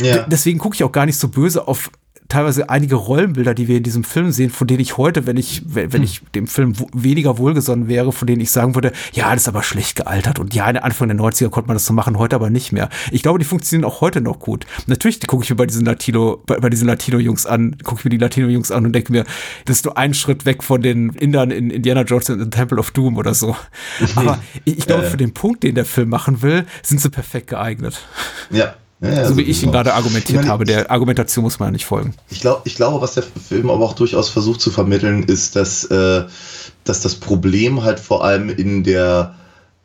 [0.00, 0.26] Ja.
[0.26, 1.90] Deswegen gucke ich auch gar nicht so böse auf
[2.28, 5.62] teilweise einige Rollenbilder, die wir in diesem Film sehen, von denen ich heute, wenn ich,
[5.66, 6.02] wenn hm.
[6.02, 9.62] ich dem Film weniger wohlgesonnen wäre, von denen ich sagen würde, ja, das ist aber
[9.62, 12.72] schlecht gealtert und ja, Anfang der 90er konnte man das so machen, heute aber nicht
[12.72, 12.88] mehr.
[13.10, 14.66] Ich glaube, die funktionieren auch heute noch gut.
[14.86, 18.10] Natürlich gucke ich mir bei diesen Latino, bei, bei diesen Latino-Jungs an, gucke ich mir
[18.10, 19.24] die Latino-Jungs an und denke mir,
[19.66, 22.78] das ist nur ein Schritt weg von den Indern in Indiana Jones in the Temple
[22.78, 23.56] of Doom oder so.
[24.16, 27.48] Aber ich, ich glaube, für den Punkt, den der Film machen will, sind sie perfekt
[27.48, 28.00] geeignet.
[28.50, 28.74] Ja,
[29.12, 30.64] ja, so wie ich ihn gerade argumentiert meine, habe.
[30.64, 32.14] Der Argumentation muss man ja nicht folgen.
[32.30, 35.84] Ich, glaub, ich glaube, was der Film aber auch durchaus versucht zu vermitteln, ist, dass,
[35.86, 36.24] äh,
[36.84, 39.34] dass das Problem halt vor allem in der,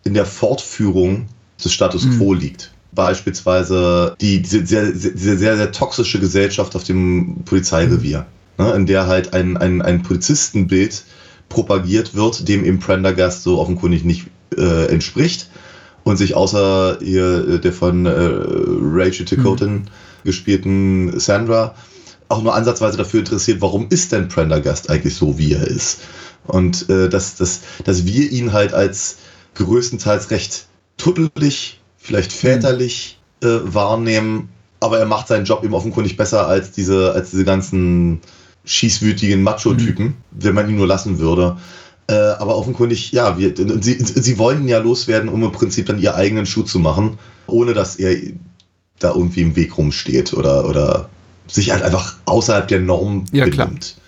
[0.03, 1.27] in der Fortführung
[1.63, 2.17] des Status mhm.
[2.17, 2.71] quo liegt.
[2.91, 8.25] Beispielsweise die, diese, sehr, diese sehr, sehr toxische Gesellschaft auf dem Polizeirevier,
[8.57, 8.65] mhm.
[8.65, 11.03] ne, in der halt ein, ein, ein Polizistenbild
[11.49, 15.48] propagiert wird, dem im Prendergast so offenkundig nicht äh, entspricht
[16.09, 19.85] und sich außer ihr, äh, der von äh, Rachel Ticotin mhm.
[20.23, 21.75] gespielten Sandra
[22.29, 26.01] auch nur ansatzweise dafür interessiert, warum ist denn Prendergast eigentlich so, wie er ist?
[26.45, 29.17] Und äh, dass, dass, dass wir ihn halt als
[29.55, 30.67] größtenteils recht
[30.97, 34.49] tuttelig, vielleicht väterlich äh, wahrnehmen,
[34.79, 38.21] aber er macht seinen Job eben offenkundig besser als diese, als diese ganzen
[38.65, 40.15] schießwütigen Macho-Typen, mhm.
[40.31, 41.57] wenn man ihn nur lassen würde.
[42.09, 46.15] Äh, aber offenkundig, ja, wir, sie, sie wollen ja loswerden, um im Prinzip dann ihren
[46.15, 48.17] eigenen Schuh zu machen, ohne dass er
[48.97, 51.07] da irgendwie im Weg rumsteht oder, oder
[51.45, 53.53] sich halt einfach außerhalb der Norm ja, benimmt.
[53.53, 54.01] Klar.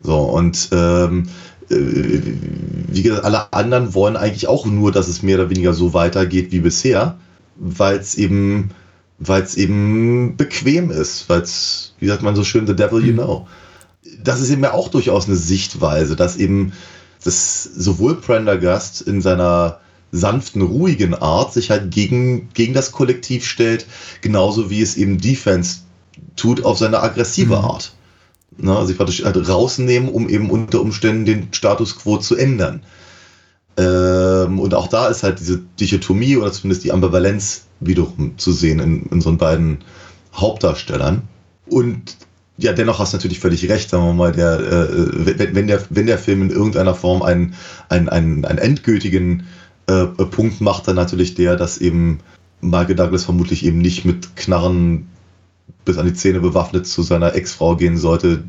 [0.00, 1.28] So, und ähm,
[1.70, 1.76] äh,
[2.88, 6.50] wie gesagt, alle anderen wollen eigentlich auch nur, dass es mehr oder weniger so weitergeht
[6.50, 7.18] wie bisher,
[7.54, 8.70] weil es eben,
[9.54, 13.18] eben bequem ist, weil es, wie sagt man so schön, the devil you mhm.
[13.18, 13.46] know.
[14.24, 16.72] Das ist eben ja auch durchaus eine Sichtweise, dass eben
[17.24, 19.80] dass sowohl Prendergast in seiner
[20.12, 23.86] sanften, ruhigen Art sich halt gegen, gegen das Kollektiv stellt,
[24.20, 25.80] genauso wie es eben Defense
[26.36, 27.64] tut auf seine aggressive mhm.
[27.64, 27.92] Art.
[28.56, 32.82] Na, sich praktisch halt rausnehmen, um eben unter Umständen den Status quo zu ändern.
[33.76, 39.06] Ähm, und auch da ist halt diese Dichotomie oder zumindest die Ambivalenz wiederum zu sehen
[39.10, 39.78] in, so beiden
[40.34, 41.22] Hauptdarstellern.
[41.68, 42.16] Und
[42.58, 45.80] ja, dennoch hast du natürlich völlig recht, sagen wir mal, der, äh, wenn, wenn, der,
[45.90, 47.54] wenn der Film in irgendeiner Form einen,
[47.88, 49.46] einen, einen, einen endgültigen
[49.86, 52.18] äh, Punkt macht, dann natürlich der, dass eben
[52.60, 55.06] Michael Douglas vermutlich eben nicht mit Knarren
[55.84, 58.42] bis an die Zähne bewaffnet zu seiner Ex-Frau gehen sollte,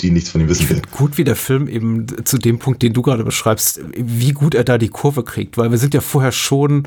[0.00, 0.82] die nichts von ihm wissen will.
[0.92, 4.62] Gut, wie der Film eben zu dem Punkt, den du gerade beschreibst, wie gut er
[4.62, 6.86] da die Kurve kriegt, weil wir sind ja vorher schon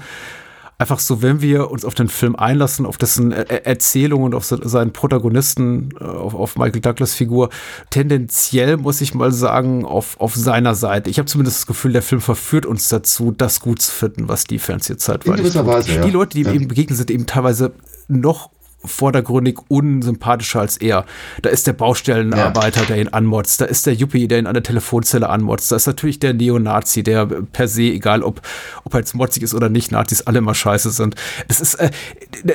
[0.82, 4.92] einfach so, wenn wir uns auf den Film einlassen, auf dessen Erzählung und auf seinen
[4.92, 7.50] Protagonisten, äh, auf, auf Michael Douglas Figur,
[7.90, 11.10] tendenziell muss ich mal sagen, auf, auf seiner Seite.
[11.10, 14.46] Ich habe zumindest das Gefühl, der Film verführt uns dazu, das gut zu finden, was
[14.46, 16.02] die Fans hier zeitweilig In gewisser Weise, ja.
[16.02, 16.52] Die Leute, die ja.
[16.52, 17.72] ihm begegnen, sind eben teilweise
[18.08, 18.50] noch
[18.84, 21.06] vordergründig unsympathischer als er.
[21.42, 22.88] Da ist der Baustellenarbeiter, ja.
[22.88, 23.62] der ihn anmotzt.
[23.62, 25.72] Da ist der Yuppie, der ihn an der Telefonzelle anmotzt.
[25.72, 28.42] Da ist natürlich der Neonazi, der per se, egal ob,
[28.84, 31.16] ob er jetzt motzig ist oder nicht, Nazis alle immer scheiße sind.
[31.48, 31.92] Es ist, äh,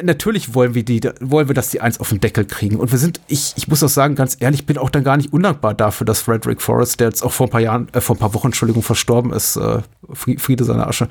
[0.03, 2.77] natürlich wollen wir die, wollen wir, dass die eins auf den Deckel kriegen.
[2.77, 5.33] Und wir sind, ich, ich muss auch sagen, ganz ehrlich, bin auch dann gar nicht
[5.33, 8.19] undankbar dafür, dass Frederick Forrest, der jetzt auch vor ein paar Jahren, äh, vor ein
[8.19, 9.81] paar Wochen, Entschuldigung, serstorben ist, äh,
[10.13, 11.09] Friede seiner Asche,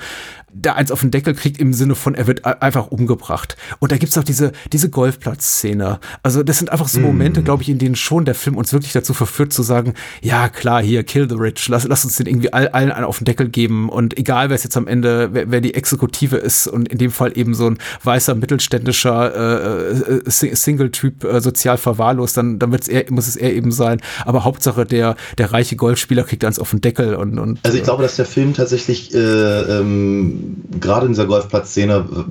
[0.51, 3.57] der eins auf den Deckel kriegt im Sinne von, er wird einfach umgebracht.
[3.79, 5.99] Und da gibt's auch diese, diese Golfplatz-Szene.
[6.23, 7.43] Also das sind einfach so Momente, mm.
[7.43, 10.81] glaube ich, in denen schon der Film uns wirklich dazu verführt zu sagen, ja klar,
[10.81, 13.49] hier, kill the rich, lass, lass uns den irgendwie all, allen einen auf den Deckel
[13.49, 16.97] geben und egal, wer es jetzt am Ende, wer, wer, die Exekutive ist und in
[16.97, 22.71] dem Fall eben so ein weißer, mittelständischer äh, äh Single-Typ, äh, sozial verwahrlost, dann, dann
[22.71, 24.01] wird's eher, muss es eher eben sein.
[24.25, 27.83] Aber Hauptsache, der, der reiche Golfspieler kriegt eins auf den Deckel und, und Also ich
[27.83, 32.25] glaube, dass der Film tatsächlich äh, ähm gerade in dieser Golfplatzszene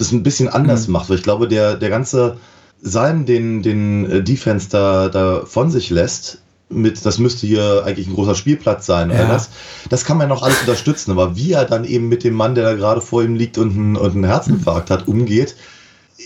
[0.00, 0.92] das ein bisschen anders mhm.
[0.94, 2.36] macht, weil ich glaube, der, der ganze
[2.80, 6.38] Salm, den, den äh, Defense da, da von sich lässt,
[6.70, 9.26] mit, das müsste hier eigentlich ein großer Spielplatz sein, ja.
[9.26, 9.48] das,
[9.88, 12.64] das kann man noch alles unterstützen, aber wie er dann eben mit dem Mann, der
[12.64, 15.56] da gerade vor ihm liegt und einen, und einen Herzinfarkt hat, umgeht,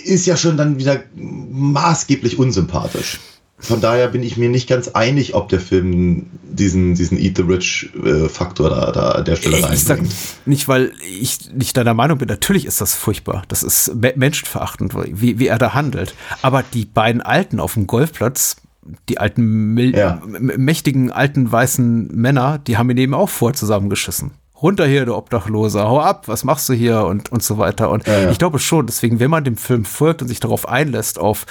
[0.05, 3.21] ist ja schon dann wieder maßgeblich unsympathisch
[3.63, 7.45] von daher bin ich mir nicht ganz einig, ob der Film diesen, diesen Eat the
[7.45, 9.75] Rich-Faktor da, da an der Stelle reinbringt.
[9.75, 10.01] Ich sag
[10.47, 12.27] nicht, weil ich nicht deiner Meinung bin.
[12.27, 13.45] Natürlich ist das furchtbar.
[13.47, 16.15] Das ist menschenverachtend, wie, wie er da handelt.
[16.43, 18.57] Aber die beiden Alten auf dem Golfplatz,
[19.09, 20.21] die alten, ja.
[20.27, 25.89] mächtigen, alten, weißen Männer, die haben ihn eben auch vor zusammengeschissen runter hier, du Obdachloser,
[25.89, 27.91] hau ab, was machst du hier und, und so weiter.
[27.91, 28.31] Und ja, ja.
[28.31, 31.47] ich glaube schon, deswegen, wenn man dem Film folgt und sich darauf einlässt, auf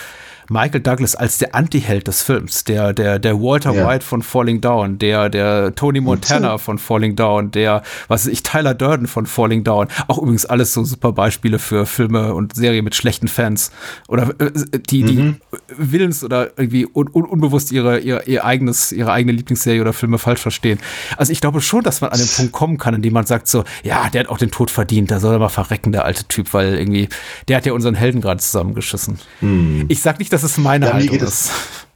[0.51, 3.87] Michael Douglas als der Anti-Held des Films, der, der, der Walter ja.
[3.87, 8.43] White von Falling Down, der, der Tony Montana von Falling Down, der, was weiß ich,
[8.43, 9.87] Tyler Durden von Falling Down.
[10.09, 13.71] Auch übrigens alles so super Beispiele für Filme und Serien mit schlechten Fans.
[14.09, 14.51] Oder äh,
[14.89, 15.37] die, die mhm.
[15.69, 20.17] willens oder irgendwie un, un, unbewusst ihre, ihr, ihr eigenes, ihre eigene Lieblingsserie oder Filme
[20.17, 20.79] falsch verstehen.
[21.15, 23.47] Also ich glaube schon, dass man an den Punkt kommen kann, in dem man sagt
[23.47, 26.25] so, ja, der hat auch den Tod verdient, da soll er mal verrecken, der alte
[26.25, 27.07] Typ, weil irgendwie,
[27.47, 29.17] der hat ja unseren Helden gerade zusammengeschissen.
[29.39, 29.85] Mhm.
[29.87, 31.51] Ich sag nicht, dass dass es meine ja, Haltung ist.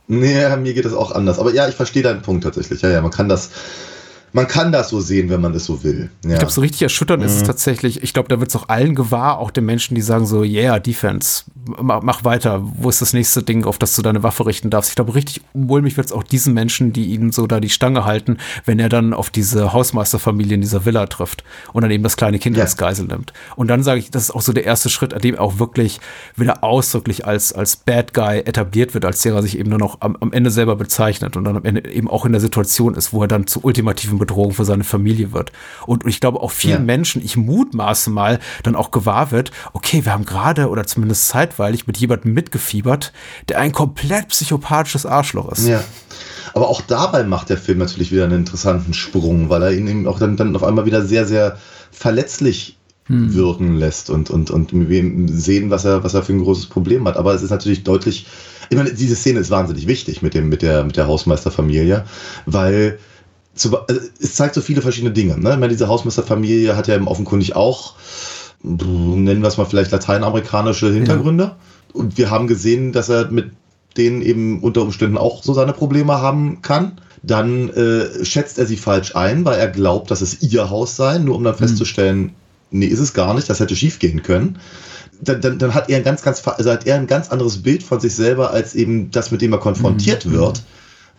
[0.08, 1.40] Nee, mir geht es auch anders.
[1.40, 2.82] Aber ja, ich verstehe deinen Punkt tatsächlich.
[2.82, 3.50] Ja, ja, man kann das,
[4.36, 6.10] man kann das so sehen, wenn man es so will.
[6.26, 6.32] Ja.
[6.32, 7.26] Ich glaube, so richtig erschütternd mhm.
[7.26, 7.48] ist es mhm.
[7.48, 8.04] tatsächlich.
[8.04, 10.78] Ich glaube, da wird es auch allen gewahr, auch den Menschen, die sagen so, yeah,
[10.78, 11.46] Defense,
[11.82, 12.62] mach, mach, weiter.
[12.62, 14.90] Wo ist das nächste Ding, auf das du deine Waffe richten darfst?
[14.90, 18.04] Ich glaube, richtig mulmig wird es auch diesen Menschen, die ihnen so da die Stange
[18.04, 22.18] halten, wenn er dann auf diese Hausmeisterfamilie in dieser Villa trifft und dann eben das
[22.18, 22.64] kleine Kind ja.
[22.64, 23.32] als Geisel nimmt.
[23.56, 25.60] Und dann sage ich, das ist auch so der erste Schritt, an dem er auch
[25.60, 26.02] wirklich
[26.36, 30.02] wieder ausdrücklich als, als Bad Guy etabliert wird, als der er sich eben nur noch
[30.02, 33.14] am, am Ende selber bezeichnet und dann am Ende eben auch in der Situation ist,
[33.14, 35.52] wo er dann zu ultimativen Bedrohung für seine Familie wird.
[35.86, 36.80] Und ich glaube auch vielen ja.
[36.80, 41.88] Menschen, ich mutmaße mal, dann auch gewahr wird, okay, wir haben gerade oder zumindest zeitweilig
[41.88, 43.14] mit jemandem mitgefiebert,
[43.50, 45.68] der ein komplett psychopathisches Arschloch ist.
[45.68, 45.84] Ja.
[46.54, 50.08] Aber auch dabei macht der Film natürlich wieder einen interessanten Sprung, weil er ihn eben
[50.08, 51.58] auch dann, dann auf einmal wieder sehr, sehr
[51.92, 52.78] verletzlich
[53.08, 53.34] hm.
[53.34, 54.72] wirken lässt und, und, und
[55.30, 57.18] sehen, was er, was er für ein großes Problem hat.
[57.18, 58.26] Aber es ist natürlich deutlich,
[58.70, 62.06] ich meine, diese Szene ist wahnsinnig wichtig mit dem, mit der, mit der Hausmeisterfamilie,
[62.46, 63.00] weil
[63.56, 65.40] zu, also es zeigt so viele verschiedene Dinge.
[65.40, 65.54] Ne?
[65.54, 67.96] Ich meine, diese Hausmeisterfamilie hat ja eben offenkundig auch,
[68.62, 71.44] nennen wir es mal vielleicht lateinamerikanische Hintergründe.
[71.44, 71.56] Ja.
[71.94, 73.52] Und wir haben gesehen, dass er mit
[73.98, 77.00] denen eben unter Umständen auch so seine Probleme haben kann.
[77.24, 81.18] Dann äh, schätzt er sie falsch ein, weil er glaubt, dass es ihr Haus sei,
[81.18, 81.60] nur um dann mhm.
[81.60, 82.32] festzustellen,
[82.72, 84.60] nee, ist es gar nicht, das hätte schief gehen können.
[85.22, 87.84] Dann, dann, dann, hat er ein ganz, ganz, also hat er ein ganz anderes Bild
[87.84, 90.34] von sich selber als eben das, mit dem er konfrontiert mhm.
[90.34, 90.64] wird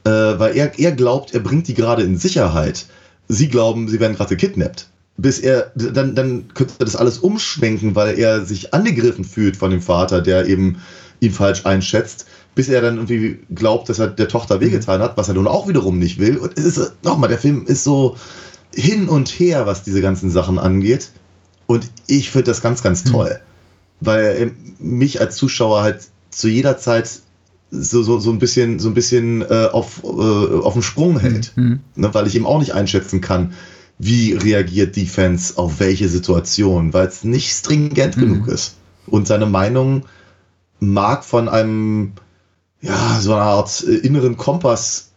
[0.07, 2.87] äh, weil er, er glaubt, er bringt die gerade in Sicherheit.
[3.29, 4.89] Sie glauben, sie werden gerade gekidnappt.
[5.17, 9.71] Bis er, dann, dann könnte er das alles umschwenken, weil er sich angegriffen fühlt von
[9.71, 10.81] dem Vater, der eben
[11.21, 15.29] ihn falsch einschätzt, bis er dann irgendwie glaubt, dass er der Tochter wehgetan hat, was
[15.29, 16.37] er nun auch wiederum nicht will.
[16.37, 18.17] Und es ist, nochmal, der Film ist so,
[18.73, 21.11] hin und her, was diese ganzen Sachen angeht.
[21.67, 23.41] Und ich finde das ganz, ganz toll.
[24.01, 27.09] Weil er mich als Zuschauer halt zu jeder Zeit
[27.71, 31.53] so, so, so ein bisschen, so ein bisschen äh, auf, äh, auf dem Sprung hält.
[31.97, 33.53] Ne, weil ich eben auch nicht einschätzen kann,
[33.99, 38.77] wie reagiert Defense auf welche Situation, weil es nicht stringent genug ist.
[39.07, 40.05] Und seine Meinung
[40.81, 42.13] mag von einem,
[42.83, 45.11] ja, so einer Art äh, inneren Kompass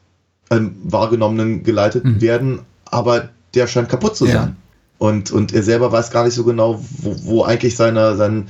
[0.49, 4.31] ähm, wahrgenommenen geleitet werden, aber der scheint kaputt zu Ja.
[4.33, 4.55] sein.
[4.97, 8.47] Und, und er selber weiß gar nicht so genau, wo, wo eigentlich seine, sein,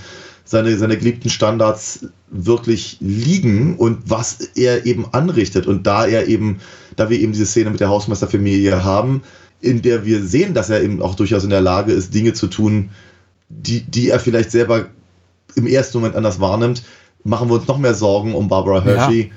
[0.50, 5.68] seine, seine geliebten Standards wirklich liegen und was er eben anrichtet.
[5.68, 6.60] Und da er eben,
[6.96, 9.22] da wir eben diese Szene mit der Hausmeisterfamilie haben,
[9.62, 12.48] in der wir sehen, dass er eben auch durchaus in der Lage ist, Dinge zu
[12.48, 12.90] tun,
[13.50, 14.88] die, die er vielleicht selber
[15.54, 16.82] im ersten Moment anders wahrnimmt,
[17.24, 19.32] machen wir uns noch mehr Sorgen um Barbara Hershey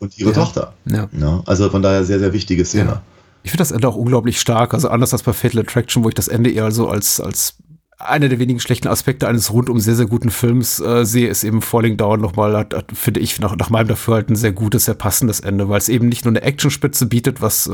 [0.00, 0.34] und ihre Ja.
[0.34, 0.74] Tochter.
[0.84, 1.08] Ja.
[1.18, 2.90] Ja, also von daher sehr, sehr wichtige Szene.
[2.90, 3.02] Ja.
[3.42, 4.74] Ich finde das Ende auch unglaublich stark.
[4.74, 7.54] Also anders als bei Fatal Attraction, wo ich das Ende eher so als, als
[8.00, 11.60] einer der wenigen schlechten Aspekte eines rundum sehr, sehr guten Films äh, sehe, ist eben
[11.62, 14.94] Falling Down nochmal, hat, hat, finde ich, nach, nach meinem Dafürhalten ein sehr gutes, sehr
[14.94, 17.72] passendes Ende, weil es eben nicht nur eine Actionspitze bietet, was äh,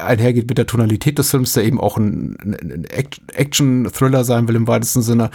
[0.00, 4.46] einhergeht mit der Tonalität des Films, der eben auch ein, ein, ein Act- Action-Thriller sein
[4.46, 5.30] will im weitesten Sinne,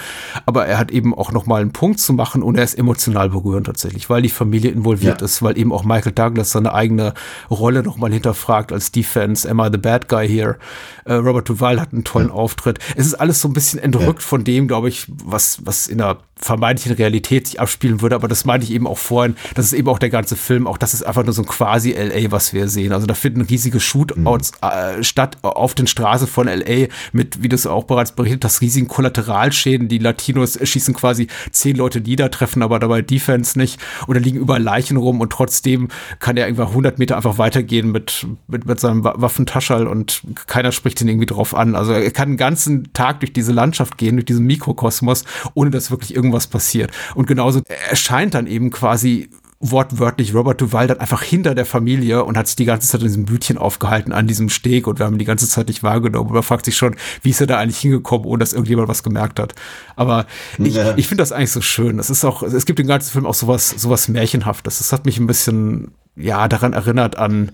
[0.46, 3.66] aber er hat eben auch nochmal einen Punkt zu machen und er ist emotional berührend
[3.68, 5.26] tatsächlich, weil die Familie involviert Ja.
[5.26, 7.14] ist, weil eben auch Michael Douglas seine eigene
[7.50, 10.56] Rolle nochmal hinterfragt als Defense, am I the bad guy here?
[11.04, 12.80] Äh, Robert Duval hat einen tollen Auftritt.
[12.96, 16.18] Es ist alles so ein bisschen entrückt von dem, glaube ich, was, was in der
[16.42, 19.90] vermeintlichen Realität sich abspielen würde, aber das meinte ich eben auch vorhin, das ist eben
[19.90, 22.68] auch der ganze Film, auch das ist einfach nur so ein quasi LA, was wir
[22.70, 22.94] sehen.
[22.94, 27.56] Also da finden riesige Shootouts äh, statt auf den Straßen von LA mit, wie du
[27.56, 29.88] es auch bereits berichtet hast, riesigen Kollateralschäden.
[29.90, 34.40] Die Latinos schießen quasi zehn Leute nieder, treffen aber dabei Defense nicht und da liegen
[34.40, 35.90] überall Leichen rum und trotzdem
[36.20, 40.72] kann er irgendwann 100 Meter einfach weitergehen mit, mit, mit seinem Wa- Waffentaschall und keiner
[40.72, 41.76] spricht ihn irgendwie drauf an.
[41.76, 45.92] Also er kann den ganzen Tag durch diese Landschaft gehen, durch diesen Mikrokosmos, ohne dass
[45.92, 46.92] wirklich irgendwas passiert.
[47.16, 49.30] Und genauso erscheint dann eben quasi
[49.62, 53.08] wortwörtlich Robert Duval dann einfach hinter der Familie und hat sich die ganze Zeit in
[53.08, 56.30] diesem Bütchen aufgehalten an diesem Steg und wir haben ihn die ganze Zeit nicht wahrgenommen.
[56.30, 59.04] Und man fragt sich schon, wie ist er da eigentlich hingekommen, ohne dass irgendjemand was
[59.04, 59.56] gemerkt hat.
[59.98, 60.28] Aber
[60.58, 60.94] ich, Ja.
[60.96, 62.00] ich finde das eigentlich so schön.
[62.00, 64.78] Es ist auch, es gibt im ganzen Film auch sowas, sowas Märchenhaftes.
[64.78, 67.52] Das hat mich ein bisschen, ja, daran erinnert an,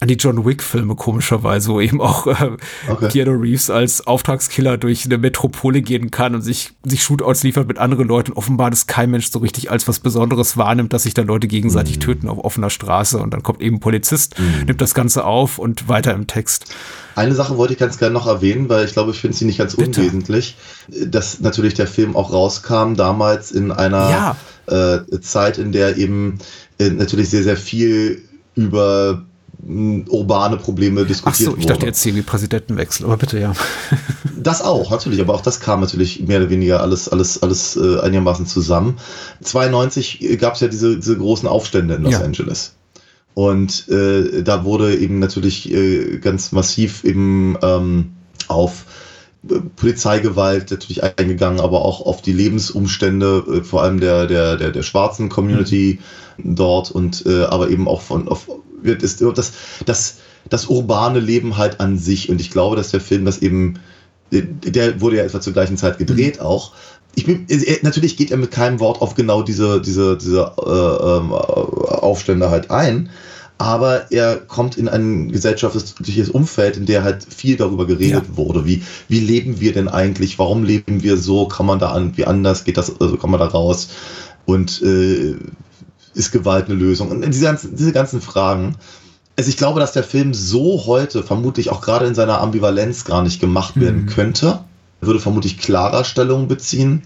[0.00, 2.56] an die John Wick-Filme komischerweise, wo eben auch äh,
[2.88, 3.08] Okay.
[3.08, 7.78] Keanu Reeves als Auftragskiller durch eine Metropole gehen kann und sich, sich Shootouts liefert mit
[7.78, 8.32] anderen Leuten.
[8.32, 11.98] Offenbar das kein Mensch so richtig als was Besonderes wahrnimmt, dass sich dann Leute gegenseitig
[11.98, 14.34] töten auf offener Straße und dann kommt eben ein Polizist,
[14.66, 16.66] nimmt das Ganze auf und weiter im Text.
[17.14, 19.58] Eine Sache wollte ich ganz gerne noch erwähnen, weil ich glaube, ich finde sie nicht
[19.58, 20.00] ganz Bitte.
[20.00, 20.56] unwesentlich,
[21.06, 26.38] dass natürlich der Film auch rauskam damals in einer äh, Zeit, in der eben
[26.78, 28.22] äh, natürlich sehr, sehr viel
[28.56, 29.24] über
[29.66, 31.74] urbane Probleme Ach diskutiert so, ich wurde.
[31.74, 33.52] dachte jetzt irgendwie Präsidentenwechsel, aber bitte, ja.
[34.36, 38.00] Das auch, natürlich, aber auch das kam natürlich mehr oder weniger alles, alles, alles äh,
[38.00, 38.98] einigermaßen zusammen.
[39.42, 42.20] 92 gab es ja diese, diese großen Aufstände in Los Ja.
[42.20, 42.74] Angeles.
[43.32, 48.12] Und äh, da wurde eben natürlich äh, ganz massiv eben ähm,
[48.48, 48.84] auf
[49.48, 54.70] äh, Polizeigewalt natürlich eingegangen, aber auch auf die Lebensumstände, äh, vor allem der, der, der,
[54.72, 56.00] der schwarzen Community
[56.38, 58.46] dort und äh, aber eben auch von auf,
[58.84, 59.52] wird ist das,
[59.86, 60.16] das,
[60.48, 62.28] das urbane Leben halt an sich.
[62.28, 63.80] Und ich glaube, dass der Film das eben,
[64.30, 66.72] der wurde ja etwa zur gleichen Zeit gedreht auch.
[67.16, 71.16] Ich bin, er, natürlich geht er mit keinem Wort auf genau diese, diese, diese äh,
[71.18, 73.10] ähm, Aufstände halt ein.
[73.56, 78.66] Aber er kommt in ein gesellschaftliches Umfeld, in der halt viel darüber geredet wurde.
[78.66, 80.40] Wie, wie leben wir denn eigentlich?
[80.40, 81.46] Warum leben wir so?
[81.46, 82.64] Kann man da an, wie anders?
[82.64, 83.90] Geht das, also kann man da raus?
[84.44, 85.36] Und äh,
[86.14, 87.10] ist Gewalt eine Lösung?
[87.10, 88.76] Und diese ganzen, diese ganzen Fragen.
[89.36, 93.22] Also ich glaube, dass der Film so heute vermutlich auch gerade in seiner Ambivalenz gar
[93.22, 94.60] nicht gemacht werden könnte.
[95.00, 97.02] Er würde vermutlich klarer Stellung beziehen.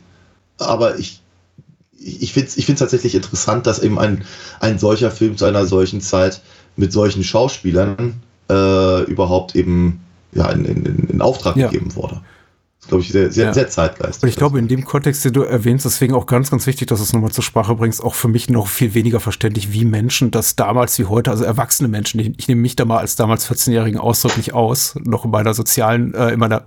[0.59, 1.22] Aber ich,
[1.98, 4.24] ich finde es ich find's tatsächlich interessant, dass eben ein,
[4.60, 6.43] ein solcher Film zu einer solchen Zeit
[6.76, 8.20] mit solchen Schauspielern
[8.51, 10.01] äh, überhaupt eben
[10.32, 11.68] ja, in, in, in Auftrag Ja.
[11.68, 12.20] gegeben wurde.
[12.81, 13.55] Das ist, glaube ich, sehr, sehr, Ja.
[13.55, 14.23] sehr zeitgeistig.
[14.23, 17.01] Und ich glaube, in dem Kontext, den du erwähnst, deswegen auch ganz, ganz wichtig, dass
[17.01, 20.31] du es nochmal zur Sprache bringst, auch für mich noch viel weniger verständlich, wie Menschen
[20.31, 23.51] das damals wie heute, also erwachsene Menschen, ich, ich nehme mich da mal als damals
[23.51, 26.67] 14-Jährigen ausdrücklich aus, noch in meiner sozialen, äh, in meiner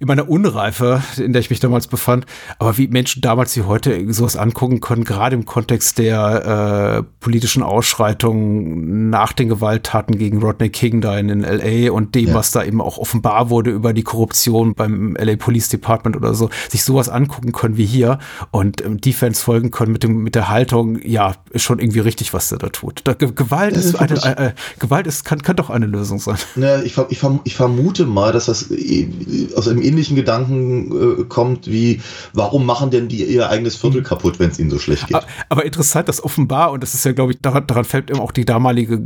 [0.00, 2.26] in meiner Unreife, in der ich mich damals befand,
[2.58, 7.62] aber wie Menschen damals wie heute sowas angucken können, gerade im Kontext der äh, politischen
[7.62, 12.34] Ausschreitungen nach den Gewalttaten gegen Rodney King da in, in LA und dem, Ja.
[12.34, 16.50] was da eben auch offenbar wurde über die Korruption beim LA Police Department oder so,
[16.70, 18.18] sich sowas angucken können wie hier
[18.50, 22.00] und ähm, die Fans folgen können mit dem mit der Haltung, ja, ist schon irgendwie
[22.00, 23.02] richtig, was der da tut.
[23.04, 26.36] Da, Ge- Gewalt ist eine, äh, äh, Gewalt ist kann kann doch eine Lösung sein.
[26.54, 29.08] Ne, ich, ich, verm- ich vermute mal, dass das äh,
[29.54, 32.00] aus einem ähnlichen Gedanken äh, kommt wie,
[32.32, 35.18] warum machen denn die ihr eigenes Viertel kaputt, wenn es ihnen so schlecht geht?
[35.48, 38.32] Aber interessant, dass offenbar, und das ist ja, glaube ich, daran, daran fällt eben auch
[38.32, 39.00] die damalige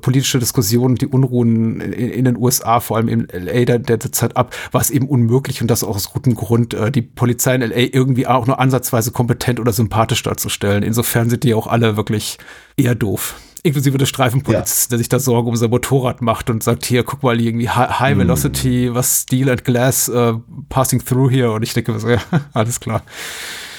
[0.00, 4.36] politische Diskussion, die Unruhen in, in den USA, vor allem in LA der, der Zeit
[4.36, 7.62] ab, war es eben unmöglich und das auch aus gutem Grund, äh, die Polizei in
[7.62, 10.82] LA irgendwie auch nur ansatzweise kompetent oder sympathisch darzustellen.
[10.82, 12.38] Insofern sind die auch alle wirklich
[12.76, 13.36] eher doof.
[13.62, 17.22] Inklusive des Streifenpolizisten, der sich da Sorge um sein Motorrad macht und sagt, hier, guck
[17.22, 20.32] mal, irgendwie High, High Velocity, was Steel and Glass äh,
[20.70, 21.52] passing through here.
[21.52, 23.02] Und ich denke, ja, alles klar.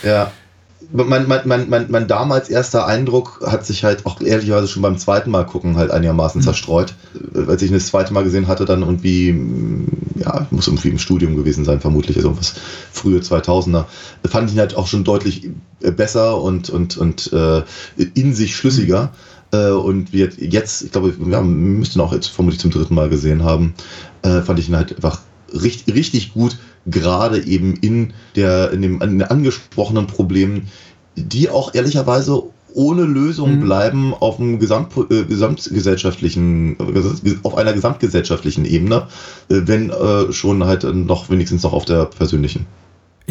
[0.04, 0.32] Ja.
[0.94, 4.98] Mein, mein, mein, mein, mein damals erster Eindruck hat sich halt auch ehrlicherweise schon beim
[4.98, 6.94] zweiten Mal gucken halt einigermaßen zerstreut.
[7.34, 9.36] Äh, Als ich ihn das zweite Mal gesehen hatte, dann irgendwie,
[10.16, 12.56] ja, muss irgendwie im Studium gewesen sein, vermutlich, also irgendwas
[12.92, 13.86] frühe 2000er,
[14.28, 15.50] fand ich ihn halt auch schon deutlich
[15.82, 17.64] äh, besser und, und, und äh,
[18.14, 19.12] in sich schlüssiger.
[19.54, 23.44] Äh, und wir jetzt, ich glaube, wir müssten auch jetzt vermutlich zum dritten Mal gesehen
[23.44, 23.74] haben,
[24.24, 25.20] äh, fand ich ihn halt einfach
[25.54, 30.68] richtig, richtig gut, gerade eben in der, in dem in den angesprochenen Problemen,
[31.16, 32.44] die auch ehrlicherweise
[32.74, 39.08] ohne Lösung bleiben auf einem Gesamt, äh, gesamtgesellschaftlichen, äh, auf einer gesamtgesellschaftlichen Ebene,
[39.50, 42.66] äh, wenn äh, schon halt noch wenigstens noch auf der persönlichen.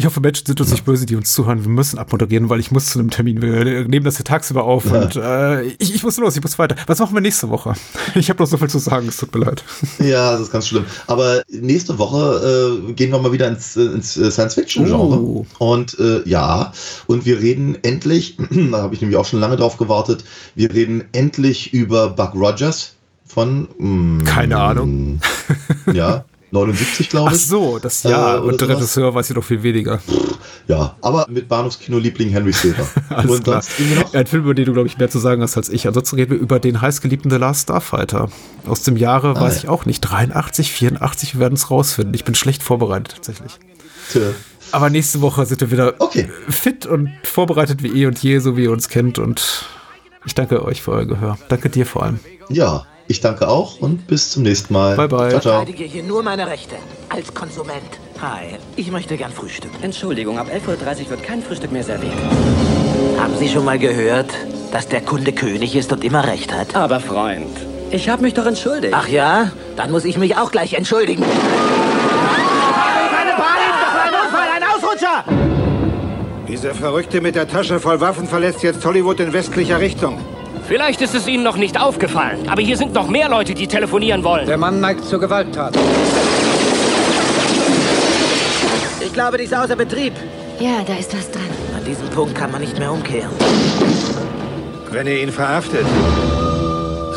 [0.01, 1.63] Ich hoffe, Menschen sind uns nicht böse, die uns zuhören.
[1.63, 3.39] Wir müssen abmoderieren, weil ich muss zu einem Termin.
[3.39, 6.75] Wir nehmen das hier tagsüber auf und äh, ich, ich muss los, ich muss weiter.
[6.87, 7.75] Was machen wir nächste Woche?
[8.15, 9.63] Ich habe noch so viel zu sagen, es tut mir leid.
[9.99, 10.85] Ja, das ist ganz schlimm.
[11.05, 15.19] Aber nächste Woche äh, gehen wir mal wieder ins, ins äh, Science-Fiction-Genre.
[15.19, 15.45] Oh.
[15.59, 16.73] Und äh, ja,
[17.05, 18.37] und wir reden endlich,
[18.71, 20.23] da habe ich nämlich auch schon lange drauf gewartet,
[20.55, 25.21] wir reden endlich über Buck Rogers von mh, Keine Ahnung.
[25.93, 27.45] Ja, 79, glaube Ach ich.
[27.47, 28.43] so, das Äh, Jahr.
[28.43, 28.61] oder und.
[28.69, 30.01] Regisseur weiß ich noch viel weniger.
[30.67, 32.85] Ja, aber mit Bahnhofskino-Liebling Henry Silver.
[33.09, 33.61] Alles und klar.
[33.61, 34.15] sonst?
[34.15, 35.87] Ein Film, über den du, glaube ich, mehr zu sagen hast als ich.
[35.87, 38.29] Ansonsten reden wir über den heißgeliebten The Last Starfighter.
[38.67, 39.59] Aus dem Jahre, weiß ja.
[39.63, 42.13] ich auch nicht, 83, 84, wir werden es rausfinden.
[42.13, 43.53] Ich bin schlecht vorbereitet, tatsächlich.
[44.11, 44.21] Tja.
[44.73, 46.29] Aber nächste Woche sind wir wieder Okay.
[46.49, 49.19] fit und vorbereitet wie eh und je, so wie ihr uns kennt.
[49.19, 49.65] Und
[50.25, 51.37] ich danke euch für euer Gehör.
[51.49, 52.19] Danke dir vor allem.
[52.49, 54.95] Ja, ich danke auch und bis zum nächsten Mal.
[54.95, 55.29] Bye, bye.
[55.29, 55.57] Ciao, ciao.
[55.57, 56.75] verteidige hier nur meine Rechte.
[57.09, 57.99] Als Konsument.
[58.21, 59.75] Hi, ich möchte gern frühstücken.
[59.83, 62.13] Entschuldigung, ab 11.30 Uhr wird kein Frühstück mehr serviert.
[63.19, 64.31] Haben Sie schon mal gehört,
[64.71, 66.75] dass der Kunde König ist und immer recht hat?
[66.75, 67.55] Aber Freund,
[67.91, 68.93] ich habe mich doch entschuldigt.
[68.95, 69.51] Ach ja?
[69.75, 71.23] Dann muss ich mich auch gleich entschuldigen.
[71.23, 71.35] Keine
[73.35, 75.25] Panik, das war ein Unfall, ein Ausrutscher!
[76.47, 80.19] Dieser Verrückte mit der Tasche voll Waffen verlässt jetzt Hollywood in westlicher Richtung.
[80.71, 84.23] Vielleicht ist es Ihnen noch nicht aufgefallen, aber hier sind noch mehr Leute, die telefonieren
[84.23, 84.47] wollen.
[84.47, 85.77] Der Mann neigt zur Gewalttat.
[89.01, 90.13] Ich glaube, die ist außer Betrieb.
[90.61, 91.43] Ja, da ist was dran.
[91.75, 93.31] An diesem Punkt kann man nicht mehr umkehren.
[94.91, 95.85] Wenn ihr ihn verhaftet,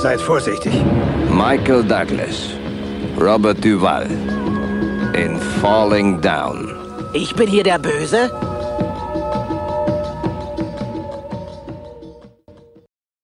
[0.03, 0.73] seid vorsichtig.
[1.31, 2.49] Michael Douglas,
[3.21, 4.09] Robert Duval
[5.13, 6.75] in Falling Down.
[7.13, 8.33] Ich bin hier der Böse?